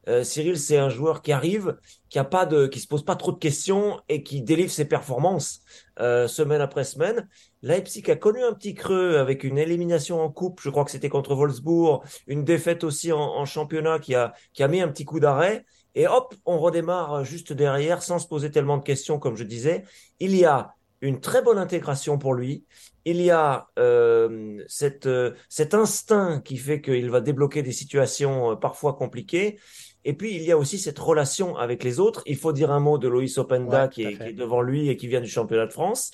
euh, 0.08 0.24
Cyril, 0.24 0.58
c'est 0.58 0.78
un 0.78 0.88
joueur 0.88 1.22
qui 1.22 1.32
arrive, 1.32 1.76
qui 2.08 2.18
a 2.18 2.24
pas 2.24 2.44
de, 2.44 2.66
qui 2.66 2.80
se 2.80 2.88
pose 2.88 3.04
pas 3.04 3.14
trop 3.14 3.32
de 3.32 3.38
questions 3.38 4.00
et 4.08 4.22
qui 4.22 4.42
délivre 4.42 4.70
ses 4.70 4.84
performances 4.84 5.60
euh, 6.00 6.26
semaine 6.26 6.60
après 6.60 6.84
semaine. 6.84 7.28
Leipzig 7.62 8.10
a 8.10 8.16
connu 8.16 8.42
un 8.42 8.52
petit 8.52 8.74
creux 8.74 9.16
avec 9.16 9.44
une 9.44 9.58
élimination 9.58 10.20
en 10.20 10.30
coupe, 10.30 10.60
je 10.60 10.70
crois 10.70 10.84
que 10.84 10.90
c'était 10.90 11.08
contre 11.08 11.34
Wolfsburg, 11.34 12.02
une 12.26 12.44
défaite 12.44 12.82
aussi 12.82 13.12
en, 13.12 13.44
championnat 13.44 13.98
qui 13.98 14.14
a 14.14 14.32
qui 14.52 14.62
a 14.62 14.68
mis 14.68 14.80
un 14.80 14.88
petit 14.88 15.04
coup 15.04 15.20
d'arrêt. 15.20 15.64
Et 15.94 16.06
hop, 16.08 16.34
on 16.46 16.58
redémarre 16.58 17.24
juste 17.24 17.52
derrière 17.52 18.02
sans 18.02 18.18
se 18.18 18.26
poser 18.26 18.50
tellement 18.50 18.78
de 18.78 18.82
questions, 18.82 19.18
comme 19.18 19.36
je 19.36 19.44
disais. 19.44 19.84
Il 20.20 20.34
y 20.34 20.44
a 20.44 20.74
une 21.02 21.20
très 21.20 21.42
bonne 21.42 21.58
intégration 21.58 22.16
pour 22.18 22.32
lui. 22.32 22.64
Il 23.04 23.20
y 23.20 23.30
a 23.30 23.68
euh, 23.78 24.62
cette, 24.68 25.08
cet 25.48 25.74
instinct 25.74 26.40
qui 26.40 26.56
fait 26.56 26.80
qu'il 26.80 27.10
va 27.10 27.20
débloquer 27.20 27.62
des 27.62 27.72
situations 27.72 28.56
parfois 28.56 28.94
compliquées. 28.94 29.58
Et 30.04 30.14
puis, 30.14 30.34
il 30.34 30.42
y 30.42 30.50
a 30.50 30.58
aussi 30.58 30.78
cette 30.78 30.98
relation 30.98 31.56
avec 31.56 31.84
les 31.84 32.00
autres. 32.00 32.22
Il 32.26 32.36
faut 32.36 32.52
dire 32.52 32.70
un 32.70 32.80
mot 32.80 32.98
de 32.98 33.08
Loïs 33.08 33.38
Openda 33.38 33.88
qui, 33.88 34.02
est, 34.02 34.32
devant 34.32 34.60
lui 34.60 34.88
et 34.88 34.96
qui 34.96 35.06
vient 35.06 35.20
du 35.20 35.28
championnat 35.28 35.66
de 35.66 35.72
France. 35.72 36.10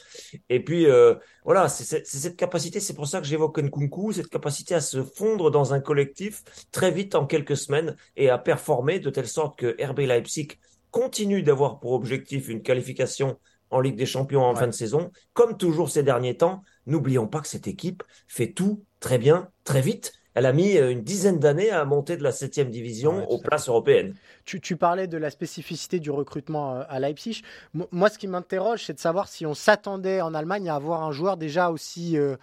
Et 0.51 0.62
puis, 0.62 0.86
euh, 0.86 1.14
voilà, 1.45 1.68
c'est 1.68 2.05
cette 2.05 2.36
capacité, 2.36 2.80
c'est 2.80 2.95
pour 2.95 3.07
ça 3.07 3.20
que 3.20 3.26
j'évoque 3.26 3.59
Nkunku, 3.59 4.12
cette 4.12 4.28
capacité 4.28 4.74
à 4.74 4.80
se 4.80 5.03
fondre 5.03 5.51
dans 5.51 5.72
un 5.72 5.80
collectif 5.80 6.43
très 6.70 6.91
vite 6.91 7.14
en 7.14 7.26
quelques 7.26 7.57
semaines 7.57 7.97
et 8.16 8.28
à 8.28 8.39
performer 8.39 8.99
de 9.01 9.11
telle 9.11 9.28
sorte 9.28 9.59
que 9.59 9.76
RB 9.82 10.01
Leipzig 10.01 10.49
continue 10.91 11.43
d'avoir 11.43 11.80
pour 11.80 11.93
objectif 11.93 12.49
une 12.49 12.62
qualification 12.62 13.39
en 13.70 13.80
Ligue 13.80 13.97
des 13.97 14.07
Champions 14.07 14.45
en 14.45 14.55
fin 14.55 14.66
de 14.66 14.72
saison. 14.72 15.11
Comme 15.32 15.57
toujours 15.57 15.91
ces 15.91 16.03
derniers 16.03 16.36
temps, 16.36 16.62
n'oublions 16.86 17.26
pas 17.26 17.41
que 17.41 17.49
cette 17.49 17.68
équipe 17.68 18.03
fait 18.26 18.53
tout 18.53 18.82
très 19.01 19.18
bien, 19.18 19.51
très 19.64 19.80
vite 19.80 20.12
elle 20.39 20.47
a 20.47 20.53
mis 20.53 20.76
euh, 20.76 20.93
une 20.93 21.03
dizaine 21.03 21.41
d'années 21.41 21.70
à 21.70 21.84
monter 21.84 22.16
de 22.16 22.22
la 22.22 22.30
7 22.30 22.70
division 22.70 23.28
aux 23.28 23.39
places 23.39 23.68
européennes. 23.68 24.14
Tu, 24.45 24.76
parlais 24.76 25.09
de 25.09 25.18
la 25.18 25.30
spécificité 25.30 25.99
du 25.99 26.12
recrutement 26.12 26.76
euh, 26.76 26.82
à 26.89 27.01
Leipzig. 27.01 27.43
Moi, 27.91 28.09
ce 28.09 28.18
qui 28.18 28.28
m'interroge, 28.28 28.84
c'est 28.84 28.93
de 28.93 29.01
savoir 29.01 29.26
si 29.26 29.47
on 29.47 29.55
s'attendait 29.55 30.20
en 30.20 30.34
Allemagne 30.34 30.68
à 30.70 30.76
avoir 30.76 31.03
un 31.03 31.11
joueur 31.11 31.39
déjà 31.39 31.70
aussi 31.70 32.16
euh, 32.16 32.36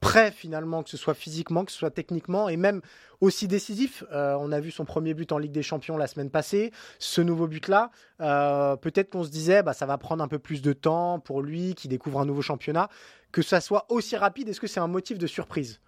prêt 0.00 0.30
finalement, 0.30 0.82
que 0.82 0.88
ce 0.88 0.96
soit 0.96 1.12
physiquement, 1.12 1.66
que 1.66 1.72
ce 1.72 1.76
soit 1.76 1.90
techniquement, 1.90 2.48
et 2.48 2.56
même 2.56 2.80
aussi 3.20 3.48
décisif. 3.48 4.02
on 4.10 4.50
a 4.50 4.58
vu 4.58 4.72
son 4.72 4.84
premier 4.84 5.14
but 5.14 5.30
en 5.30 5.38
Ligue 5.38 5.52
des 5.52 5.62
Champions 5.62 5.96
la 5.96 6.08
semaine 6.08 6.30
passée. 6.30 6.72
Ce 6.98 7.20
nouveau 7.20 7.46
but-là, 7.46 7.90
peut-être 8.18 9.10
qu'on 9.10 9.22
se 9.22 9.30
disait, 9.30 9.62
bah, 9.62 9.74
ça 9.74 9.86
va 9.86 9.98
prendre 9.98 10.24
un 10.24 10.26
peu 10.26 10.40
plus 10.40 10.60
de 10.60 10.72
temps 10.72 11.20
pour 11.20 11.40
lui, 11.40 11.76
qui 11.76 11.86
découvre 11.86 12.18
un 12.18 12.24
nouveau 12.24 12.42
championnat. 12.42 12.88
Que 13.30 13.42
ça 13.42 13.60
soit 13.60 13.86
aussi 13.90 14.16
rapide, 14.16 14.48
est-ce 14.48 14.60
que 14.60 14.66
c'est 14.66 14.80
un 14.80 14.88
motif 14.88 15.18
de 15.18 15.28
surprise? 15.28 15.78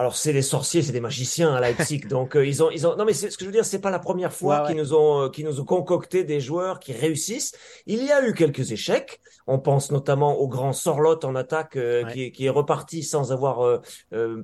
Alors 0.00 0.16
c'est 0.16 0.32
des 0.32 0.40
sorciers, 0.40 0.80
c'est 0.80 0.92
des 0.92 1.00
magiciens 1.00 1.52
à 1.52 1.60
Leipzig, 1.60 2.00
donc 2.08 2.34
euh, 2.34 2.46
ils 2.46 2.62
ont, 2.62 2.70
ils 2.70 2.86
ont. 2.86 2.96
Non 2.96 3.04
mais 3.04 3.12
ce 3.12 3.26
que 3.26 3.34
je 3.40 3.44
veux 3.44 3.52
dire, 3.52 3.66
c'est 3.66 3.82
pas 3.82 3.90
la 3.90 3.98
première 3.98 4.32
fois 4.32 4.66
qu'ils 4.66 4.76
nous 4.76 4.94
ont, 4.94 5.24
euh, 5.24 5.28
qu'ils 5.28 5.44
nous 5.44 5.60
ont 5.60 5.64
concocté 5.66 6.24
des 6.24 6.40
joueurs 6.40 6.80
qui 6.80 6.94
réussissent. 6.94 7.52
Il 7.84 8.02
y 8.02 8.10
a 8.10 8.26
eu 8.26 8.32
quelques 8.32 8.72
échecs. 8.72 9.20
On 9.46 9.58
pense 9.58 9.90
notamment 9.92 10.38
au 10.38 10.48
grand 10.48 10.72
Sorlotte 10.72 11.26
en 11.26 11.34
attaque 11.34 11.76
euh, 11.76 12.04
qui, 12.04 12.32
qui, 12.32 12.46
est 12.46 12.50
reparti 12.50 13.02
sans 13.02 13.30
avoir 13.30 13.82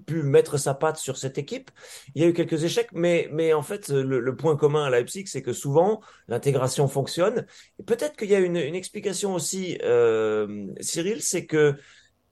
pu 0.06 0.22
mettre 0.22 0.58
sa 0.58 0.74
patte 0.74 0.98
sur 0.98 1.16
cette 1.16 1.38
équipe. 1.38 1.70
Il 2.14 2.20
y 2.20 2.24
a 2.26 2.28
eu 2.28 2.34
quelques 2.34 2.64
échecs, 2.64 2.90
mais 2.92 3.26
mais 3.32 3.54
en 3.54 3.62
fait 3.62 3.88
le, 3.88 4.20
le 4.20 4.36
point 4.36 4.56
commun 4.56 4.84
à 4.84 4.90
Leipzig, 4.90 5.24
c'est 5.26 5.42
que 5.42 5.54
souvent 5.54 6.02
l'intégration 6.28 6.86
fonctionne. 6.86 7.46
Et 7.78 7.82
peut-être 7.82 8.14
qu'il 8.16 8.28
y 8.28 8.34
a 8.34 8.40
une, 8.40 8.56
une 8.56 8.74
explication 8.74 9.32
aussi, 9.32 9.78
Cyril, 10.80 11.22
c'est 11.22 11.46
que 11.46 11.76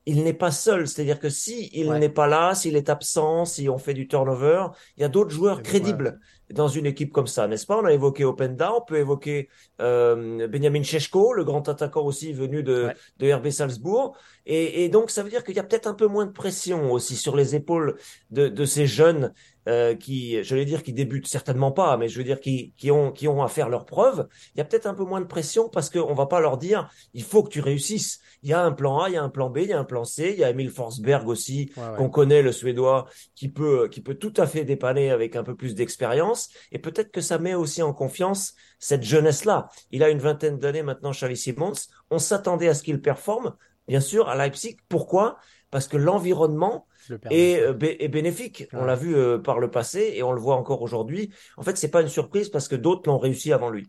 il 0.06 0.22
n'est 0.22 0.34
pas 0.34 0.50
seul. 0.50 0.86
C'est-à-dire 0.86 1.18
que 1.18 1.28
si 1.28 1.70
il 1.72 1.90
n'est 1.92 2.08
pas 2.08 2.26
là, 2.26 2.54
s'il 2.54 2.76
est 2.76 2.90
absent, 2.90 3.44
si 3.44 3.68
on 3.68 3.78
fait 3.78 3.94
du 3.94 4.06
turnover, 4.06 4.66
il 4.96 5.02
y 5.02 5.04
a 5.04 5.08
d'autres 5.08 5.30
joueurs 5.30 5.62
crédibles 5.62 6.20
dans 6.52 6.68
une 6.68 6.84
équipe 6.84 7.10
comme 7.10 7.26
ça, 7.26 7.48
n'est-ce 7.48 7.66
pas? 7.66 7.78
On 7.78 7.84
a 7.86 7.92
évoqué 7.92 8.24
Openda, 8.24 8.74
on 8.74 8.82
peut 8.82 8.98
évoquer 8.98 9.48
euh, 9.80 10.46
Benjamin 10.46 10.82
Sheshko, 10.82 11.32
le 11.32 11.42
grand 11.42 11.68
attaquant 11.68 12.02
aussi 12.02 12.32
venu 12.32 12.62
de, 12.62 12.90
de 13.18 13.32
RB 13.32 13.48
Salzbourg. 13.48 14.16
Et, 14.44 14.84
et, 14.84 14.88
donc 14.90 15.10
ça 15.10 15.22
veut 15.22 15.30
dire 15.30 15.42
qu'il 15.42 15.56
y 15.56 15.58
a 15.58 15.64
peut-être 15.64 15.86
un 15.86 15.94
peu 15.94 16.06
moins 16.06 16.26
de 16.26 16.32
pression 16.32 16.92
aussi 16.92 17.16
sur 17.16 17.34
les 17.34 17.54
épaules 17.54 17.96
de, 18.30 18.48
de 18.48 18.64
ces 18.66 18.86
jeunes 18.86 19.32
euh, 19.68 19.94
qui, 19.94 20.42
je 20.44 20.54
vais 20.54 20.64
dire, 20.64 20.82
qui 20.82 20.92
débutent 20.92 21.26
certainement 21.26 21.72
pas, 21.72 21.96
mais 21.96 22.08
je 22.08 22.18
veux 22.18 22.24
dire 22.24 22.40
qui, 22.40 22.74
qui 22.76 22.90
ont 22.90 23.12
qui 23.12 23.28
ont 23.28 23.42
à 23.42 23.48
faire 23.48 23.68
leurs 23.68 23.86
preuves. 23.86 24.28
Il 24.54 24.58
y 24.58 24.60
a 24.60 24.64
peut-être 24.64 24.86
un 24.86 24.94
peu 24.94 25.04
moins 25.04 25.20
de 25.20 25.26
pression 25.26 25.68
parce 25.68 25.88
qu'on 25.88 26.14
va 26.14 26.26
pas 26.26 26.40
leur 26.40 26.58
dire 26.58 26.90
il 27.14 27.22
faut 27.22 27.42
que 27.42 27.48
tu 27.48 27.60
réussisses. 27.60 28.20
Il 28.42 28.50
y 28.50 28.52
a 28.52 28.62
un 28.62 28.72
plan 28.72 28.98
A, 29.00 29.08
il 29.08 29.14
y 29.14 29.16
a 29.16 29.22
un 29.22 29.30
plan 29.30 29.48
B, 29.48 29.58
il 29.58 29.68
y 29.68 29.72
a 29.72 29.78
un 29.78 29.84
plan 29.84 30.04
C. 30.04 30.32
Il 30.34 30.38
y 30.38 30.44
a 30.44 30.50
Emil 30.50 30.70
Forsberg 30.70 31.26
aussi 31.28 31.72
qu'on 31.96 32.10
connaît, 32.10 32.42
le 32.42 32.52
Suédois, 32.52 33.06
qui 33.34 33.48
peut 33.48 33.88
qui 33.88 34.02
peut 34.02 34.16
tout 34.16 34.34
à 34.36 34.46
fait 34.46 34.64
dépanner 34.64 35.10
avec 35.10 35.34
un 35.34 35.42
peu 35.42 35.54
plus 35.54 35.74
d'expérience. 35.74 36.50
Et 36.70 36.78
peut-être 36.78 37.10
que 37.10 37.20
ça 37.20 37.38
met 37.38 37.54
aussi 37.54 37.82
en 37.82 37.94
confiance 37.94 38.54
cette 38.78 39.02
jeunesse-là. 39.02 39.70
Il 39.90 40.02
a 40.02 40.10
une 40.10 40.18
vingtaine 40.18 40.58
d'années 40.58 40.82
maintenant, 40.82 41.12
Xavi 41.12 41.36
Simons. 41.36 41.72
On 42.10 42.18
s'attendait 42.18 42.68
à 42.68 42.74
ce 42.74 42.82
qu'il 42.82 43.00
performe, 43.00 43.56
bien 43.88 44.00
sûr, 44.00 44.28
à 44.28 44.36
Leipzig. 44.36 44.76
Pourquoi? 44.88 45.38
Parce 45.70 45.88
que 45.88 45.96
l'environnement 45.96 46.86
euh, 47.10 47.74
est, 47.80 48.08
bénéfique. 48.08 48.68
On 48.72 48.84
l'a 48.84 48.94
vu 48.94 49.14
euh, 49.14 49.38
par 49.38 49.58
le 49.58 49.70
passé 49.70 50.12
et 50.14 50.22
on 50.22 50.32
le 50.32 50.40
voit 50.40 50.56
encore 50.56 50.82
aujourd'hui. 50.82 51.30
En 51.56 51.62
fait, 51.62 51.76
c'est 51.76 51.90
pas 51.90 52.02
une 52.02 52.08
surprise 52.08 52.48
parce 52.48 52.68
que 52.68 52.76
d'autres 52.76 53.08
l'ont 53.08 53.18
réussi 53.18 53.52
avant 53.52 53.70
lui. 53.70 53.88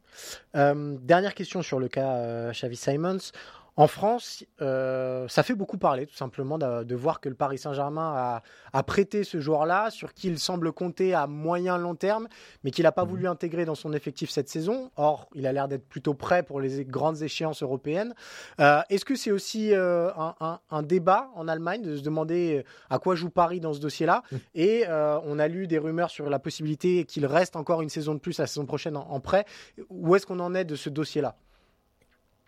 Euh, 0.55 0.95
dernière 1.01 1.33
question 1.33 1.61
sur 1.61 1.79
le 1.79 1.87
cas 1.87 2.51
Xavi 2.51 2.75
Simons. 2.75 3.31
En 3.77 3.87
France, 3.87 4.45
euh, 4.61 5.27
ça 5.27 5.43
fait 5.43 5.53
beaucoup 5.53 5.77
parler, 5.77 6.05
tout 6.05 6.15
simplement, 6.15 6.57
de, 6.57 6.95
voir 6.95 7.19
que 7.19 7.27
le 7.27 7.35
Paris 7.35 7.57
Saint-Germain 7.57 8.41
a, 8.71 8.83
prêté 8.83 9.23
ce 9.25 9.39
joueur-là, 9.41 9.89
sur 9.89 10.13
qui 10.13 10.27
il 10.27 10.39
semble 10.39 10.71
compter 10.71 11.13
à 11.13 11.27
moyen 11.27 11.77
long 11.77 11.95
terme, 11.95 12.27
mais 12.63 12.71
qu'il 12.71 12.83
n'a 12.83 12.93
pas 12.93 13.03
mhm. 13.03 13.09
voulu 13.09 13.27
intégrer 13.27 13.65
dans 13.65 13.75
son 13.75 13.91
effectif 13.91 14.29
cette 14.29 14.47
saison. 14.47 14.91
Or, 14.95 15.27
il 15.35 15.45
a 15.45 15.51
l'air 15.51 15.67
d'être 15.67 15.87
plutôt 15.87 16.13
prêt 16.13 16.43
pour 16.43 16.61
les 16.61 16.85
grandes 16.85 17.21
échéances 17.21 17.63
européennes. 17.63 18.13
Euh, 18.61 18.81
est-ce 18.89 19.03
que 19.03 19.15
c'est 19.15 19.31
aussi 19.31 19.73
euh, 19.73 20.09
un, 20.15 20.83
débat 20.83 21.29
en 21.35 21.47
Allemagne 21.47 21.81
de 21.81 21.97
se 21.97 22.01
demander 22.01 22.63
à 22.89 22.99
quoi 22.99 23.15
joue 23.15 23.29
Paris 23.29 23.59
dans 23.59 23.73
ce 23.73 23.79
dossier-là? 23.81 24.23
Mhm. 24.31 24.39
Et 24.55 24.85
on 24.87 25.37
a 25.37 25.47
lu 25.47 25.67
des 25.67 25.79
rumeurs 25.79 26.09
sur 26.09 26.29
la 26.29 26.39
possibilité 26.39 27.03
qu'il 27.03 27.25
reste 27.25 27.57
encore 27.57 27.81
une 27.81 27.89
saison 27.89 28.13
de 28.13 28.19
plus 28.19 28.37
la 28.37 28.47
saison 28.47 28.65
prochaine 28.65 28.95
en 28.95 29.19
prêt. 29.19 29.45
Où 29.89 30.15
est-ce 30.15 30.25
qu'on 30.25 30.39
en 30.39 30.55
est 30.55 30.65
de 30.65 30.75
ce 30.75 30.89
dossier-là? 30.89 31.35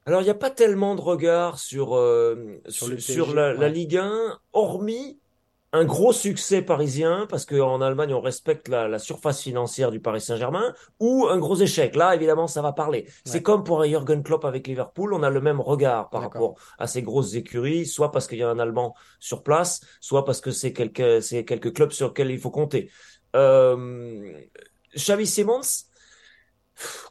Alors, 0.07 0.21
il 0.21 0.23
n'y 0.23 0.29
a 0.29 0.35
pas 0.35 0.49
tellement 0.49 0.95
de 0.95 1.01
regard 1.01 1.59
sur, 1.59 1.97
euh, 1.97 2.61
sur, 2.69 3.35
la, 3.35 3.67
Ligue 3.67 3.97
1, 3.97 4.39
hormis 4.53 5.19
un 5.73 5.83
gros 5.83 6.13
succès 6.13 6.61
parisien, 6.61 7.27
parce 7.29 7.45
qu'en 7.45 7.81
Allemagne, 7.81 8.13
on 8.13 8.21
respecte 8.21 8.69
la, 8.69 8.99
surface 8.99 9.41
financière 9.41 9.91
du 9.91 9.99
Paris 9.99 10.21
Saint-Germain, 10.21 10.73
ou 11.01 11.27
un 11.29 11.37
gros 11.37 11.57
échec. 11.57 11.93
Là, 11.97 12.15
évidemment, 12.15 12.47
ça 12.47 12.61
va 12.61 12.71
parler. 12.71 13.09
C'est 13.25 13.43
comme 13.43 13.65
pour 13.65 13.83
Jürgen 13.83 14.23
Klopp 14.23 14.45
avec 14.45 14.67
Liverpool, 14.67 15.13
on 15.13 15.23
a 15.23 15.29
le 15.29 15.41
même 15.41 15.59
regard 15.59 16.09
par 16.09 16.21
rapport 16.21 16.55
à 16.79 16.87
ces 16.87 17.01
grosses 17.01 17.35
écuries, 17.35 17.85
soit 17.85 18.11
parce 18.13 18.27
qu'il 18.27 18.37
y 18.37 18.43
a 18.43 18.49
un 18.49 18.59
Allemand 18.59 18.95
sur 19.19 19.43
place, 19.43 19.81
soit 19.99 20.23
parce 20.23 20.39
que 20.39 20.51
c'est 20.51 20.71
quelques, 20.71 21.21
quelques 21.45 21.73
clubs 21.73 21.91
sur 21.91 22.07
lesquels 22.07 22.31
il 22.31 22.39
faut 22.39 22.49
compter. 22.49 22.89
Euh, 23.35 24.31
Xavi 24.95 25.27
Simons, 25.27 25.86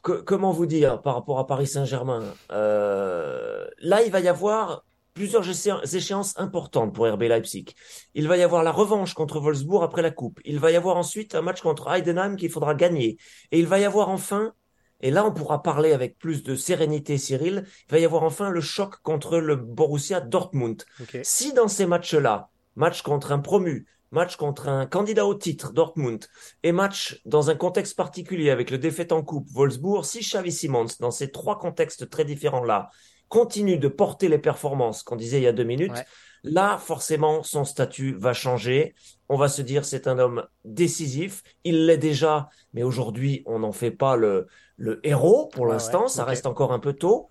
comment 0.01 0.51
vous 0.51 0.65
dire 0.65 1.01
par 1.01 1.15
rapport 1.15 1.39
à 1.39 1.47
Paris 1.47 1.67
Saint-Germain 1.67 2.23
euh, 2.51 3.65
Là, 3.79 4.01
il 4.03 4.11
va 4.11 4.19
y 4.19 4.27
avoir 4.27 4.85
plusieurs 5.13 5.49
échéances 5.95 6.37
importantes 6.37 6.93
pour 6.93 7.11
RB 7.11 7.23
Leipzig. 7.23 7.65
Il 8.13 8.27
va 8.27 8.37
y 8.37 8.43
avoir 8.43 8.63
la 8.63 8.71
revanche 8.71 9.15
contre 9.15 9.39
Wolfsburg 9.39 9.83
après 9.83 10.03
la 10.03 10.11
coupe. 10.11 10.39
Il 10.45 10.59
va 10.59 10.71
y 10.71 10.75
avoir 10.75 10.95
ensuite 10.95 11.33
un 11.33 11.41
match 11.41 11.61
contre 11.61 11.89
Heidenheim 11.89 12.35
qu'il 12.35 12.51
faudra 12.51 12.75
gagner. 12.75 13.17
Et 13.51 13.57
il 13.59 13.65
va 13.65 13.79
y 13.79 13.85
avoir 13.85 14.09
enfin, 14.09 14.53
et 15.01 15.09
là 15.09 15.25
on 15.25 15.31
pourra 15.31 15.63
parler 15.63 15.91
avec 15.91 16.19
plus 16.19 16.43
de 16.43 16.55
sérénité 16.55 17.17
Cyril, 17.17 17.65
il 17.65 17.91
va 17.91 17.99
y 17.99 18.05
avoir 18.05 18.23
enfin 18.23 18.51
le 18.51 18.61
choc 18.61 18.97
contre 19.01 19.39
le 19.39 19.55
Borussia 19.55 20.21
Dortmund. 20.21 20.83
Si 21.23 21.51
dans 21.53 21.67
ces 21.67 21.87
matchs-là, 21.87 22.51
match 22.75 23.01
contre 23.01 23.31
un 23.31 23.39
promu, 23.39 23.87
match 24.11 24.35
contre 24.35 24.67
un 24.69 24.85
candidat 24.85 25.25
au 25.25 25.35
titre, 25.35 25.73
Dortmund, 25.73 26.25
et 26.63 26.71
match 26.71 27.21
dans 27.25 27.49
un 27.49 27.55
contexte 27.55 27.95
particulier 27.95 28.49
avec 28.49 28.71
le 28.71 28.77
défaite 28.77 29.11
en 29.11 29.23
coupe, 29.23 29.47
Wolfsburg, 29.51 30.05
si 30.05 30.19
Xavi 30.19 30.51
Simons, 30.51 30.87
dans 30.99 31.11
ces 31.11 31.31
trois 31.31 31.57
contextes 31.59 32.09
très 32.09 32.25
différents-là, 32.25 32.89
continue 33.29 33.77
de 33.77 33.87
porter 33.87 34.29
les 34.29 34.37
performances 34.37 35.03
qu'on 35.03 35.15
disait 35.15 35.39
il 35.39 35.43
y 35.43 35.47
a 35.47 35.53
deux 35.53 35.63
minutes, 35.63 36.03
là, 36.43 36.77
forcément, 36.77 37.43
son 37.43 37.65
statut 37.65 38.15
va 38.17 38.33
changer. 38.33 38.95
On 39.27 39.37
va 39.37 39.49
se 39.49 39.61
dire, 39.61 39.83
c'est 39.83 40.07
un 40.07 40.17
homme 40.17 40.45
décisif. 40.63 41.43
Il 41.63 41.85
l'est 41.85 41.97
déjà, 41.97 42.49
mais 42.73 42.83
aujourd'hui, 42.83 43.43
on 43.45 43.59
n'en 43.59 43.73
fait 43.73 43.91
pas 43.91 44.15
le, 44.15 44.47
le 44.77 45.05
héros 45.05 45.47
pour 45.47 45.65
l'instant. 45.65 46.07
ça 46.07 46.23
reste 46.23 46.45
encore 46.45 46.71
un 46.71 46.79
peu 46.79 46.93
tôt. 46.93 47.29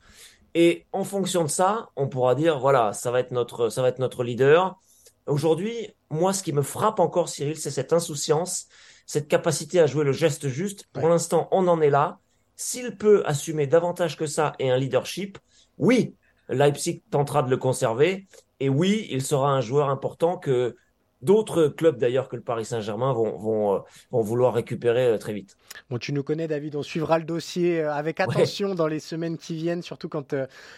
Et 0.54 0.86
en 0.92 1.04
fonction 1.04 1.44
de 1.44 1.48
ça, 1.48 1.90
on 1.96 2.08
pourra 2.08 2.34
dire, 2.34 2.58
voilà, 2.58 2.92
ça 2.92 3.10
va 3.10 3.20
être 3.20 3.30
notre, 3.30 3.68
ça 3.68 3.82
va 3.82 3.88
être 3.88 3.98
notre 3.98 4.24
leader. 4.24 4.78
Aujourd'hui, 5.26 5.90
moi, 6.10 6.32
ce 6.32 6.42
qui 6.42 6.52
me 6.52 6.62
frappe 6.62 7.00
encore, 7.00 7.28
Cyril, 7.28 7.56
c'est 7.56 7.70
cette 7.70 7.92
insouciance, 7.92 8.68
cette 9.06 9.28
capacité 9.28 9.80
à 9.80 9.86
jouer 9.86 10.04
le 10.04 10.12
geste 10.12 10.48
juste. 10.48 10.86
Pour 10.92 11.08
l'instant, 11.08 11.48
on 11.50 11.66
en 11.68 11.80
est 11.80 11.90
là. 11.90 12.18
S'il 12.54 12.96
peut 12.96 13.22
assumer 13.26 13.66
davantage 13.66 14.16
que 14.16 14.26
ça 14.26 14.52
et 14.58 14.70
un 14.70 14.78
leadership, 14.78 15.38
oui, 15.78 16.14
Leipzig 16.48 17.02
tentera 17.10 17.42
de 17.42 17.50
le 17.50 17.56
conserver. 17.56 18.26
Et 18.60 18.68
oui, 18.68 19.06
il 19.10 19.22
sera 19.22 19.50
un 19.50 19.60
joueur 19.60 19.90
important 19.90 20.38
que 20.38 20.76
d'autres 21.22 21.68
clubs 21.68 21.98
d'ailleurs 21.98 22.28
que 22.28 22.36
le 22.36 22.42
Paris 22.42 22.64
Saint-Germain 22.64 23.12
vont, 23.12 23.36
vont, 23.36 23.74
euh, 23.74 23.78
vont, 24.10 24.20
vouloir 24.20 24.54
récupérer 24.54 25.06
euh, 25.06 25.18
très 25.18 25.32
vite. 25.32 25.56
Bon, 25.90 25.98
tu 25.98 26.12
nous 26.12 26.22
connais 26.22 26.48
David, 26.48 26.76
on 26.76 26.82
suivra 26.82 27.18
le 27.18 27.24
dossier 27.24 27.80
euh, 27.80 27.92
avec 27.92 28.20
attention 28.20 28.74
dans 28.74 28.86
les 28.86 29.00
semaines 29.00 29.38
qui 29.38 29.54
viennent, 29.54 29.82
surtout 29.82 30.08
quand 30.08 30.34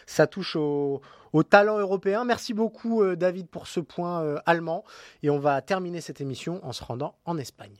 ça 0.07 0.26
touche 0.26 0.57
au, 0.57 1.01
au, 1.32 1.43
talent 1.43 1.78
européen. 1.78 2.24
Merci 2.24 2.55
beaucoup 2.55 3.05
David 3.16 3.49
pour 3.49 3.66
ce 3.66 3.80
point 3.80 4.36
allemand 4.47 4.84
et 5.22 5.30
on 5.30 5.39
va 5.39 5.61
terminer 5.62 6.01
cette 6.01 6.20
émission 6.20 6.61
en 6.62 6.72
se 6.72 6.84
rendant 6.84 7.14
en 7.24 7.39
Espagne. 7.39 7.76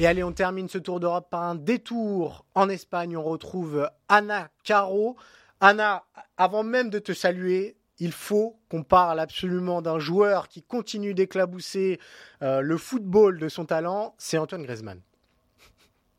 Et 0.00 0.06
allez, 0.08 0.24
on 0.24 0.32
termine 0.32 0.68
ce 0.68 0.78
tour 0.78 0.98
d'Europe 0.98 1.28
par 1.30 1.44
un 1.44 1.54
détour 1.54 2.44
en 2.56 2.68
Espagne. 2.68 3.16
On 3.16 3.22
retrouve 3.22 3.88
Anna 4.08 4.48
Caro. 4.64 5.16
Anna, 5.60 6.04
avant 6.36 6.64
même 6.64 6.90
de 6.90 6.98
te 6.98 7.12
saluer, 7.12 7.76
il 7.98 8.12
faut 8.12 8.58
qu'on 8.68 8.82
parle 8.82 9.20
absolument 9.20 9.82
d'un 9.82 9.98
joueur 9.98 10.48
qui 10.48 10.62
continue 10.62 11.14
d'éclabousser 11.14 11.98
euh, 12.42 12.60
le 12.60 12.76
football 12.76 13.38
de 13.38 13.48
son 13.48 13.64
talent, 13.64 14.14
c'est 14.18 14.38
Antoine 14.38 14.62
Griezmann. 14.62 15.00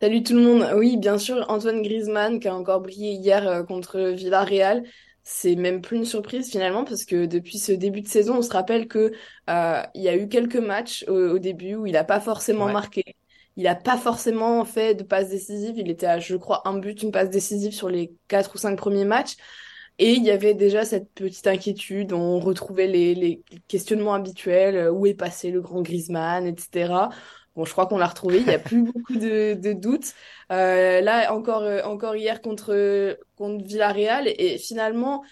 Salut 0.02 0.24
tout 0.24 0.34
le 0.34 0.42
monde. 0.42 0.68
Oui, 0.76 0.98
bien 0.98 1.18
sûr, 1.18 1.46
Antoine 1.50 1.82
Griezmann 1.82 2.40
qui 2.40 2.48
a 2.48 2.56
encore 2.56 2.82
brillé 2.82 3.14
hier 3.14 3.48
euh, 3.48 3.64
contre 3.64 4.00
Villarreal. 4.12 4.84
C'est 5.24 5.56
même 5.56 5.82
plus 5.82 5.98
une 5.98 6.06
surprise 6.06 6.52
finalement 6.52 6.84
parce 6.84 7.04
que 7.04 7.26
depuis 7.26 7.58
ce 7.58 7.72
début 7.72 8.02
de 8.02 8.08
saison, 8.08 8.38
on 8.38 8.42
se 8.44 8.52
rappelle 8.52 8.88
que 8.88 9.12
euh, 9.50 9.82
il 9.96 10.04
y 10.04 10.10
a 10.10 10.16
eu 10.16 10.28
quelques 10.28 10.58
matchs 10.58 11.04
au, 11.08 11.40
début 11.40 11.76
où 11.76 11.88
il 11.88 11.94
n'a 11.94 12.04
pas 12.04 12.20
forcément 12.20 12.72
marqué. 12.72 13.16
Il 13.56 13.64
n'a 13.64 13.74
pas 13.74 13.98
forcément 13.98 14.64
fait 14.66 14.94
de 14.94 15.04
passe 15.04 15.30
décisive. 15.30 15.78
Il 15.78 15.90
était 15.90 16.06
à, 16.06 16.20
je 16.20 16.36
crois, 16.36 16.68
un 16.68 16.78
but, 16.78 17.02
une 17.02 17.12
passe 17.12 17.30
décisive 17.30 17.72
sur 17.74 17.90
les 17.90 18.14
quatre 18.28 18.54
ou 18.54 18.58
cinq 18.60 18.78
premiers 18.78 19.06
matchs. 19.06 19.38
Et 19.98 20.14
il 20.14 20.24
y 20.24 20.32
avait 20.32 20.54
déjà 20.54 20.84
cette 20.84 21.10
petite 21.14 21.48
inquiétude, 21.48 22.12
on 22.12 22.40
retrouvait 22.40 22.88
les, 22.88 23.16
les 23.16 23.42
questionnements 23.68 24.14
habituels, 24.14 24.76
euh, 24.76 24.92
où 24.92 25.06
est 25.06 25.14
passé 25.14 25.52
le 25.52 25.62
grand 25.62 25.82
Griezmann, 25.82 26.46
etc. 26.48 26.94
Bon, 27.56 27.64
je 27.64 27.72
crois 27.72 27.86
qu'on 27.88 27.98
l'a 27.98 28.08
retrouvé, 28.08 28.40
il 28.40 28.46
n'y 28.46 28.54
a 28.54 28.60
plus 28.60 28.84
beaucoup 28.94 29.16
de, 29.16 29.54
de 29.54 29.72
doutes. 29.74 30.14
Euh, 30.52 31.00
là, 31.00 31.34
encore, 31.34 31.62
euh, 31.62 31.82
encore 31.84 32.16
hier 32.18 32.42
contre, 32.42 33.18
contre 33.38 33.64
Villarreal, 33.66 34.28
et, 34.28 34.58
finalement, 34.58 35.24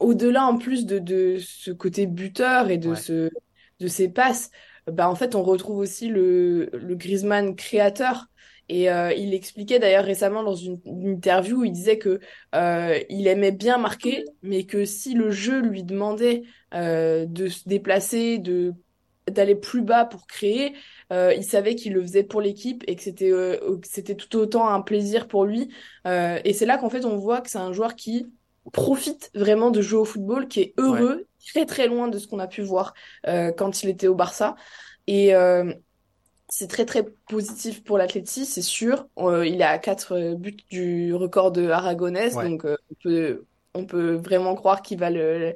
au-delà 0.00 0.44
en 0.46 0.58
plus 0.58 0.84
de, 0.84 0.98
de 0.98 1.38
ce 1.38 1.70
côté 1.70 2.06
buteur 2.06 2.70
et 2.70 2.78
de, 2.78 2.96
ce, 2.96 3.30
de 3.78 3.86
ces 3.86 4.08
passes, 4.08 4.50
bah, 4.90 5.08
en 5.08 5.14
fait, 5.14 5.36
on 5.36 5.44
retrouve 5.44 5.78
aussi 5.78 6.08
le, 6.08 6.70
le 6.72 6.94
Griezmann 6.96 7.54
créateur 7.54 8.26
Et 8.68 8.90
euh, 8.90 9.12
il 9.14 9.32
expliquait 9.34 9.78
d'ailleurs 9.78 10.04
récemment 10.04 10.42
dans 10.42 10.54
une, 10.54 10.78
interview, 10.86 11.64
il 11.64 11.72
disait 11.72 11.98
que 11.98 12.20
euh, 12.54 12.98
il 13.08 13.26
aimait 13.26 13.52
bien 13.52 13.78
marquer, 13.78 14.24
mais 14.42 14.64
que 14.64 14.84
si 14.84 15.14
le 15.14 15.30
jeu 15.30 15.60
lui 15.60 15.84
demandait 15.84 16.42
euh, 16.74 17.24
de 17.26 17.48
se 17.48 17.68
déplacer, 17.68 18.38
de 18.38 18.74
d'aller 19.26 19.54
plus 19.54 19.82
bas 19.82 20.06
pour 20.06 20.26
créer, 20.26 20.72
il 21.10 21.44
savait 21.44 21.74
qu'il 21.74 21.92
le 21.92 22.00
faisait 22.00 22.22
pour 22.22 22.40
l'équipe 22.40 22.82
et 22.86 22.96
que 22.96 23.02
c'était 23.02 23.30
c'était 23.82 24.14
tout 24.14 24.34
autant 24.38 24.66
un 24.66 24.80
plaisir 24.80 25.28
pour 25.28 25.44
lui. 25.44 25.68
et 26.06 26.52
c'est 26.54 26.64
là 26.64 26.78
qu'en 26.78 26.88
fait 26.88 27.04
on 27.04 27.18
voit 27.18 27.42
que 27.42 27.50
c'est 27.50 27.58
un 27.58 27.74
joueur 27.74 27.94
qui 27.94 28.24
profite 28.72 29.30
vraiment 29.34 29.70
de 29.70 29.82
jouer 29.82 30.00
au 30.00 30.06
football, 30.06 30.48
qui 30.48 30.60
est 30.60 30.74
heureux, 30.78 31.26
très 31.46 31.66
très 31.66 31.88
loin 31.88 32.08
de 32.08 32.16
ce 32.16 32.26
qu'on 32.26 32.38
a 32.38 32.46
pu 32.46 32.62
voir 32.62 32.94
quand 33.26 33.82
il 33.82 33.90
était 33.90 34.08
au 34.08 34.14
Barça. 34.14 34.56
Et 35.06 35.34
c'est 36.48 36.68
très 36.68 36.86
très 36.86 37.04
positif 37.28 37.84
pour 37.84 37.98
l'Atleti, 37.98 38.46
c'est 38.46 38.62
sûr. 38.62 39.06
Euh, 39.18 39.46
il 39.46 39.62
a 39.62 39.78
quatre 39.78 40.12
euh, 40.12 40.34
buts 40.34 40.56
du 40.70 41.14
record 41.14 41.52
de 41.52 41.68
Aragonès, 41.68 42.34
donc 42.34 42.64
euh, 42.64 42.76
on, 42.90 42.94
peut, 43.02 43.44
on 43.74 43.84
peut 43.84 44.14
vraiment 44.14 44.54
croire 44.54 44.80
qu'il 44.80 44.98
va 44.98 45.10
le, 45.10 45.54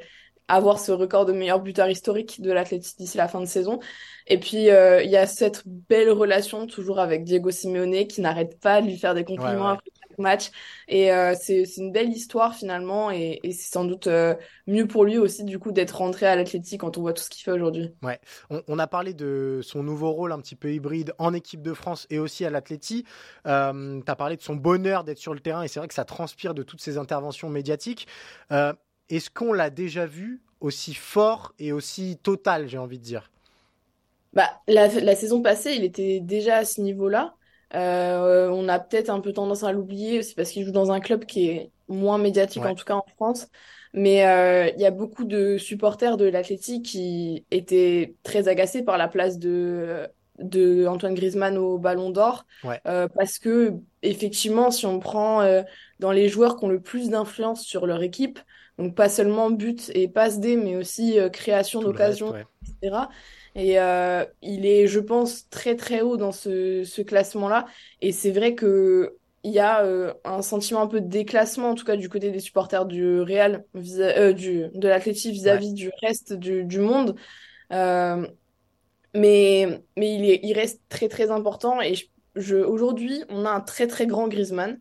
avoir 0.49 0.78
ce 0.78 0.93
record 0.93 1.24
de 1.24 1.32
meilleur 1.32 1.61
buteur 1.61 1.88
historique 1.88 2.43
de 2.43 2.53
l'Atleti 2.53 2.95
d'ici 2.99 3.16
la 3.16 3.26
fin 3.26 3.40
de 3.40 3.47
saison. 3.47 3.80
Et 4.26 4.38
puis 4.38 4.59
il 4.59 5.11
y 5.11 5.16
a 5.16 5.26
cette 5.26 5.62
belle 5.66 6.11
relation 6.11 6.66
toujours 6.66 7.01
avec 7.01 7.24
Diego 7.24 7.51
Simeone 7.51 8.07
qui 8.07 8.20
n'arrête 8.20 8.61
pas 8.61 8.82
de 8.82 8.86
lui 8.86 8.99
faire 8.99 9.14
des 9.14 9.24
compliments 9.24 9.68
après 9.68 9.90
match. 10.19 10.51
Et 10.89 11.13
euh, 11.13 11.35
c'est 11.41 11.65
une 11.77 11.93
belle 11.93 12.11
histoire 12.11 12.55
finalement, 12.55 13.11
et, 13.11 13.41
c'est 13.45 13.73
sans 13.73 13.85
doute 13.85 14.07
euh, 14.07 14.35
mieux 14.67 14.87
pour 14.87 15.05
lui 15.05 15.19
aussi 15.19 15.45
du 15.45 15.59
coup 15.59 15.73
d'être 15.73 15.99
rentré 15.99 16.27
à 16.27 16.37
l'Athletic 16.37 16.81
quand 16.81 16.99
on 16.99 17.03
voit 17.03 17.13
tout 17.13 17.23
ce 17.23 17.31
qu'il 17.31 17.43
fait 17.43 17.53
aujourd'hui. 17.53 17.95
Ouais, 18.03 18.21
on, 18.51 18.79
a 18.79 18.87
parlé 18.87 19.15
de 19.15 19.61
son 19.63 19.83
nouveau 19.83 20.11
rôle 20.13 20.33
un 20.33 20.41
petit 20.41 20.57
peu 20.57 20.73
hybride 20.73 21.15
en 21.19 21.35
équipe 21.35 21.63
de 21.63 21.75
France 21.75 22.07
et 22.11 22.19
aussi 22.19 22.45
à 22.45 22.51
l'Athletic. 22.51 23.07
Euh, 23.47 24.01
tu 24.05 24.11
as 24.11 24.17
parlé 24.17 24.37
de 24.37 24.43
son 24.43 24.57
bonheur 24.57 25.05
d'être 25.05 25.19
sur 25.19 25.35
le 25.35 25.41
terrain, 25.41 25.63
et 25.63 25.69
c'est 25.69 25.81
vrai 25.81 25.89
que 25.89 25.95
ça 25.95 26.05
transpire 26.05 26.55
de 26.55 26.63
toutes 26.63 26.81
ses 26.81 26.99
interventions 26.99 27.49
médiatiques. 27.49 28.07
Euh, 28.51 28.73
est-ce 29.09 29.31
qu'on 29.31 29.53
l'a 29.53 29.71
déjà 29.71 30.07
vu 30.07 30.43
aussi 30.61 30.95
fort 30.95 31.53
et 31.59 31.73
aussi 31.73 32.19
total, 32.23 32.69
j'ai 32.69 32.79
envie 32.79 32.99
de 32.99 33.05
dire? 33.05 33.31
Bah, 34.33 34.49
la, 34.67 34.89
la, 34.89 35.15
saison 35.15 35.43
passée, 35.43 35.75
il 35.75 35.85
était 35.85 36.21
déjà 36.21 36.57
à 36.57 36.65
ce 36.65 36.81
niveau-là. 36.81 37.35
Euh, 37.75 38.49
on 38.51 38.68
a 38.68 38.79
peut-être 38.79 39.11
un 39.11 39.20
peu 39.20 39.33
tendance 39.33 39.64
à 39.64 39.73
l'oublier 39.73 40.18
aussi 40.18 40.35
parce 40.35 40.51
qu'il 40.51 40.64
joue 40.64 40.73
dans 40.73 40.93
un 40.93 41.01
club 41.01 41.25
qui 41.25 41.49
est 41.49 41.70
moins 41.89 42.18
médiatique, 42.18 42.64
en 42.64 42.75
tout 42.75 42.85
cas 42.85 42.95
en 42.95 43.07
France. 43.16 43.49
Mais 43.95 44.27
euh, 44.27 44.70
il 44.75 44.81
y 44.81 44.87
a 44.87 44.91
beaucoup 44.91 45.25
de 45.25 45.59
supporters 45.59 46.16
de 46.16 46.25
l'Athletic 46.25 46.85
qui 46.85 47.45
étaient 47.51 48.14
très 48.23 48.49
agacés 48.49 48.83
par 48.83 48.97
la 48.97 49.09
place 49.09 49.39
de, 49.39 50.09
de 50.39 50.87
Antoine 50.87 51.14
Griezmann 51.14 51.59
au 51.59 51.79
Ballon 51.79 52.11
d'Or. 52.11 52.47
Euh, 52.87 53.09
parce 53.09 53.39
que, 53.39 53.75
effectivement, 54.03 54.70
si 54.70 54.87
on 54.87 54.99
prend 54.99 55.43
dans 55.99 56.12
les 56.12 56.29
joueurs 56.29 56.57
qui 56.57 56.64
ont 56.64 56.68
le 56.68 56.81
plus 56.81 57.11
d'influence 57.11 57.62
sur 57.62 57.87
leur 57.87 58.03
équipe, 58.03 58.39
donc 58.79 58.95
pas 58.95 59.11
seulement 59.11 59.51
but 59.51 59.91
et 59.95 60.09
passe 60.09 60.41
D, 60.41 60.57
mais 60.57 60.77
aussi 60.77 61.18
création 61.31 61.83
d'occasion, 61.83 62.35
etc 62.81 63.07
et 63.55 63.79
euh, 63.81 64.25
il 64.43 64.67
est, 64.67 64.87
je 64.87 65.01
pense, 65.01 65.49
très 65.51 65.77
très 65.77 66.01
haut 66.01 66.17
dans 66.17 66.33
ce, 66.33 66.85
ce 66.85 67.03
classement-là. 67.03 67.67
Et 68.01 68.13
c'est 68.13 68.31
vrai 68.33 68.55
que 68.55 69.17
il 69.45 69.53
y 69.53 69.59
a 69.59 69.85
euh, 69.85 70.15
un 70.25 70.41
sentiment 70.43 70.83
un 70.83 70.87
peu 70.87 71.01
de 71.01 71.09
déclassement, 71.09 71.71
en 71.71 71.75
tout 71.75 71.85
cas 71.85 71.97
du 71.97 72.09
côté 72.09 72.31
des 72.31 72.41
supporters 72.41 72.87
du 72.87 73.21
Real, 73.21 73.65
euh, 73.77 74.33
du, 74.33 74.69
de 74.73 74.89
l'Athletic 74.89 75.33
vis-à-vis 75.33 75.73
du 75.75 75.91
reste 76.03 76.33
du, 76.33 76.65
du 76.65 76.79
monde. 76.79 77.17
Euh, 77.73 78.27
mais 79.15 79.83
mais 79.97 80.15
il, 80.15 80.25
est, 80.31 80.41
il 80.43 80.53
reste 80.55 80.81
très 80.89 81.09
très 81.09 81.31
important. 81.31 81.81
Et 81.81 81.95
je, 82.37 82.57
aujourd'hui, 82.57 83.25
on 83.29 83.45
a 83.45 83.51
un 83.51 83.61
très 83.61 83.87
très 83.87 84.07
grand 84.07 84.29
Griezmann, 84.29 84.81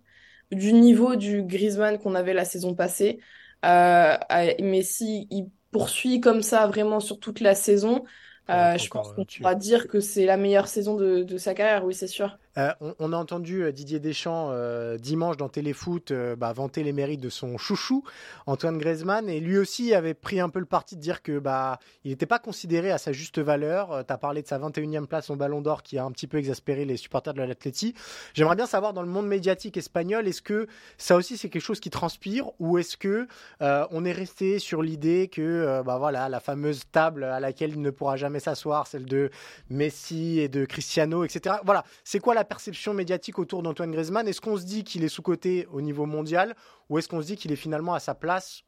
du 0.52 0.74
niveau 0.74 1.16
du 1.16 1.44
Griezmann 1.44 1.98
qu'on 2.00 2.16
avait 2.16 2.34
la 2.34 2.46
saison 2.46 2.76
passée. 2.76 3.20
Euh, 3.66 4.18
mais 4.60 4.82
si 4.84 5.28
il 5.32 5.50
poursuit 5.72 6.20
comme 6.20 6.42
ça 6.42 6.68
vraiment 6.68 7.00
sur 7.00 7.20
toute 7.20 7.40
la 7.40 7.56
saison, 7.56 8.04
euh, 8.52 8.78
je 8.78 8.90
pense 8.92 9.14
qu'on 9.14 9.26
pourra 9.26 9.56
dire 9.56 9.88
que 9.88 10.00
c'est 10.00 10.26
la 10.26 10.38
meilleure 10.38 10.68
saison 10.68 10.96
de, 10.96 11.24
de 11.24 11.38
sa 11.38 11.54
carrière, 11.54 11.86
oui, 11.86 11.94
c'est 11.96 12.08
sûr. 12.08 12.38
Euh, 12.58 12.74
on, 13.00 13.14
a 13.14 13.16
entendu 13.16 13.64
euh, 13.64 13.72
Didier 13.72 14.00
Deschamps 14.00 14.50
euh, 14.52 14.98
dimanche 14.98 15.38
dans 15.38 15.48
Téléfoot 15.48 16.12
bah, 16.38 16.52
vanter 16.52 16.84
les 16.84 16.92
mérites 16.92 17.22
de 17.22 17.30
son 17.30 17.58
chouchou 17.58 18.04
Antoine 18.46 18.78
Griezmann 18.78 19.30
et 19.30 19.40
lui 19.40 19.58
aussi 19.58 19.94
avait 19.94 20.14
pris 20.14 20.42
un 20.42 20.50
peu 20.50 20.60
le 20.60 20.66
parti 20.66 20.98
de 20.98 21.02
dire 21.02 21.22
que 21.22 21.40
bah 21.40 21.80
il 22.04 22.12
n'était 22.12 22.26
pas 22.26 22.40
considéré 22.40 22.92
à 22.92 22.98
sa 22.98 23.14
juste 23.14 23.40
valeur. 23.40 24.04
tu 24.06 24.12
as 24.12 24.18
parlé 24.18 24.42
de 24.42 24.48
sa 24.48 24.60
21e 24.60 25.06
place 25.06 25.30
au 25.30 25.38
Ballon 25.38 25.62
d'Or 25.62 25.82
qui 25.82 25.98
a 25.98 26.04
un 26.04 26.12
petit 26.12 26.28
peu 26.28 26.38
exaspéré 26.38 26.84
les 26.84 26.98
supporters 26.98 27.34
de 27.34 27.42
l'Atleti. 27.42 27.94
J'aimerais 28.34 28.58
bien 28.58 28.66
savoir 28.66 28.92
dans 28.92 29.02
le 29.02 29.08
monde 29.08 29.28
médiatique 29.28 29.78
espagnol, 29.78 30.28
est-ce 30.28 30.42
que 30.42 30.68
ça 30.98 31.16
aussi 31.16 31.38
c'est 31.38 31.50
quelque 31.50 31.62
chose 31.62 31.80
qui 31.80 31.90
transpire 31.90 32.50
ou 32.60 32.78
est-ce 32.78 32.98
que 32.98 33.28
on 33.60 34.04
est 34.04 34.12
resté 34.12 34.60
sur 34.60 34.82
l'idée 34.82 35.30
que 35.30 35.82
bah 35.86 35.98
voilà 35.98 36.28
la 36.28 36.40
fameuse 36.40 36.84
table 36.92 37.24
à 37.24 37.40
laquelle 37.40 37.72
il 37.72 37.82
ne 37.82 37.92
pourra 37.92 38.18
jamais 38.18 38.40
s'asseoir, 38.40 38.88
celle 38.88 39.06
de 39.06 39.30
Messi 39.70 40.40
et 40.40 40.50
de 40.50 40.66
Cristiano, 40.66 41.24
etc. 41.24 41.56
Voilà, 41.64 41.86
c'est 42.04 42.20
quoi 42.20 42.34
la 42.34 42.41
la 42.42 42.46
perception 42.46 42.94
médiatique 42.94 43.38
autour 43.38 43.62
d'Antoine 43.62 43.92
Griezmann? 43.92 44.28
Est-ce 44.28 44.42
qu'on 44.42 44.58
se 44.58 44.66
dit 44.66 44.84
qu'il 44.84 45.04
est 45.04 45.10
sous-coté 45.10 45.68
au 45.72 45.82
niveau 45.82 46.08
mondial 46.08 46.56
ou 46.90 46.98
est-ce 46.98 47.08
qu'on 47.08 47.22
se 47.22 47.28
dit 47.28 47.38
qu'il 47.38 47.52
est 47.52 47.56
finalement 47.56 47.94
à 47.94 48.00
sa 48.00 48.16
place 48.16 48.64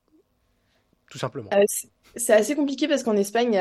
tout 1.09 1.17
simplement? 1.17 1.49
Euh, 1.53 1.63
C'est 2.15 2.34
assez 2.34 2.55
compliqué 2.55 2.88
parce 2.88 3.03
qu'en 3.03 3.15
Espagne, 3.15 3.59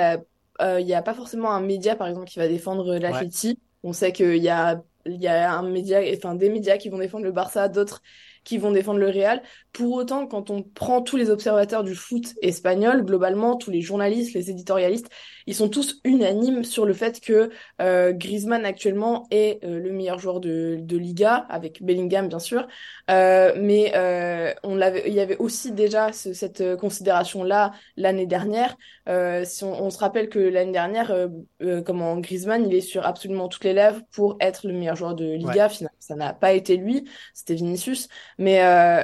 il 0.60 0.84
n'y 0.84 0.94
a, 0.94 1.02
pas 1.02 1.14
forcément 1.14 1.50
un 1.52 1.60
média, 1.60 1.96
par 1.96 2.08
exemple, 2.08 2.26
qui 2.26 2.38
va 2.38 2.48
défendre 2.48 2.96
l'Atleti. 2.96 3.58
On 3.82 3.92
sait 3.92 4.12
qu'il 4.12 4.36
y 4.36 4.48
a, 4.48 4.82
y 5.06 5.26
a 5.26 5.52
un 5.52 5.68
média, 5.68 6.00
enfin, 6.14 6.34
des 6.34 6.50
médias 6.50 6.76
qui 6.76 6.88
vont 6.88 6.98
défendre 6.98 7.24
le 7.24 7.32
Barça, 7.32 7.68
d'autres 7.68 8.02
qui 8.44 8.58
vont 8.58 8.72
défendre 8.72 8.98
le 8.98 9.08
Real. 9.08 9.42
Pour 9.72 9.92
autant, 9.92 10.26
quand 10.26 10.50
on 10.50 10.62
prend 10.62 11.02
tous 11.02 11.16
les 11.16 11.30
observateurs 11.30 11.84
du 11.84 11.94
foot 11.94 12.34
espagnol, 12.42 13.04
globalement, 13.04 13.56
tous 13.56 13.70
les 13.70 13.80
journalistes, 13.80 14.34
les 14.34 14.50
éditorialistes, 14.50 15.08
ils 15.46 15.54
sont 15.54 15.68
tous 15.68 16.00
unanimes 16.04 16.64
sur 16.64 16.86
le 16.86 16.92
fait 16.92 17.20
que 17.20 17.50
euh, 17.80 18.12
Griezmann 18.12 18.64
actuellement 18.64 19.26
est 19.30 19.62
euh, 19.64 19.78
le 19.78 19.92
meilleur 19.92 20.18
joueur 20.18 20.40
de, 20.40 20.78
de 20.80 20.96
Liga, 20.96 21.46
avec 21.48 21.82
Bellingham 21.82 22.28
bien 22.28 22.38
sûr. 22.38 22.66
Euh, 23.10 23.52
mais 23.56 23.92
euh, 23.94 24.52
on 24.62 24.74
l'avait, 24.74 25.04
il 25.06 25.14
y 25.14 25.20
avait 25.20 25.36
aussi 25.38 25.72
déjà 25.72 26.12
ce, 26.12 26.32
cette 26.32 26.76
considération-là 26.76 27.72
l'année 27.96 28.26
dernière. 28.26 28.76
Euh, 29.08 29.44
si 29.44 29.64
on, 29.64 29.82
on, 29.82 29.90
se 29.90 29.98
rappelle 29.98 30.28
que 30.28 30.38
l'année 30.38 30.72
dernière, 30.72 31.14
comment 31.84 32.16
Griezmann, 32.18 32.64
il 32.66 32.74
est 32.74 32.80
sur 32.80 33.04
absolument 33.04 33.48
toutes 33.48 33.64
les 33.64 33.72
lèvres 33.72 34.00
pour 34.12 34.36
être 34.40 34.66
le 34.66 34.72
meilleur 34.72 34.96
joueur 34.96 35.14
de 35.14 35.24
Liga. 35.24 35.68
Finalement, 35.68 35.96
ça 35.98 36.14
n'a 36.14 36.32
pas 36.32 36.52
été 36.52 36.76
lui, 36.76 37.08
c'était 37.34 37.54
Vinicius. 37.54 38.08
Mais 38.38 38.62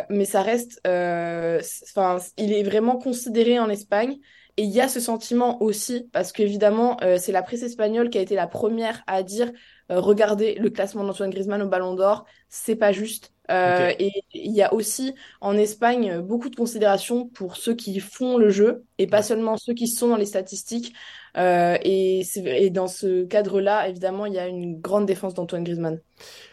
mais 0.08 0.24
ça 0.24 0.42
reste, 0.42 0.80
enfin, 0.84 2.18
il 2.36 2.52
est 2.52 2.62
vraiment 2.62 2.96
considéré 2.96 3.58
en 3.58 3.68
Espagne. 3.68 4.18
Et 4.58 4.64
il 4.64 4.70
y 4.70 4.80
a 4.80 4.88
ce 4.88 5.00
sentiment 5.00 5.62
aussi, 5.62 6.10
parce 6.12 6.32
qu'évidemment, 6.32 6.98
euh, 7.02 7.16
c'est 7.18 7.32
la 7.32 7.42
presse 7.44 7.62
espagnole 7.62 8.10
qui 8.10 8.18
a 8.18 8.22
été 8.22 8.34
la 8.34 8.48
première 8.48 9.02
à 9.06 9.22
dire 9.22 9.52
euh, 9.92 10.00
regardez 10.00 10.56
le 10.56 10.68
classement 10.70 11.04
d'Antoine 11.04 11.30
Griezmann 11.30 11.62
au 11.62 11.68
Ballon 11.68 11.94
d'Or, 11.94 12.26
c'est 12.48 12.76
pas 12.76 12.92
juste. 12.92 13.32
Euh, 13.50 13.92
Et 13.98 14.10
il 14.34 14.52
y 14.52 14.62
a 14.62 14.74
aussi 14.74 15.14
en 15.40 15.56
Espagne 15.56 16.20
beaucoup 16.20 16.50
de 16.50 16.56
considération 16.56 17.28
pour 17.28 17.56
ceux 17.56 17.74
qui 17.74 17.98
font 18.00 18.36
le 18.36 18.50
jeu 18.50 18.84
et 18.98 19.06
pas 19.06 19.22
seulement 19.22 19.56
ceux 19.56 19.74
qui 19.74 19.88
sont 19.88 20.08
dans 20.08 20.16
les 20.16 20.26
statistiques. 20.26 20.92
Euh, 21.36 21.78
et, 21.82 22.22
et 22.44 22.70
dans 22.70 22.88
ce 22.88 23.24
cadre-là, 23.24 23.88
évidemment, 23.88 24.26
il 24.26 24.34
y 24.34 24.38
a 24.38 24.48
une 24.48 24.80
grande 24.80 25.06
défense 25.06 25.34
d'Antoine 25.34 25.64
Griezmann. 25.64 26.00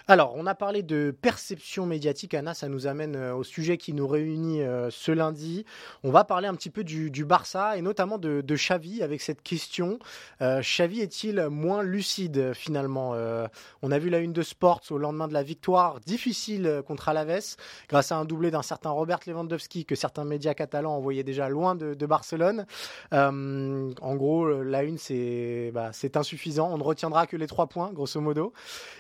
Alors, 0.08 0.34
on 0.36 0.46
a 0.46 0.54
parlé 0.54 0.84
de 0.84 1.10
perception 1.20 1.88
médiatique, 1.88 2.36
Anna, 2.36 2.54
ça 2.54 2.68
nous 2.68 2.86
amène 2.86 3.16
euh, 3.16 3.34
au 3.34 3.44
sujet 3.44 3.78
qui 3.78 3.92
nous 3.92 4.08
réunit 4.08 4.62
euh, 4.62 4.92
ce 4.92 5.12
lundi. 5.12 5.66
On 6.04 6.12
va 6.12 6.24
parler 6.24 6.48
un 6.48 6.54
petit 6.54 6.70
peu 6.70 6.84
du, 6.84 7.26
Barça 7.26 7.76
et 7.76 7.82
notamment 7.82 8.20
de, 8.20 8.42
de, 8.42 8.56
Xavi 8.56 9.02
avec 9.02 9.20
cette 9.20 9.42
question. 9.42 9.98
Euh, 10.44 10.62
Xavi 10.62 11.02
est-il 11.02 11.48
moins 11.50 11.82
lucide 11.82 12.54
finalement 12.54 13.16
On 13.82 13.92
a 13.92 13.98
vu 13.98 14.10
la 14.12 14.20
une 14.20 14.32
de 14.32 14.44
Sports 14.44 14.84
au 14.92 15.00
lendemain 15.00 15.28
de 15.28 15.34
la 15.34 15.42
victoire 15.42 16.00
difficile 16.02 16.84
contre 16.86 17.10
Alaves, 17.10 17.56
grâce 17.90 18.12
à 18.12 18.18
un 18.18 18.26
doublé 18.26 18.52
d'un 18.52 18.62
certain 18.62 18.92
Robert 18.92 19.22
Lewandowski 19.26 19.86
que 19.86 19.96
certains 19.96 20.24
médias 20.24 20.54
catalans 20.54 20.96
envoyaient 20.96 21.24
déjà 21.24 21.50
loin 21.50 21.74
de, 21.74 22.06
Barcelone. 22.06 22.68
en 23.12 24.16
gros, 24.16 24.48
la 24.62 24.84
une, 24.84 25.00
c'est 25.00 25.72
bah, 25.74 25.92
insuffisant. 26.14 26.70
On 26.72 26.78
ne 26.78 26.84
retiendra 26.84 27.26
que 27.26 27.38
les 27.38 27.48
trois 27.48 27.66
points, 27.66 27.92
grosso 27.92 28.22
modo. 28.22 28.54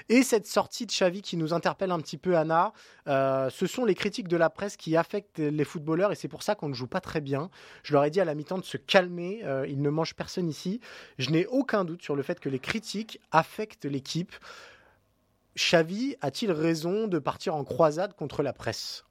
Et 0.09 0.23
cette 0.23 0.47
sortie 0.47 0.87
de 0.87 0.94
Xavi 0.95 1.21
qui 1.21 1.37
nous 1.37 1.53
interpelle 1.53 1.91
un 1.91 1.99
petit 1.99 2.17
peu, 2.17 2.37
Anna. 2.37 2.73
Euh, 3.07 3.49
ce 3.49 3.67
sont 3.67 3.85
les 3.85 3.95
critiques 3.95 4.27
de 4.27 4.37
la 4.37 4.49
presse 4.49 4.77
qui 4.77 4.95
affectent 4.95 5.39
les 5.39 5.63
footballeurs 5.65 6.11
et 6.11 6.15
c'est 6.15 6.27
pour 6.27 6.43
ça 6.43 6.55
qu'on 6.55 6.69
ne 6.69 6.73
joue 6.73 6.87
pas 6.87 7.01
très 7.01 7.21
bien. 7.21 7.49
Je 7.83 7.93
leur 7.93 8.03
ai 8.05 8.09
dit 8.09 8.21
à 8.21 8.25
la 8.25 8.35
mi-temps 8.35 8.57
de 8.57 8.63
se 8.63 8.77
calmer. 8.77 9.41
Euh, 9.43 9.67
ils 9.67 9.81
ne 9.81 9.89
mangent 9.89 10.15
personne 10.15 10.47
ici. 10.47 10.79
Je 11.17 11.29
n'ai 11.31 11.45
aucun 11.47 11.85
doute 11.85 12.01
sur 12.01 12.15
le 12.15 12.23
fait 12.23 12.39
que 12.39 12.49
les 12.49 12.59
critiques 12.59 13.19
affectent 13.31 13.85
l'équipe. 13.85 14.33
Xavi 15.55 16.15
a-t-il 16.21 16.51
raison 16.51 17.07
de 17.07 17.19
partir 17.19 17.55
en 17.55 17.63
croisade 17.63 18.13
contre 18.15 18.43
la 18.43 18.53
presse? 18.53 19.05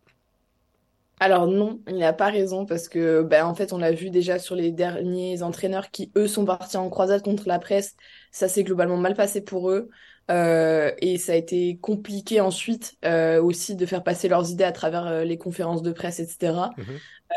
Alors 1.20 1.46
non, 1.46 1.80
il 1.86 1.98
n'a 1.98 2.12
pas 2.12 2.28
raison 2.28 2.66
parce 2.66 2.88
que 2.88 3.22
ben, 3.22 3.46
en 3.46 3.54
fait 3.54 3.72
on 3.72 3.78
l'a 3.78 3.92
vu 3.92 4.10
déjà 4.10 4.38
sur 4.38 4.56
les 4.56 4.72
derniers 4.72 5.42
entraîneurs 5.42 5.90
qui 5.90 6.10
eux 6.16 6.26
sont 6.26 6.44
partis 6.44 6.76
en 6.76 6.90
croisade 6.90 7.22
contre 7.22 7.46
la 7.46 7.58
presse, 7.60 7.94
ça 8.32 8.48
s'est 8.48 8.64
globalement 8.64 8.96
mal 8.96 9.14
passé 9.14 9.40
pour 9.40 9.70
eux. 9.70 9.90
Et 10.28 11.18
ça 11.18 11.32
a 11.32 11.36
été 11.36 11.76
compliqué 11.80 12.40
ensuite 12.40 12.96
aussi 13.42 13.76
de 13.76 13.86
faire 13.86 14.02
passer 14.02 14.28
leurs 14.28 14.50
idées 14.50 14.64
à 14.64 14.72
travers 14.72 15.24
les 15.24 15.38
conférences 15.38 15.82
de 15.82 15.92
presse, 15.92 16.20
etc. 16.20 16.54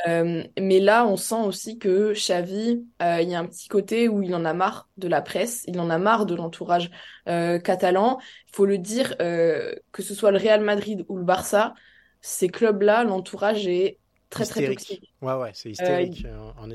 Euh, 0.05 0.43
mais 0.59 0.79
là, 0.79 1.07
on 1.07 1.17
sent 1.17 1.41
aussi 1.43 1.79
que 1.79 2.13
Xavi, 2.13 2.85
euh, 3.01 3.21
il 3.21 3.29
y 3.29 3.35
a 3.35 3.39
un 3.39 3.45
petit 3.45 3.67
côté 3.67 4.07
où 4.07 4.21
il 4.21 4.33
en 4.35 4.45
a 4.45 4.53
marre 4.53 4.89
de 4.97 5.07
la 5.07 5.21
presse, 5.21 5.63
il 5.67 5.79
en 5.79 5.89
a 5.89 5.97
marre 5.97 6.25
de 6.25 6.35
l'entourage 6.35 6.91
euh, 7.27 7.57
catalan. 7.59 8.19
Il 8.47 8.55
faut 8.55 8.65
le 8.65 8.77
dire, 8.77 9.15
que 9.17 10.01
ce 10.03 10.13
soit 10.13 10.31
le 10.31 10.37
Real 10.37 10.61
Madrid 10.61 11.05
ou 11.07 11.17
le 11.17 11.23
Barça, 11.23 11.73
ces 12.21 12.47
clubs-là, 12.47 13.03
l'entourage 13.03 13.67
est 13.67 13.97
très 14.29 14.45
très 14.45 14.65
toxique. 14.67 15.13
Ouais, 15.21 15.33
ouais, 15.33 15.51
c'est 15.53 15.71
hystérique. 15.71 16.25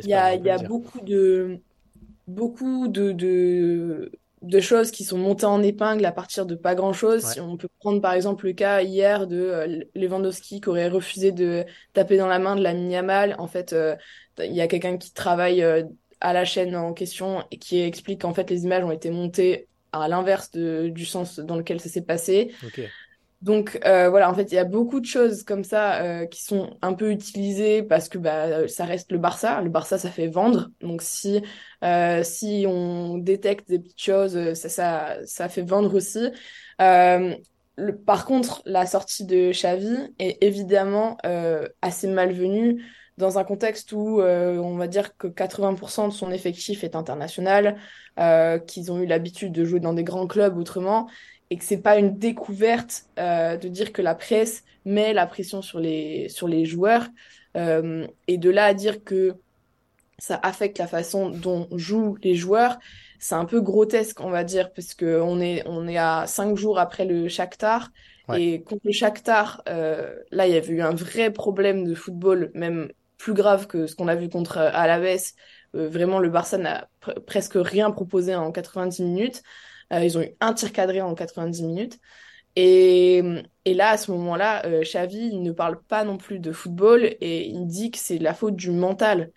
Il 0.03 0.09
y 0.09 0.15
a, 0.15 0.35
y 0.35 0.51
a 0.51 0.59
beaucoup 0.59 1.01
de 1.01 1.61
beaucoup 2.29 2.89
de, 2.89 3.13
de 3.13 4.13
de 4.43 4.61
choses 4.61 4.91
qui 4.91 5.05
sont 5.05 5.19
montées 5.19 5.47
en 5.47 5.63
épingle 5.63 6.05
à 6.05 6.13
partir 6.13 6.47
de 6.47 6.55
pas 6.55 6.75
grand-chose. 6.75 7.25
Si 7.25 7.41
on 7.41 7.57
peut 7.57 7.69
prendre 7.79 8.01
par 8.01 8.13
exemple 8.13 8.47
le 8.47 8.53
cas 8.53 8.83
hier 8.83 9.27
de 9.27 9.37
euh, 9.37 9.85
Lewandowski 9.95 10.61
qui 10.61 10.69
aurait 10.69 10.89
refusé 10.89 11.33
de 11.33 11.65
taper 11.93 12.17
dans 12.17 12.27
la 12.27 12.39
main 12.39 12.57
de 12.57 12.63
la 12.63 12.73
Yamal. 12.73 13.37
En 13.39 13.47
fait, 13.47 13.73
euh, 13.73 13.95
il 14.39 14.53
y 14.53 14.61
a 14.61 14.67
quelqu'un 14.67 14.99
qui 14.99 15.13
travaille 15.13 15.63
euh, 15.63 15.85
à 16.21 16.33
la 16.33 16.45
chaîne 16.45 16.75
en 16.75 16.93
question 16.93 17.45
et 17.51 17.59
qui 17.59 17.81
explique 17.81 18.23
qu'en 18.23 18.35
fait 18.35 18.51
les 18.51 18.65
images 18.65 18.85
ont 18.85 18.91
été 18.91 19.11
montées 19.11 19.69
à 19.93 20.09
l'inverse 20.09 20.51
du 20.53 21.05
sens 21.05 21.39
dans 21.39 21.57
lequel 21.57 21.81
ça 21.81 21.89
s'est 21.89 22.03
passé. 22.03 22.53
Donc 23.43 23.81
euh, 23.85 24.09
voilà, 24.09 24.31
en 24.31 24.35
fait, 24.35 24.53
il 24.53 24.55
y 24.55 24.59
a 24.59 24.65
beaucoup 24.65 25.01
de 25.01 25.05
choses 25.05 25.43
comme 25.43 25.65
ça 25.65 26.01
euh, 26.03 26.27
qui 26.27 26.43
sont 26.45 26.77
un 26.81 26.95
peu 26.95 27.11
utilisées 27.11 27.83
parce 27.83 28.09
que 28.09 28.17
bah, 28.17 28.69
ça 28.69 28.85
reste 28.85 29.11
le 29.11 29.19
Barça. 29.19 29.61
Le 29.61 29.69
Barça, 29.69 29.99
ça 29.99 30.11
fait 30.11 30.29
vendre. 30.29 30.71
Donc 30.81 31.03
si 31.03 31.43
euh, 31.83 32.23
si 32.23 32.65
on 32.69 33.19
détecte 33.19 33.69
des 33.69 33.81
petites 33.81 34.01
choses, 34.01 34.55
ça 34.55 34.69
ça, 34.69 35.17
ça 35.27 35.49
fait 35.49 35.63
vendre 35.63 35.95
aussi. 35.95 36.31
Par 38.07 38.27
contre, 38.27 38.63
la 38.65 38.87
sortie 38.87 39.25
de 39.25 39.51
Xavi 39.51 40.15
est 40.21 40.39
évidemment 40.43 41.17
assez 41.81 42.07
malvenue 42.07 42.85
dans 43.19 43.39
un 43.39 43.45
contexte 43.45 43.93
où 43.93 44.21
on 44.21 44.77
va 44.77 44.87
dire 44.87 45.17
que 45.17 45.27
80% 45.27 46.09
de 46.09 46.13
son 46.13 46.31
effectif 46.31 46.85
est 46.85 46.95
international, 46.95 47.77
qu'ils 48.67 48.93
ont 48.93 49.01
eu 49.01 49.07
l'habitude 49.07 49.53
de 49.53 49.65
jouer 49.65 49.81
dans 49.81 49.95
des 49.95 50.05
grands 50.05 50.29
clubs 50.29 50.57
autrement 50.57 51.09
et 51.53 51.59
que 51.59 51.65
c'est 51.65 51.83
pas 51.83 51.99
une 51.99 52.17
découverte 52.17 53.05
euh, 53.19 53.59
de 53.59 53.69
dire 53.69 53.93
que 53.93 54.01
la 54.01 54.15
presse 54.15 54.65
met 54.87 55.13
la 55.13 55.27
pression 55.27 55.61
sur 55.61 55.81
les, 55.81 56.31
sur 56.31 56.49
les 56.49 56.65
joueurs. 56.65 57.07
Euh, 57.59 58.07
et 58.27 58.39
de 58.39 58.49
là 58.49 58.65
à 58.65 58.73
dire 58.73 59.05
que 59.05 59.35
ça 60.19 60.41
affecte 60.43 60.79
la 60.79 60.87
façon 60.87 61.29
dont 61.29 61.69
jouent 61.73 62.17
les 62.23 62.37
joueurs, 62.37 62.79
c'est 63.19 63.35
un 63.35 63.45
peu 63.45 63.61
grotesque, 63.61 64.21
on 64.21 64.31
va 64.31 64.45
dire, 64.45 64.73
parce 64.73 64.95
qu'on 64.95 65.43
est, 65.43 65.63
on 65.67 65.87
est 65.87 65.99
à 65.99 66.25
cinq 66.27 66.57
jours 66.57 66.79
après 66.79 67.05
le 67.05 67.29
Shakhtar. 67.29 67.91
Et 68.35 68.63
contre 68.63 68.87
le 68.87 68.93
Shakhtar, 68.93 69.63
euh, 69.69 70.15
là, 70.31 70.47
il 70.47 70.55
y 70.55 70.57
avait 70.57 70.73
eu 70.73 70.81
un 70.81 70.95
vrai 70.95 71.31
problème 71.31 71.85
de 71.85 71.95
football, 71.95 72.51
même 72.55 72.91
plus 73.19 73.35
grave 73.35 73.67
que 73.67 73.87
ce 73.87 73.95
qu'on 73.95 74.09
a 74.09 74.15
vu 74.15 74.31
contre 74.31 74.57
Alaves. 74.57 75.35
vraiment, 75.75 76.19
le 76.19 76.31
Barça 76.31 76.57
n'a 76.57 76.89
presque 77.27 77.57
rien 77.57 77.91
proposé 77.91 78.35
en 78.35 78.51
90 78.53 79.03
minutes. 79.03 79.43
Euh, 79.93 80.05
ils 80.05 80.19
ont 80.19 80.23
eu 80.23 80.31
un 80.41 80.55
tir 80.55 80.73
cadré 80.73 81.01
en 81.01 81.15
90 81.15 81.63
minutes. 81.63 81.99
Et, 82.57 83.23
et 83.65 83.75
là, 83.75 83.91
à 83.91 83.97
ce 83.97 84.11
moment-là, 84.13 84.67
euh, 84.67 84.83
Xavi 84.83 85.29
il 85.33 85.43
ne 85.43 85.53
parle 85.53 85.83
pas 85.83 86.05
non 86.05 86.19
plus 86.19 86.39
de 86.39 86.53
football 86.53 87.05
et 87.05 87.47
il 87.49 87.67
dit 87.67 87.91
que 87.91 87.99
c'est 87.99 88.19
la 88.19 88.35
faute 88.35 88.57
du 88.57 88.71
mental. 88.71 89.33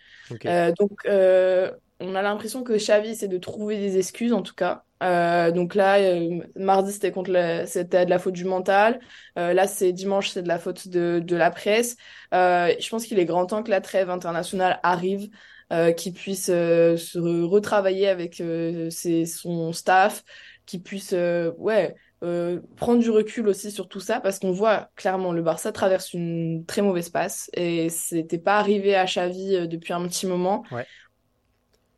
Euh, 0.48 0.72
donc, 0.78 1.00
euh, 1.06 1.72
on 2.00 2.16
a 2.16 2.22
l'impression 2.22 2.64
que 2.64 2.74
Xavi 2.74 3.16
c'est 3.16 3.30
de 3.30 3.38
trouver 3.38 3.78
des 3.78 3.98
excuses 3.98 4.34
en 4.34 4.42
tout 4.42 4.54
cas. 4.56 4.84
Donc 5.02 5.76
là, 5.76 6.00
mardi 6.56 6.92
c'était 6.92 7.12
contre 7.12 7.64
c'était 7.68 8.06
de 8.06 8.10
la 8.10 8.18
faute 8.20 8.34
du 8.34 8.44
mental. 8.44 9.00
là, 9.36 9.68
c'est 9.68 9.94
dimanche, 9.94 10.30
c'est 10.32 10.42
de 10.42 10.48
la 10.48 10.58
faute 10.60 10.88
de, 10.88 11.22
de 11.24 11.36
la 11.36 11.52
presse. 11.52 11.96
je 12.34 12.90
pense 12.90 13.06
qu'il 13.06 13.20
est 13.20 13.26
grand 13.26 13.46
temps 13.46 13.62
que 13.64 13.70
la 13.70 13.82
trêve 13.82 14.10
internationale 14.10 14.80
arrive. 14.84 15.30
Euh, 15.74 15.94
qui 15.94 16.12
puisse 16.12 16.52
euh, 16.54 16.96
se 16.96 17.18
retravailler 17.18 18.08
avec 18.08 18.40
euh, 18.40 18.92
ses, 18.92 19.26
son 19.26 19.74
staff, 19.74 20.24
qui 20.68 20.78
puisse 20.78 21.12
ouais, 21.58 21.96
prendre 22.76 23.00
du 23.00 23.10
recul 23.10 23.48
aussi 23.48 23.72
sur 23.72 23.88
tout 23.88 24.00
ça, 24.00 24.20
parce 24.20 24.38
qu'on 24.38 24.52
voit 24.52 24.90
clairement 24.96 25.32
le 25.32 25.42
Barça 25.42 25.72
traverse 25.72 26.14
une 26.14 26.66
très 26.68 26.84
mauvaise 26.84 27.10
passe 27.10 27.50
et 27.54 27.90
c'était 27.90 28.38
pas 28.38 28.60
arrivé 28.60 28.96
à 28.96 29.06
Xavi 29.06 29.68
depuis 29.68 29.94
un 29.94 30.08
petit 30.08 30.28
moment. 30.28 30.64
Ouais. 30.72 30.86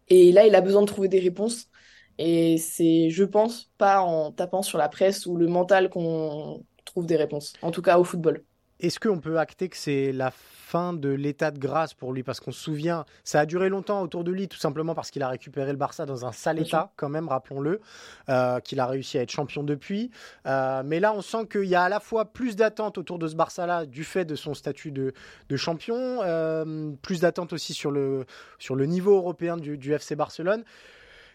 Et 0.07 0.31
là, 0.31 0.47
il 0.47 0.55
a 0.55 0.61
besoin 0.61 0.81
de 0.81 0.87
trouver 0.87 1.09
des 1.09 1.19
réponses. 1.19 1.69
Et 2.17 2.57
c'est, 2.57 3.09
je 3.09 3.23
pense, 3.25 3.69
pas 3.77 4.01
en 4.01 4.31
tapant 4.31 4.61
sur 4.61 4.77
la 4.77 4.89
presse 4.89 5.25
ou 5.25 5.35
le 5.35 5.47
mental 5.47 5.89
qu'on 5.89 6.63
trouve 6.85 7.05
des 7.05 7.17
réponses, 7.17 7.53
en 7.61 7.71
tout 7.71 7.81
cas 7.81 7.99
au 7.99 8.05
football. 8.05 8.43
Est-ce 8.79 8.99
qu'on 8.99 9.19
peut 9.19 9.39
acter 9.39 9.69
que 9.69 9.77
c'est 9.77 10.11
la 10.11 10.29
fin 10.31 10.93
de 10.93 11.09
l'état 11.09 11.49
de 11.49 11.57
grâce 11.57 11.95
pour 11.95 12.13
lui? 12.13 12.21
Parce 12.21 12.39
qu'on 12.39 12.51
se 12.51 12.61
souvient, 12.61 13.05
ça 13.23 13.39
a 13.39 13.45
duré 13.47 13.69
longtemps 13.69 14.03
autour 14.03 14.23
de 14.23 14.31
lui, 14.31 14.47
tout 14.47 14.59
simplement 14.59 14.93
parce 14.93 15.09
qu'il 15.09 15.23
a 15.23 15.29
récupéré 15.29 15.71
le 15.71 15.77
Barça 15.77 16.05
dans 16.05 16.27
un 16.27 16.31
sale 16.31 16.59
état, 16.59 16.91
quand 16.95 17.09
même, 17.09 17.27
rappelons-le, 17.27 17.81
euh, 18.29 18.59
qu'il 18.59 18.79
a 18.79 18.85
réussi 18.85 19.17
à 19.17 19.23
être 19.23 19.31
champion 19.31 19.63
depuis. 19.63 20.11
Euh, 20.45 20.83
mais 20.85 20.99
là, 20.99 21.11
on 21.13 21.23
sent 21.23 21.47
qu'il 21.51 21.65
y 21.65 21.73
a 21.73 21.83
à 21.83 21.89
la 21.89 21.99
fois 21.99 22.25
plus 22.25 22.55
d'attentes 22.55 22.99
autour 22.99 23.17
de 23.17 23.27
ce 23.27 23.35
Barça-là, 23.35 23.87
du 23.87 24.03
fait 24.03 24.25
de 24.25 24.35
son 24.35 24.53
statut 24.53 24.91
de, 24.91 25.13
champion, 25.55 26.19
euh, 26.21 26.91
plus 27.01 27.21
d'attentes 27.21 27.53
aussi 27.53 27.73
sur 27.73 27.89
le, 27.89 28.25
sur 28.59 28.75
le 28.75 28.85
niveau 28.85 29.15
européen 29.15 29.57
du, 29.57 29.91
FC 29.91 30.15
Barcelone. 30.15 30.63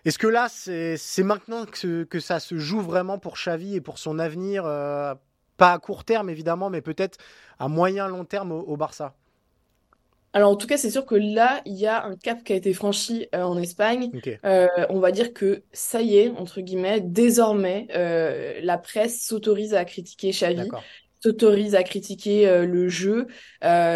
Est-ce 0.04 0.18
que 0.18 0.28
là, 0.28 0.48
c'est 0.48 1.22
maintenant 1.22 1.64
que, 1.64 2.04
que, 2.04 2.20
ça 2.20 2.38
se 2.38 2.56
joue 2.56 2.80
vraiment 2.80 3.18
pour 3.18 3.34
Xavi 3.34 3.74
et 3.74 3.80
pour 3.80 3.98
son 3.98 4.20
avenir 4.20 4.64
pas 5.62 5.72
à 5.74 5.78
court 5.78 6.02
terme 6.02 6.28
évidemment, 6.28 6.70
mais 6.70 6.80
peut-être 6.80 7.18
à 7.60 7.68
moyen 7.68 8.08
long 8.08 8.24
terme 8.24 8.50
au, 8.50 8.76
Barça. 8.76 9.14
Alors 10.32 10.50
en 10.50 10.56
tout 10.56 10.66
cas, 10.66 10.76
c'est 10.76 10.90
sûr 10.90 11.06
que 11.06 11.14
là, 11.14 11.62
il 11.66 11.74
y 11.74 11.86
a 11.86 12.04
un 12.04 12.16
cap 12.16 12.42
qui 12.42 12.52
a 12.52 12.56
été 12.56 12.74
franchi 12.74 13.28
euh, 13.32 13.42
en 13.42 13.56
Espagne. 13.58 14.10
Euh, 14.44 14.66
on 14.88 14.98
va 14.98 15.12
dire 15.12 15.32
que 15.32 15.62
ça 15.72 16.02
y 16.02 16.16
est, 16.16 16.30
entre 16.30 16.62
guillemets, 16.62 17.00
désormais, 17.00 17.86
euh, 17.94 18.58
la 18.64 18.76
presse 18.76 19.24
s'autorise 19.24 19.72
à 19.72 19.84
critiquer 19.84 20.30
Xavi, 20.30 20.68
s'autorise 21.22 21.76
à 21.76 21.84
critiquer 21.84 22.66
le 22.66 22.88
jeu. 22.88 23.28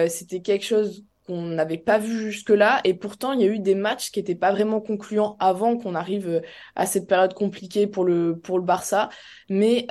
C'était 0.09 0.43
quelque 0.43 0.65
chose 0.65 1.05
qu'on 1.27 1.43
n'avait 1.43 1.79
pas 1.79 1.99
vu 1.99 2.31
jusque-là. 2.31 2.81
Et 2.85 2.95
pourtant, 2.95 3.33
il 3.33 3.41
y 3.41 3.45
a 3.45 3.49
eu 3.49 3.59
des 3.59 3.75
matchs 3.75 4.13
qui 4.13 4.21
n'étaient 4.21 4.37
pas 4.37 4.53
vraiment 4.53 4.81
concluants 4.81 5.37
avant 5.41 5.77
qu'on 5.77 5.97
arrive 5.97 6.43
à 6.77 6.87
cette 6.87 7.09
période 7.09 7.35
compliquée 7.35 7.89
pour 7.89 8.05
le, 8.05 8.39
pour 8.39 8.61
le 8.61 8.65
Barça. 8.65 9.09
Mais 9.49 9.89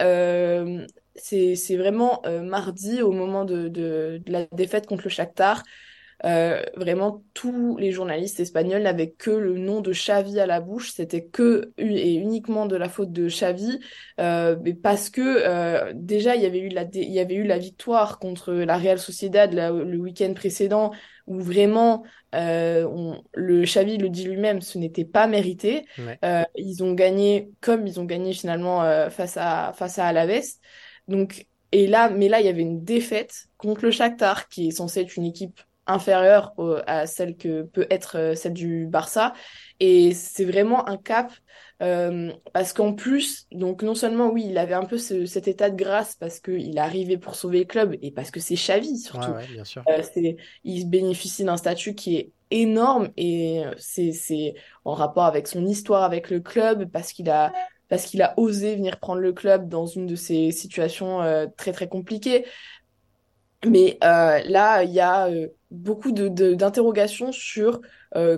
c'est 1.15 1.77
vraiment 1.77 2.21
euh, 2.25 2.41
mardi, 2.41 3.01
au 3.01 3.11
moment 3.11 3.45
de, 3.45 3.67
de, 3.67 4.21
la 4.27 4.45
défaite 4.51 4.87
contre 4.87 5.03
le 5.05 5.09
Shakhtar. 5.09 5.63
Euh, 6.23 6.63
vraiment, 6.75 7.23
tous 7.33 7.77
les 7.77 7.91
journalistes 7.91 8.39
espagnols 8.39 8.83
n'avaient 8.83 9.11
que 9.11 9.31
le 9.31 9.57
nom 9.57 9.81
de 9.81 9.91
Xavi 9.91 10.39
à 10.39 10.45
la 10.45 10.61
bouche. 10.61 10.91
C'était 10.91 11.25
que 11.25 11.73
et 11.77 12.15
uniquement 12.15 12.65
de 12.65 12.75
la 12.75 12.87
faute 12.87 13.11
de 13.11 13.27
Xavi, 13.27 13.79
euh, 14.19 14.55
mais 14.63 14.73
parce 14.73 15.09
que 15.09 15.21
euh, 15.21 15.91
déjà 15.93 16.35
il 16.35 16.41
y 16.41 16.45
avait 16.45 16.59
eu 16.59 16.69
la 16.69 16.85
il 16.93 17.11
y 17.11 17.19
avait 17.19 17.35
eu 17.35 17.43
la 17.43 17.57
victoire 17.57 18.17
contre 18.17 18.53
la 18.53 18.77
Real 18.77 18.97
Sociedad 18.97 19.53
le 19.53 19.97
week-end 19.97 20.33
précédent, 20.33 20.91
où 21.27 21.39
vraiment 21.39 22.03
on, 22.33 23.21
le 23.33 23.63
Xavi 23.63 23.97
le 23.97 24.09
dit 24.09 24.25
lui-même, 24.25 24.61
ce 24.61 24.77
n'était 24.77 25.05
pas 25.05 25.27
mérité. 25.27 25.85
ils 26.55 26.83
ont 26.83 26.93
gagné 26.93 27.49
comme 27.61 27.85
ils 27.87 27.99
ont 27.99 28.05
gagné 28.05 28.33
finalement 28.33 29.09
face 29.09 29.37
à 29.37 29.73
face 29.75 29.99
à 29.99 30.07
Alaves. 30.07 30.57
Donc, 31.07 31.45
et 31.71 31.87
là, 31.87 32.09
mais 32.09 32.29
là, 32.29 32.39
il 32.39 32.45
y 32.45 32.49
avait 32.49 32.61
une 32.61 32.83
défaite 32.83 33.47
contre 33.57 33.83
le 33.83 33.91
Shakhtar, 33.91 34.47
qui 34.47 34.67
est 34.67 34.71
censé 34.71 35.01
être 35.01 35.15
une 35.17 35.25
équipe 35.25 35.59
inférieure 35.87 36.53
à 36.87 37.05
celle 37.05 37.37
que 37.37 37.63
peut 37.63 37.85
être 37.89 38.17
euh, 38.17 38.35
celle 38.35 38.53
du 38.53 38.87
Barça. 38.87 39.33
Et 39.79 40.13
c'est 40.13 40.45
vraiment 40.45 40.87
un 40.87 40.97
cap 40.97 41.31
euh, 41.81 42.31
parce 42.53 42.73
qu'en 42.73 42.93
plus, 42.93 43.45
donc 43.51 43.83
non 43.83 43.93
seulement 43.93 44.29
oui, 44.29 44.45
il 44.49 44.57
avait 44.57 44.73
un 44.73 44.85
peu 44.85 44.97
cet 44.97 45.47
état 45.47 45.69
de 45.69 45.75
grâce 45.75 46.15
parce 46.15 46.39
qu'il 46.39 46.77
est 46.77 46.81
arrivé 46.81 47.17
pour 47.17 47.35
sauver 47.35 47.59
le 47.59 47.65
club 47.65 47.95
et 48.01 48.11
parce 48.11 48.31
que 48.31 48.39
c'est 48.39 48.55
Xavi 48.55 48.97
surtout. 48.97 49.31
Ouais, 49.31 49.45
bien 49.47 49.65
sûr. 49.65 49.83
Euh, 49.89 50.01
il 50.63 50.89
bénéficie 50.89 51.43
d'un 51.43 51.57
statut 51.57 51.93
qui 51.93 52.15
est 52.15 52.31
énorme 52.51 53.09
et 53.17 53.63
c'est 53.77 54.53
en 54.85 54.93
rapport 54.93 55.25
avec 55.25 55.47
son 55.47 55.65
histoire 55.65 56.03
avec 56.03 56.29
le 56.29 56.39
club 56.39 56.89
parce 56.89 57.11
qu'il 57.11 57.29
a 57.29 57.51
parce 57.89 58.05
qu'il 58.05 58.21
a 58.21 58.33
osé 58.37 58.75
venir 58.75 58.99
prendre 58.99 59.21
le 59.21 59.33
club 59.33 59.69
dans 59.69 59.85
une 59.85 60.07
de 60.07 60.15
ces 60.15 60.51
situations 60.51 61.21
euh, 61.21 61.47
très 61.57 61.71
très 61.71 61.87
compliquées. 61.87 62.45
Mais 63.67 63.97
euh, 64.03 64.41
là, 64.45 64.83
il 64.83 64.91
y 64.91 64.99
a 64.99 65.27
euh, 65.27 65.47
beaucoup 65.71 66.11
d'interrogations 66.11 67.31
sur 67.31 67.81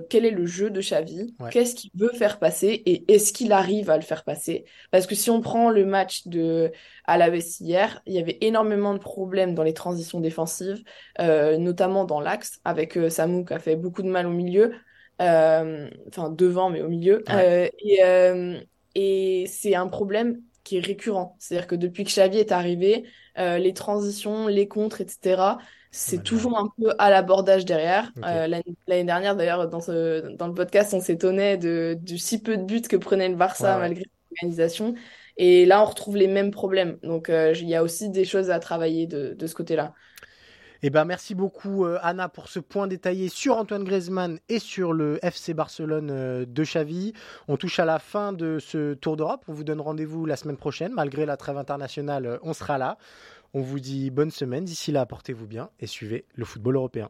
quel 0.09 0.25
est 0.25 0.31
le 0.31 0.47
jeu 0.47 0.71
de 0.71 0.81
Xavi, 0.81 1.35
qu'est-ce 1.51 1.75
qu'il 1.75 1.91
veut 1.93 2.11
faire 2.13 2.39
passer 2.39 2.69
et 2.87 3.13
est-ce 3.13 3.31
qu'il 3.31 3.51
arrive 3.51 3.91
à 3.91 3.95
le 3.95 4.01
faire 4.01 4.23
passer? 4.23 4.65
Parce 4.89 5.05
que 5.05 5.13
si 5.13 5.29
on 5.29 5.39
prend 5.39 5.69
le 5.69 5.85
match 5.85 6.25
de 6.25 6.71
Alaves 7.05 7.59
hier, 7.59 8.01
il 8.07 8.15
y 8.15 8.19
avait 8.19 8.39
énormément 8.41 8.95
de 8.95 8.97
problèmes 8.97 9.53
dans 9.53 9.61
les 9.61 9.75
transitions 9.75 10.19
défensives, 10.19 10.83
notamment 11.19 12.05
dans 12.05 12.19
l'axe, 12.19 12.59
avec 12.65 12.97
Samou 13.09 13.45
qui 13.45 13.53
a 13.53 13.59
fait 13.59 13.75
beaucoup 13.75 14.01
de 14.01 14.09
mal 14.09 14.25
au 14.25 14.31
milieu. 14.31 14.73
enfin 15.19 16.31
devant 16.31 16.71
mais 16.71 16.81
au 16.81 16.89
milieu 16.89 17.23
et, 17.29 18.01
et 18.99 19.45
c'est 19.45 19.75
un 19.75 19.87
problème 19.87 20.41
qui 20.63 20.77
est 20.77 20.85
récurrent. 20.85 21.35
C'est-à-dire 21.37 21.67
que 21.67 21.75
depuis 21.75 22.03
que 22.03 22.09
Xavi 22.09 22.39
est 22.39 22.51
arrivé, 22.51 23.05
euh, 23.37 23.59
les 23.59 23.73
transitions, 23.73 24.47
les 24.47 24.67
contres, 24.67 25.01
etc., 25.01 25.59
c'est 25.91 26.23
toujours 26.23 26.57
un 26.57 26.67
peu 26.79 26.93
à 26.97 27.11
l'abordage 27.11 27.63
derrière. 27.63 28.11
Euh, 28.25 28.47
l'année 28.47 29.03
dernière, 29.03 29.35
d'ailleurs, 29.35 29.69
dans, 29.69 29.81
ce, 29.81 30.35
dans 30.35 30.47
le 30.47 30.55
podcast, 30.55 30.95
on 30.95 30.99
s'étonnait 30.99 31.57
de, 31.57 31.95
du 32.01 32.17
si 32.17 32.41
peu 32.41 32.57
de 32.57 32.63
buts 32.63 32.81
que 32.81 32.97
prenait 32.97 33.29
le 33.29 33.35
Barça 33.35 33.77
malgré 33.77 34.05
l'organisation. 34.31 34.95
Et 35.37 35.67
là, 35.67 35.83
on 35.83 35.85
retrouve 35.85 36.17
les 36.17 36.27
mêmes 36.27 36.49
problèmes. 36.49 36.97
Donc, 37.03 37.29
euh, 37.29 37.53
il 37.55 37.69
y 37.69 37.75
a 37.75 37.83
aussi 37.83 38.09
des 38.09 38.25
choses 38.25 38.49
à 38.49 38.59
travailler 38.59 39.05
de, 39.05 39.35
de 39.35 39.47
ce 39.47 39.53
côté-là. 39.53 39.93
Eh 40.83 40.89
ben, 40.91 41.05
merci 41.05 41.33
beaucoup 41.33 41.85
euh, 41.85 41.97
Anna 42.03 42.29
pour 42.29 42.49
ce 42.49 42.59
point 42.59 42.87
détaillé 42.87 43.29
sur 43.29 43.57
Antoine 43.57 43.83
Griezmann 43.83 44.39
et 44.47 44.59
sur 44.59 44.93
le 44.93 45.17
FC 45.23 45.55
Barcelone 45.55 46.09
euh, 46.11 46.45
de 46.45 46.63
Xavi. 46.63 47.13
On 47.47 47.57
touche 47.57 47.79
à 47.79 47.85
la 47.85 47.97
fin 47.97 48.31
de 48.31 48.59
ce 48.59 48.93
Tour 48.93 49.17
d'Europe. 49.17 49.43
On 49.47 49.53
vous 49.53 49.63
donne 49.63 49.81
rendez-vous 49.81 50.25
la 50.25 50.35
semaine 50.35 50.57
prochaine. 50.57 50.93
Malgré 50.93 51.25
la 51.25 51.35
trêve 51.35 51.57
internationale, 51.57 52.39
on 52.43 52.53
sera 52.53 52.77
là. 52.77 52.97
On 53.53 53.61
vous 53.61 53.79
dit 53.79 54.11
bonne 54.11 54.31
semaine. 54.31 54.65
D'ici 54.65 54.91
là, 54.91 55.05
portez-vous 55.05 55.47
bien 55.47 55.69
et 55.79 55.87
suivez 55.87 56.25
le 56.35 56.45
football 56.45 56.75
européen. 56.75 57.09